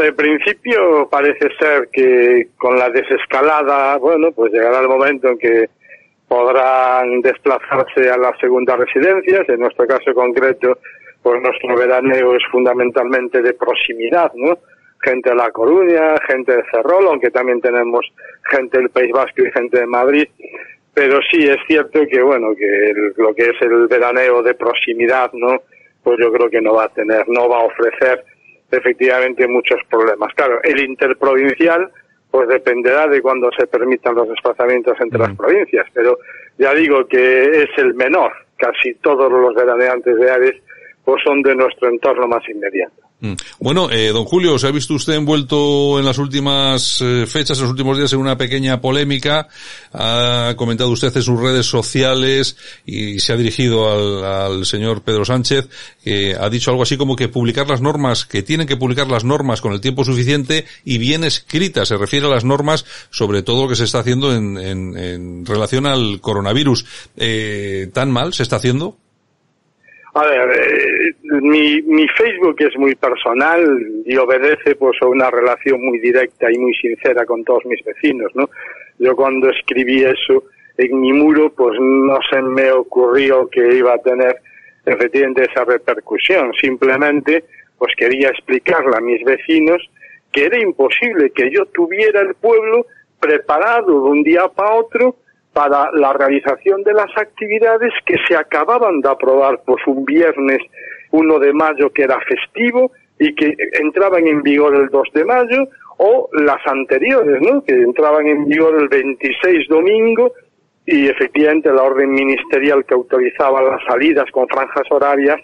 [0.00, 5.66] De principio parece ser que con la desescalada, bueno, pues llegará el momento en que
[6.32, 9.46] podrán desplazarse a las segundas residencias.
[9.50, 10.78] En nuestro caso concreto,
[11.22, 14.56] pues nuestro veraneo es fundamentalmente de proximidad, ¿no?
[15.02, 18.10] Gente de La Coruña, gente de Ferrol, aunque también tenemos
[18.50, 20.26] gente del País Vasco y gente de Madrid.
[20.94, 25.30] Pero sí es cierto que, bueno, que el, lo que es el veraneo de proximidad,
[25.34, 25.60] ¿no?
[26.02, 28.24] Pues yo creo que no va a tener, no va a ofrecer
[28.70, 30.32] efectivamente muchos problemas.
[30.34, 31.90] Claro, el interprovincial,
[32.32, 35.22] pues dependerá de cuándo se permitan los desplazamientos entre mm.
[35.22, 36.18] las provincias, pero
[36.58, 38.32] ya digo que es el menor.
[38.56, 40.54] Casi todos los veraneantes de Ares
[41.04, 42.94] pues son de nuestro entorno más inmediato.
[43.60, 47.62] Bueno, eh, don Julio, se ha visto usted envuelto en las últimas eh, fechas, en
[47.62, 49.46] los últimos días, en una pequeña polémica.
[49.92, 55.24] Ha comentado usted en sus redes sociales y se ha dirigido al, al señor Pedro
[55.24, 55.68] Sánchez,
[56.02, 59.22] que ha dicho algo así como que publicar las normas, que tienen que publicar las
[59.22, 61.88] normas con el tiempo suficiente y bien escritas.
[61.88, 65.46] Se refiere a las normas sobre todo lo que se está haciendo en, en, en
[65.46, 66.84] relación al coronavirus.
[67.16, 68.98] Eh, ¿Tan mal se está haciendo?
[70.14, 73.64] A ver, eh, mi, mi Facebook es muy personal
[74.04, 78.30] y obedece pues a una relación muy directa y muy sincera con todos mis vecinos,
[78.34, 78.50] ¿no?
[78.98, 80.44] Yo cuando escribí eso
[80.76, 84.36] en mi muro, pues no se me ocurrió que iba a tener
[84.84, 86.52] efectivamente esa repercusión.
[86.60, 87.44] Simplemente,
[87.78, 89.80] pues quería explicarle a mis vecinos
[90.30, 92.86] que era imposible que yo tuviera el pueblo
[93.18, 95.16] preparado de un día para otro
[95.52, 100.58] para la realización de las actividades que se acababan de aprobar pues un viernes
[101.10, 105.68] 1 de mayo que era festivo y que entraban en vigor el 2 de mayo
[105.98, 107.62] o las anteriores, ¿no?
[107.62, 110.32] que entraban en vigor el 26 domingo
[110.86, 115.40] y efectivamente la orden ministerial que autorizaba las salidas con franjas horarias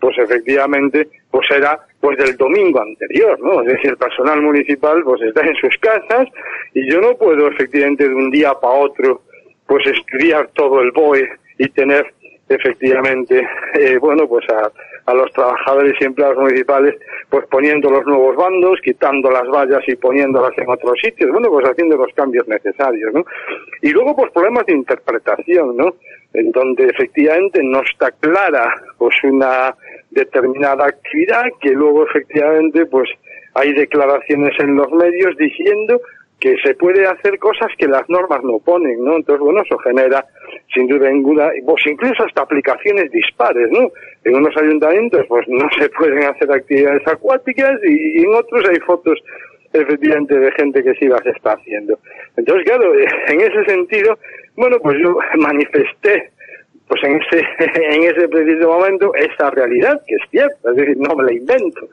[0.00, 3.62] pues efectivamente pues era pues del domingo anterior, ¿no?
[3.62, 6.28] Es decir, el personal municipal pues está en sus casas
[6.72, 9.22] y yo no puedo efectivamente de un día para otro
[9.68, 11.28] pues estudiar todo el BOE
[11.58, 12.12] y tener
[12.48, 14.72] efectivamente, eh, bueno, pues a,
[15.04, 16.94] a los trabajadores y empleados municipales,
[17.28, 21.66] pues poniendo los nuevos bandos, quitando las vallas y poniéndolas en otros sitios, bueno, pues
[21.66, 23.24] haciendo los cambios necesarios, ¿no?
[23.82, 25.94] Y luego, pues problemas de interpretación, ¿no?
[26.32, 29.74] En donde efectivamente no está clara, pues una
[30.10, 33.08] determinada actividad que luego efectivamente, pues
[33.54, 36.00] hay declaraciones en los medios diciendo
[36.40, 39.16] que se puede hacer cosas que las normas no ponen, ¿no?
[39.16, 40.24] Entonces, bueno, eso genera,
[40.72, 43.90] sin duda ninguna, pues incluso hasta aplicaciones dispares, ¿no?
[44.24, 49.18] En unos ayuntamientos, pues no se pueden hacer actividades acuáticas y, en otros hay fotos,
[49.72, 51.98] efectivamente, de gente que sí las está haciendo.
[52.36, 52.94] Entonces, claro,
[53.28, 54.16] en ese sentido,
[54.56, 56.30] bueno, pues yo manifesté
[56.86, 57.44] pues en ese,
[57.94, 61.86] en ese preciso momento esa realidad, que es cierta, es decir, no me la invento,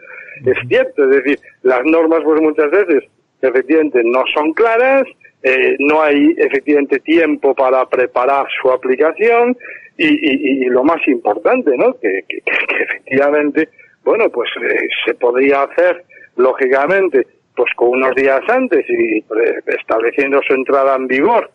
[0.46, 3.04] es cierto, es decir, las normas pues muchas veces
[3.42, 5.04] efectivamente no son claras,
[5.44, 9.56] eh, no hay efectivamente tiempo para preparar su aplicación
[9.98, 11.98] y, lo más importante, ¿no?
[12.00, 13.70] Que, efectivamente,
[14.04, 16.04] bueno, pues eh, se podría hacer
[16.36, 19.24] lógicamente pues con unos días antes y
[19.68, 21.50] estableciendo su entrada en vigor.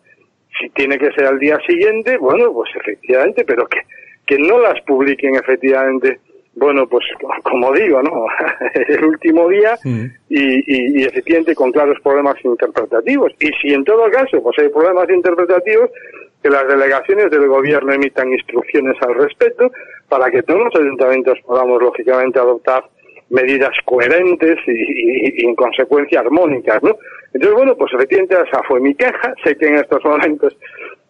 [0.59, 3.81] Si tiene que ser al día siguiente, bueno, pues efectivamente, pero que,
[4.25, 6.19] que no las publiquen efectivamente
[6.55, 7.05] bueno, pues
[7.43, 8.25] como digo, ¿no?
[8.87, 13.31] el último día y, y, efectivamente con claros problemas interpretativos.
[13.39, 15.89] Y si en todo caso pues hay problemas interpretativos,
[16.41, 19.71] que las delegaciones del gobierno emitan instrucciones al respecto
[20.09, 22.83] para que todos los ayuntamientos podamos lógicamente adoptar
[23.29, 26.97] medidas coherentes y, y, en consecuencia armónicas, ¿no?
[27.33, 29.33] Entonces, bueno, pues efectivamente esa fue mi queja.
[29.43, 30.57] Sé que en estos momentos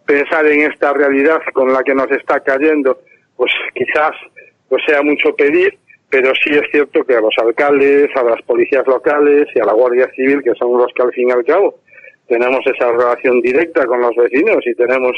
[0.06, 3.00] pensar en esta realidad con la que nos está cayendo,
[3.36, 4.12] pues quizás
[4.72, 5.78] pues sea mucho pedir,
[6.10, 9.74] pero sí es cierto que a los alcaldes, a las policías locales y a la
[9.74, 11.76] Guardia Civil, que son los que al fin y al cabo
[12.30, 15.12] tenemos esa relación directa con los vecinos y tenemos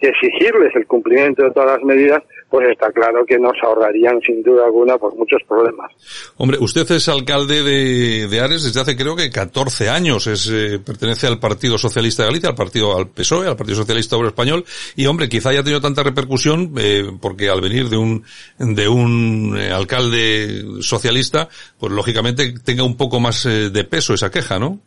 [0.00, 4.66] exigirles el cumplimiento de todas las medidas, pues está claro que nos ahorrarían sin duda
[4.66, 5.90] alguna por muchos problemas.
[6.36, 10.78] Hombre, usted es alcalde de, de Ares desde hace creo que 14 años, es, eh,
[10.84, 14.64] pertenece al Partido Socialista de Galicia, al Partido, al PSOE, al Partido Socialista Obrero Español,
[14.94, 18.24] y hombre, quizá haya tenido tanta repercusión, eh, porque al venir de un,
[18.58, 21.48] de un eh, alcalde socialista,
[21.78, 24.80] pues lógicamente tenga un poco más de peso esa queja, ¿no?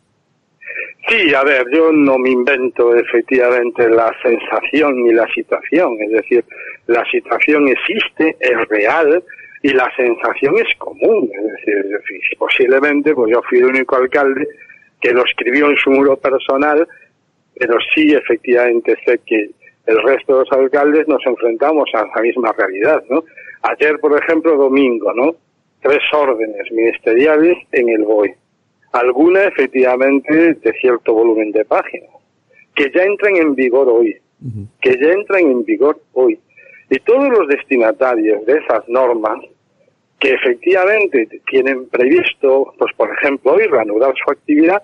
[1.10, 6.44] Sí, a ver, yo no me invento efectivamente la sensación ni la situación, es decir,
[6.86, 9.20] la situación existe, es real
[9.60, 14.46] y la sensación es común, es decir, posiblemente pues yo fui el único alcalde
[15.00, 16.86] que lo escribió en su muro personal,
[17.58, 19.50] pero sí efectivamente sé que
[19.86, 23.24] el resto de los alcaldes nos enfrentamos a la misma realidad, ¿no?
[23.62, 25.34] Ayer, por ejemplo, domingo, ¿no?
[25.82, 28.36] Tres órdenes ministeriales en el BOE
[28.92, 32.10] alguna efectivamente de cierto volumen de páginas,
[32.74, 34.16] que ya entran en vigor hoy,
[34.80, 36.38] que ya entran en vigor hoy.
[36.88, 39.38] Y todos los destinatarios de esas normas,
[40.18, 44.82] que efectivamente tienen previsto, pues por ejemplo, hoy reanudar su actividad,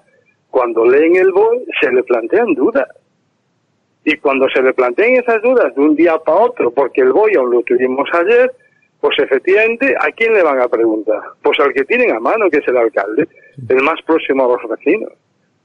[0.51, 2.89] cuando leen el BOE se le plantean dudas.
[4.05, 7.37] Y cuando se le plantean esas dudas de un día para otro, porque el BOE
[7.37, 8.53] aún lo tuvimos ayer,
[9.07, 11.21] pues efectivamente, ¿a quién le van a preguntar?
[11.41, 13.29] Pues al que tienen a mano, que es el alcalde,
[13.69, 15.13] el más próximo a los vecinos.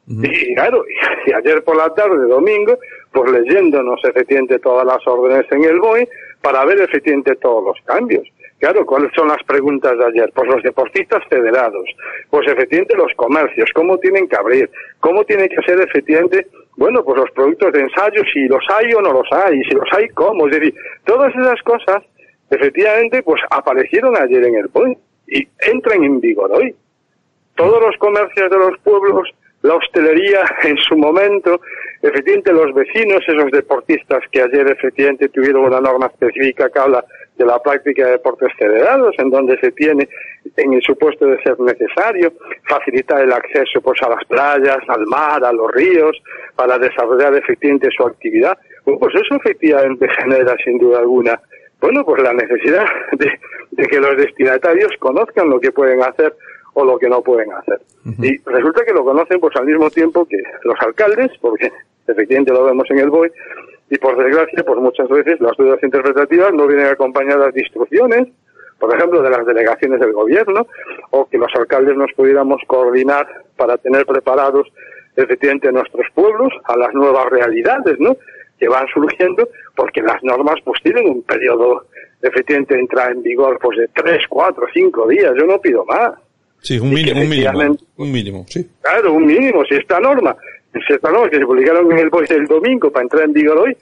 [0.05, 0.85] Y claro,
[1.25, 2.77] y ayer por la tarde, domingo,
[3.11, 6.07] pues leyéndonos efectivamente todas las órdenes en el BOE
[6.39, 8.27] para ver efectivamente todos los cambios.
[8.59, 10.31] Claro, ¿cuáles son las preguntas de ayer?
[10.35, 11.89] Pues los deportistas federados,
[12.29, 14.69] pues efectivamente los comercios, cómo tienen que abrir,
[14.99, 16.45] cómo tienen que ser efectivamente,
[16.77, 19.91] bueno, pues los productos de ensayo, si los hay o no los hay, si los
[19.93, 22.03] hay, cómo, es decir, todas esas cosas
[22.51, 24.97] efectivamente, pues aparecieron ayer en el POI
[25.27, 26.75] y entran en vigor hoy.
[27.55, 29.29] Todos los comercios de los pueblos,
[29.61, 31.61] la hostelería en su momento,
[32.01, 37.05] efectivamente los vecinos, esos deportistas que ayer efectivamente tuvieron una norma específica que habla
[37.37, 40.07] de la práctica de deportes federados, en donde se tiene,
[40.57, 42.33] en el supuesto de ser necesario,
[42.67, 46.21] facilitar el acceso pues, a las playas, al mar, a los ríos,
[46.55, 48.57] para desarrollar efectivamente su actividad.
[48.83, 51.39] pues eso efectivamente genera, sin duda alguna,
[51.81, 53.31] bueno, pues la necesidad de,
[53.71, 56.33] de que los destinatarios conozcan lo que pueden hacer
[56.73, 57.81] o lo que no pueden hacer.
[58.21, 61.71] Y resulta que lo conocen pues al mismo tiempo que los alcaldes, porque
[62.07, 63.31] efectivamente lo vemos en el BOE,
[63.89, 68.29] y por desgracia, pues muchas veces las dudas interpretativas no vienen acompañadas de instrucciones,
[68.79, 70.65] por ejemplo, de las delegaciones del gobierno,
[71.11, 73.27] o que los alcaldes nos pudiéramos coordinar
[73.57, 74.67] para tener preparados
[75.15, 78.15] efectivamente nuestros pueblos a las nuevas realidades, ¿no?
[78.61, 81.87] Que van surgiendo, porque las normas pues tienen un periodo
[82.21, 86.13] efectivamente de entrada en vigor pues de tres, cuatro, cinco días, yo no pido más.
[86.61, 88.69] Sí, un mínimo, un mínimo, un mínimo, sí.
[88.81, 90.37] Claro, un mínimo, si esta norma
[90.73, 93.77] esta norma que se publicaron en el BOE el domingo para entrar en vigor hoy,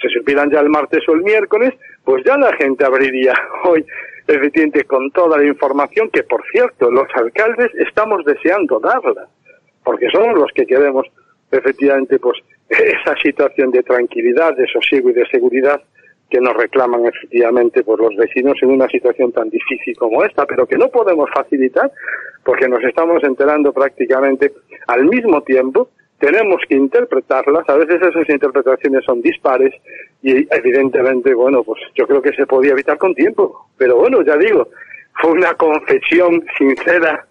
[0.00, 1.74] se supieran ya el martes o el miércoles,
[2.04, 3.34] pues ya la gente abriría
[3.64, 3.84] hoy,
[4.26, 9.28] efectivamente, con toda la información que, por cierto, los alcaldes estamos deseando darla,
[9.82, 11.06] porque somos los que queremos,
[11.50, 12.38] efectivamente, pues
[12.68, 15.82] esa situación de tranquilidad, de sosiego y de seguridad
[16.30, 20.66] que nos reclaman efectivamente por los vecinos en una situación tan difícil como esta, pero
[20.66, 21.92] que no podemos facilitar
[22.44, 24.52] porque nos estamos enterando prácticamente
[24.86, 25.90] al mismo tiempo.
[26.18, 29.74] Tenemos que interpretarlas, a veces esas interpretaciones son dispares
[30.22, 34.36] y evidentemente, bueno, pues yo creo que se podía evitar con tiempo, pero bueno, ya
[34.36, 34.68] digo,
[35.20, 37.26] fue una confesión sincera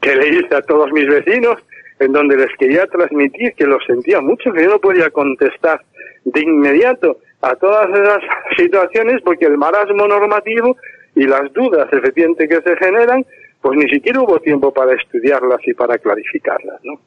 [0.00, 1.56] que le hice a todos mis vecinos
[1.98, 5.80] en donde les quería transmitir que lo sentía mucho, que yo no podía contestar
[6.24, 8.18] de inmediato a todas esas
[8.56, 10.76] situaciones porque el marasmo normativo
[11.14, 13.24] y las dudas efectivamente que se generan,
[13.60, 17.00] pues ni siquiera hubo tiempo para estudiarlas y para clarificarlas, ¿no?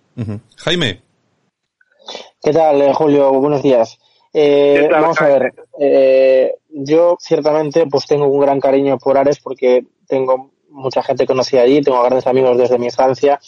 [0.57, 1.01] Jaime.
[2.41, 3.31] ¿Qué tal, eh, Julio?
[3.33, 3.99] Buenos días.
[4.33, 9.85] Eh, vamos a ver, eh, yo ciertamente pues tengo un gran cariño por Ares porque
[10.07, 13.39] tengo mucha gente conocida allí, tengo grandes amigos desde mi infancia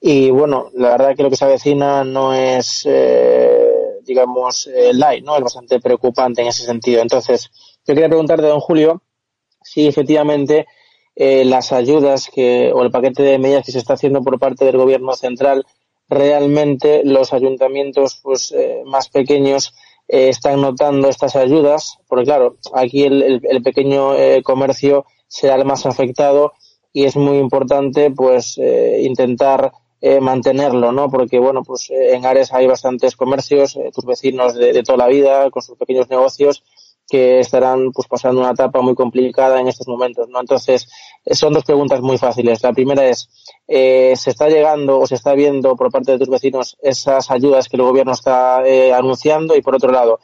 [0.00, 2.88] y bueno, la verdad que lo que se avecina no es,
[4.04, 5.36] digamos, light, ¿no?
[5.36, 7.02] Es bastante preocupante en ese sentido.
[7.02, 7.50] Entonces,
[7.86, 9.02] yo quería preguntarte, don Julio,
[9.62, 10.66] si efectivamente
[11.16, 14.76] las ayudas que, o el paquete de medidas que se está haciendo por parte del
[14.76, 15.66] gobierno central
[16.08, 19.74] realmente los ayuntamientos pues eh, más pequeños
[20.08, 25.66] eh, están notando estas ayudas, porque claro, aquí el, el, pequeño eh, comercio será el
[25.66, 26.52] más afectado
[26.92, 29.72] y es muy importante pues intentar
[30.20, 31.10] mantenerlo, ¿no?
[31.10, 35.50] Porque bueno, pues en Ares hay bastantes comercios, tus vecinos de, de, toda la vida
[35.50, 36.62] con sus pequeños negocios
[37.08, 40.40] que estarán pues pasando una etapa muy complicada en estos momentos, ¿no?
[40.40, 40.88] Entonces,
[41.30, 42.62] son dos preguntas muy fáciles.
[42.62, 43.30] La primera es,
[43.66, 47.68] eh, ¿se está llegando o se está viendo por parte de tus vecinos esas ayudas
[47.68, 49.56] que el gobierno está eh, anunciando?
[49.56, 50.20] Y por otro lado,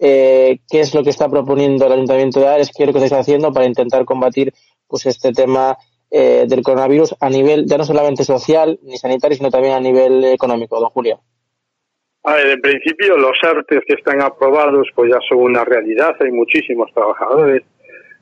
[0.00, 2.70] eh, ¿qué es lo que está proponiendo el Ayuntamiento de Ares?
[2.76, 4.52] ¿Qué es lo que estáis haciendo para intentar combatir
[4.88, 5.78] pues este tema
[6.10, 10.24] eh, del coronavirus a nivel ya no solamente social ni sanitario, sino también a nivel
[10.24, 11.20] económico, don Julio?
[12.22, 16.32] A ver, en principio los artes que están aprobados pues ya son una realidad, hay
[16.32, 17.62] muchísimos trabajadores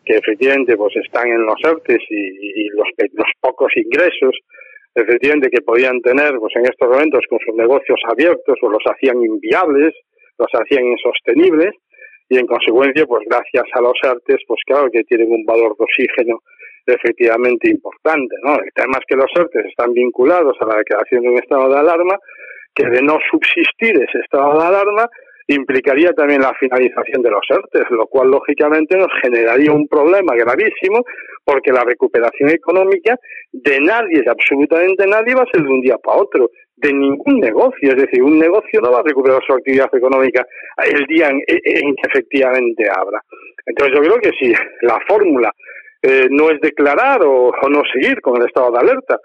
[0.05, 4.37] que efectivamente pues están en los artes y, los, los, pocos ingresos
[4.95, 9.23] efectivamente que podían tener pues en estos momentos con sus negocios abiertos pues los hacían
[9.23, 9.95] inviables,
[10.39, 11.73] los hacían insostenibles
[12.29, 15.85] y en consecuencia pues gracias a los artes pues claro que tienen un valor de
[15.85, 16.41] oxígeno
[16.93, 18.55] efectivamente importante, ¿no?
[18.55, 21.79] El tema es que los artes están vinculados a la declaración de un estado de
[21.79, 22.19] alarma
[22.75, 25.09] que de no subsistir ese estado de alarma
[25.47, 31.05] implicaría también la finalización de los ERTES, lo cual lógicamente nos generaría un problema gravísimo
[31.45, 33.19] porque la recuperación económica
[33.53, 37.41] de nadie, de absolutamente nadie, va a ser de un día para otro, de ningún
[37.41, 37.91] negocio.
[37.91, 40.47] Es decir, un negocio no va a recuperar su actividad económica
[40.85, 43.21] el día en, que efectivamente abra.
[43.67, 44.53] Entonces yo creo que si
[44.83, 45.53] la fórmula
[46.05, 49.19] eh, no es declarar o no seguir con el estado de alerta,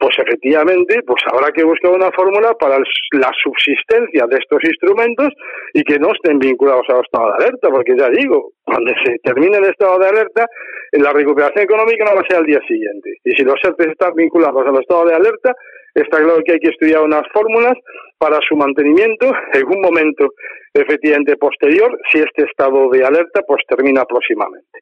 [0.00, 5.28] pues efectivamente, pues habrá que buscar una fórmula para la subsistencia de estos instrumentos
[5.74, 9.58] y que no estén vinculados al estado de alerta, porque ya digo, cuando se termine
[9.58, 10.46] el estado de alerta,
[10.92, 13.10] la recuperación económica no va a ser al día siguiente.
[13.24, 15.52] Y si los ERTE están vinculados al estado de alerta,
[15.94, 17.74] está claro que hay que estudiar unas fórmulas
[18.18, 20.28] para su mantenimiento en un momento
[20.74, 24.80] efectivamente posterior, si este estado de alerta pues termina próximamente.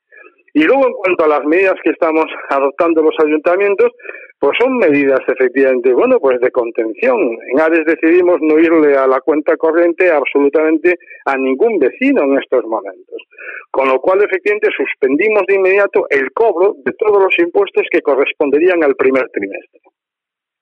[0.55, 3.93] Y luego, en cuanto a las medidas que estamos adoptando los ayuntamientos,
[4.41, 7.39] pues son medidas efectivamente, bueno, pues de contención.
[7.53, 12.65] En Ares decidimos no irle a la cuenta corriente absolutamente a ningún vecino en estos
[12.65, 13.23] momentos.
[13.71, 18.83] Con lo cual, efectivamente, suspendimos de inmediato el cobro de todos los impuestos que corresponderían
[18.83, 19.81] al primer trimestre.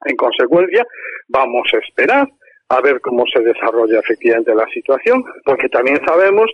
[0.06, 0.86] En consecuencia,
[1.28, 2.28] vamos a esperar
[2.68, 6.50] a ver cómo se desarrolla efectivamente la situación, porque también sabemos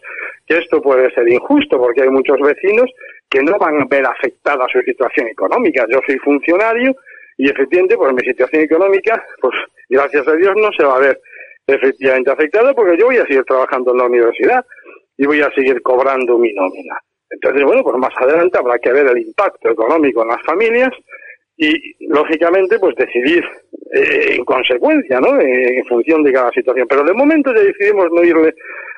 [0.46, 2.90] que esto puede ser injusto porque hay muchos vecinos
[3.30, 5.86] que no van a ver afectada su situación económica.
[5.90, 6.94] Yo soy funcionario
[7.38, 9.54] y efectivamente, pues mi situación económica, pues
[9.88, 11.20] gracias a Dios no se va a ver
[11.66, 14.64] efectivamente afectada porque yo voy a seguir trabajando en la universidad
[15.16, 16.98] y voy a seguir cobrando mi nómina.
[17.30, 20.90] Entonces, bueno, pues más adelante habrá que ver el impacto económico en las familias
[21.62, 23.44] y, lógicamente, pues decidir
[23.92, 25.40] eh, en consecuencia, ¿no?
[25.40, 26.88] En, función de cada situación.
[26.88, 28.52] Pero de momento ya decidimos no irle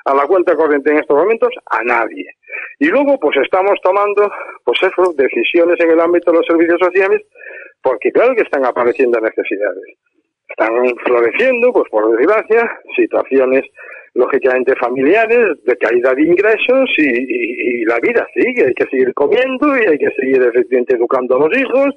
[0.07, 2.27] a la cuenta corriente en estos momentos a nadie.
[2.79, 4.31] Y luego, pues estamos tomando,
[4.65, 7.21] pues eso, decisiones en el ámbito de los servicios sociales,
[7.83, 9.99] porque claro que están apareciendo necesidades.
[10.49, 10.73] Están
[11.05, 13.65] floreciendo, pues por desgracia, situaciones
[14.15, 19.87] lógicamente familiares, de caída de ingresos y, la vida sigue, hay que seguir comiendo y
[19.87, 21.95] hay que seguir efectivamente educando a los hijos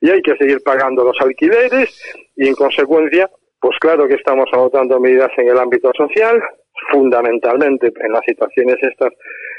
[0.00, 1.88] y hay que seguir pagando los alquileres
[2.36, 6.42] y en consecuencia, pues claro que estamos adoptando medidas en el ámbito social,
[6.90, 9.12] fundamentalmente en las situaciones estas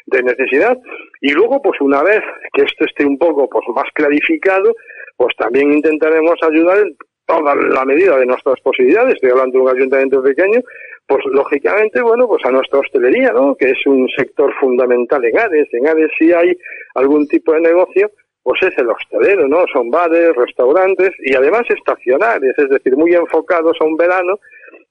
[0.07, 0.77] de necesidad
[1.21, 2.21] y luego pues una vez
[2.53, 4.73] que esto esté un poco pues más clarificado,
[5.15, 6.97] pues también intentaremos ayudar en
[7.27, 10.61] toda la medida de nuestras posibilidades, estoy hablando de un ayuntamiento pequeño,
[11.07, 13.55] pues lógicamente, bueno, pues a nuestra hostelería, ¿no?
[13.55, 15.67] Que es un sector fundamental en Ades.
[15.73, 16.57] En Ades si hay
[16.95, 18.09] algún tipo de negocio,
[18.43, 19.65] pues es el hostelero, ¿no?
[19.71, 24.39] Son bares, restaurantes y además estacionales, es decir, muy enfocados a un verano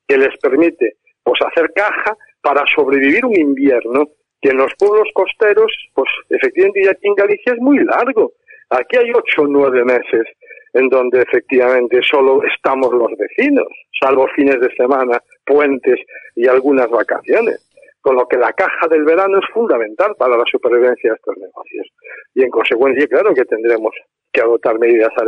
[0.06, 4.08] que les permite, pues hacer caja para sobrevivir un invierno
[4.40, 8.32] que en los pueblos costeros, pues efectivamente aquí en Galicia es muy largo.
[8.70, 10.26] Aquí hay ocho o nueve meses
[10.72, 13.66] en donde efectivamente solo estamos los vecinos,
[14.00, 15.98] salvo fines de semana, puentes
[16.36, 17.69] y algunas vacaciones.
[18.00, 21.86] Con lo que la caja del verano es fundamental para la supervivencia de estos negocios.
[22.34, 23.92] Y en consecuencia, claro que tendremos
[24.32, 25.26] que adoptar medidas al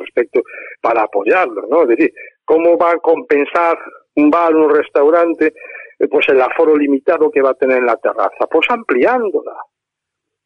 [0.00, 0.42] respecto,
[0.80, 1.82] para apoyarlos, ¿no?
[1.82, 2.12] Es decir,
[2.44, 3.78] ¿cómo va a compensar
[4.16, 5.52] un bar, un restaurante,
[5.98, 8.46] eh, pues el aforo limitado que va a tener en la terraza?
[8.50, 9.54] Pues ampliándola,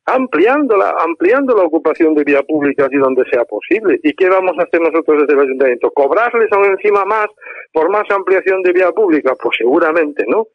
[0.07, 3.99] ampliándola, ampliando la ocupación de vía pública allí donde sea posible.
[4.03, 5.91] ¿Y qué vamos a hacer nosotros desde el ayuntamiento?
[5.93, 7.27] ¿Cobrarles aún encima más
[7.73, 9.35] por más ampliación de vía pública?
[9.41, 10.49] Pues seguramente no.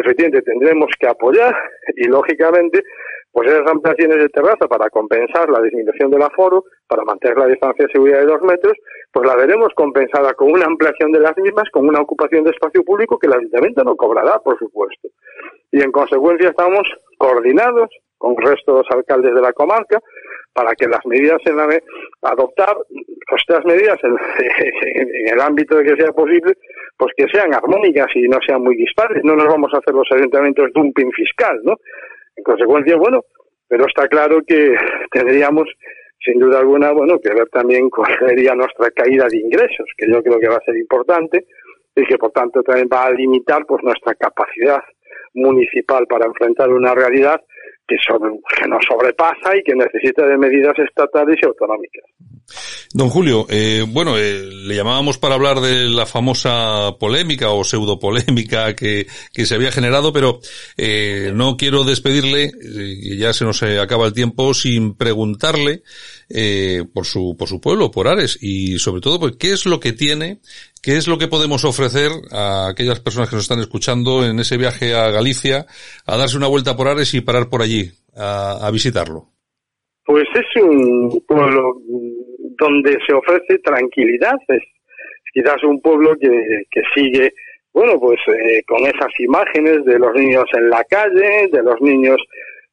[0.00, 1.54] Efectivamente, tendremos que apoyar
[1.96, 2.82] y, lógicamente,
[3.32, 7.86] pues esas ampliaciones de terraza para compensar la disminución del aforo, para mantener la distancia
[7.86, 8.72] de seguridad de dos metros,
[9.12, 12.82] pues la veremos compensada con una ampliación de las mismas, con una ocupación de espacio
[12.82, 15.08] público que el ayuntamiento no cobrará, por supuesto.
[15.70, 16.88] Y en consecuencia estamos
[17.18, 20.00] coordinados con el resto de los alcaldes de la comarca
[20.52, 21.68] para que las medidas en la
[22.22, 22.76] adoptar
[23.36, 26.54] estas medidas en, el ámbito de que sea posible
[26.96, 29.22] pues que sean armónicas y no sean muy dispares.
[29.22, 31.74] No nos vamos a hacer los ayuntamientos dumping fiscal no
[32.36, 33.22] en consecuencia bueno
[33.68, 34.74] pero está claro que
[35.10, 35.68] tendríamos
[36.24, 40.22] sin duda alguna bueno que ver también cuál sería nuestra caída de ingresos que yo
[40.22, 41.46] creo que va a ser importante
[41.94, 44.82] y que por tanto también va a limitar pues nuestra capacidad
[45.34, 47.40] municipal para enfrentar una realidad
[47.88, 47.96] que,
[48.86, 52.04] sobrepasa y que necesita de medidas estatales y autonómicas.
[52.94, 57.98] Don Julio, eh, bueno, eh, le llamábamos para hablar de la famosa polémica o pseudo
[57.98, 60.40] polémica que, que se había generado, pero
[60.76, 65.82] eh, no quiero despedirle, eh, ya se nos acaba el tiempo, sin preguntarle
[66.30, 69.80] eh, por su por su pueblo, por Ares, y sobre todo, pues, qué es lo
[69.80, 70.40] que tiene,
[70.82, 74.56] qué es lo que podemos ofrecer a aquellas personas que nos están escuchando en ese
[74.56, 75.66] viaje a Galicia,
[76.06, 79.26] a darse una vuelta por Ares y parar por allí, a, visitarlo.
[80.04, 81.80] Pues es un pueblo
[82.58, 84.36] donde se ofrece tranquilidad.
[84.48, 84.62] Es
[85.32, 87.32] quizás un pueblo que, que sigue,
[87.72, 92.18] bueno, pues eh, con esas imágenes de los niños en la calle, de los niños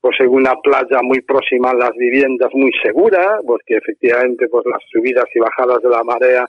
[0.06, 4.80] pues en una playa muy próxima a las viviendas muy segura, porque efectivamente pues las
[4.92, 6.48] subidas y bajadas de la marea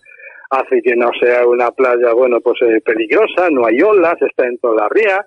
[0.51, 4.59] hace que no sea una playa, bueno, pues eh, peligrosa, no hay olas, está en
[4.59, 5.27] toda la ría,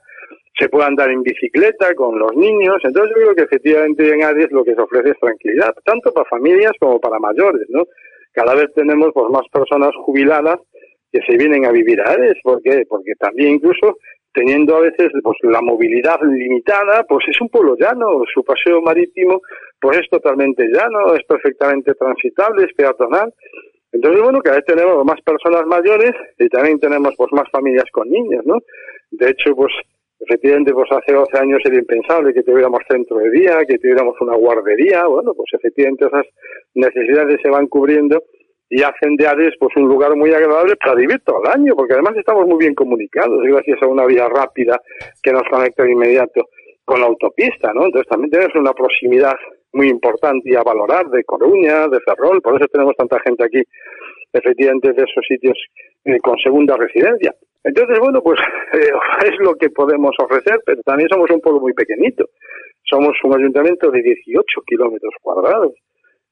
[0.57, 4.51] se puede andar en bicicleta con los niños, entonces yo creo que efectivamente en Aries
[4.51, 7.85] lo que se ofrece es tranquilidad, tanto para familias como para mayores, ¿no?
[8.33, 10.59] Cada vez tenemos pues más personas jubiladas
[11.11, 12.83] que se vienen a vivir a Ares, ¿por qué?
[12.87, 13.97] Porque también incluso
[14.33, 19.41] teniendo a veces pues la movilidad limitada, pues es un pueblo llano, su paseo marítimo
[19.81, 23.33] pues es totalmente llano, es perfectamente transitable, es peatonal.
[23.91, 28.09] Entonces, bueno, cada vez tenemos más personas mayores y también tenemos pues más familias con
[28.09, 28.59] niños, ¿no?
[29.11, 29.73] De hecho, pues
[30.19, 34.35] efectivamente, pues hace 12 años era impensable que tuviéramos centro de día, que tuviéramos una
[34.35, 36.25] guardería, bueno, pues efectivamente esas
[36.75, 38.23] necesidades se van cubriendo
[38.69, 41.93] y hacen de Ares pues un lugar muy agradable para vivir todo el año, porque
[41.93, 44.79] además estamos muy bien comunicados gracias a una vía rápida
[45.23, 46.47] que nos conecta de inmediato
[46.89, 47.85] con la autopista, ¿no?
[47.85, 49.35] Entonces también tenemos una proximidad
[49.73, 53.61] muy importante y a valorar de Coruña, de Ferrol, por eso tenemos tanta gente aquí,
[54.33, 55.55] efectivamente de esos sitios
[56.05, 57.31] eh, con segunda residencia.
[57.63, 58.39] Entonces, bueno, pues
[58.73, 58.89] eh,
[59.23, 62.25] es lo que podemos ofrecer, pero también somos un pueblo muy pequeñito.
[62.89, 65.73] Somos un ayuntamiento de 18 kilómetros cuadrados.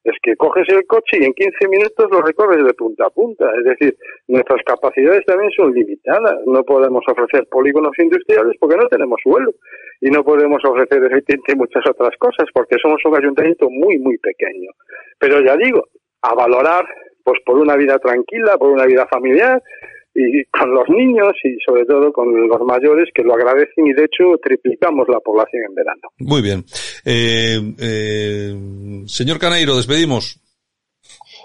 [0.03, 3.51] Es que coges el coche y en 15 minutos lo recorres de punta a punta.
[3.57, 3.97] Es decir,
[4.27, 6.39] nuestras capacidades también son limitadas.
[6.45, 9.51] No podemos ofrecer polígonos industriales porque no tenemos suelo.
[9.99, 14.71] Y no podemos ofrecer efectivamente muchas otras cosas porque somos un ayuntamiento muy, muy pequeño.
[15.19, 15.83] Pero ya digo,
[16.21, 16.85] a valorar
[17.23, 19.61] pues por una vida tranquila, por una vida familiar
[20.17, 24.05] y con los niños y sobre todo con los mayores que lo agradecen y de
[24.05, 26.01] hecho triplicamos la población en verano.
[26.19, 26.65] Muy bien.
[27.05, 28.55] Eh, eh,
[29.05, 30.41] señor Caneiro, despedimos.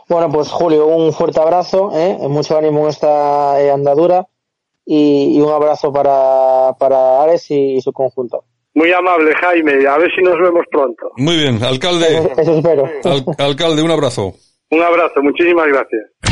[0.08, 2.16] Bueno, pues Julio, un fuerte abrazo, ¿eh?
[2.28, 4.26] mucho ánimo en esta eh, andadura
[4.84, 8.44] y, y, un abrazo para, para Ares y, su conjunto.
[8.74, 9.86] Muy amable, Jaime.
[9.86, 11.12] A ver si nos vemos pronto.
[11.16, 12.32] Muy bien, alcalde.
[12.36, 12.84] Eso espero.
[13.04, 14.34] Al, alcalde, un abrazo.
[14.70, 16.31] Un abrazo, muchísimas gracias.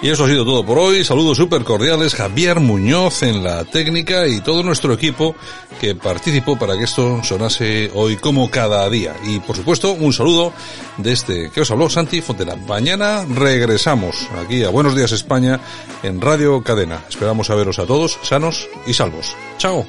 [0.00, 1.02] Y eso ha sido todo por hoy.
[1.02, 2.14] Saludos súper cordiales.
[2.14, 5.34] Javier Muñoz en la técnica y todo nuestro equipo
[5.80, 9.14] que participó para que esto sonase hoy como cada día.
[9.24, 10.52] Y por supuesto, un saludo
[10.98, 12.54] desde que os habló Santi Fontela.
[12.54, 15.58] Mañana regresamos aquí a Buenos Días España
[16.04, 17.04] en Radio Cadena.
[17.08, 19.34] Esperamos a veros a todos sanos y salvos.
[19.58, 19.84] Chao.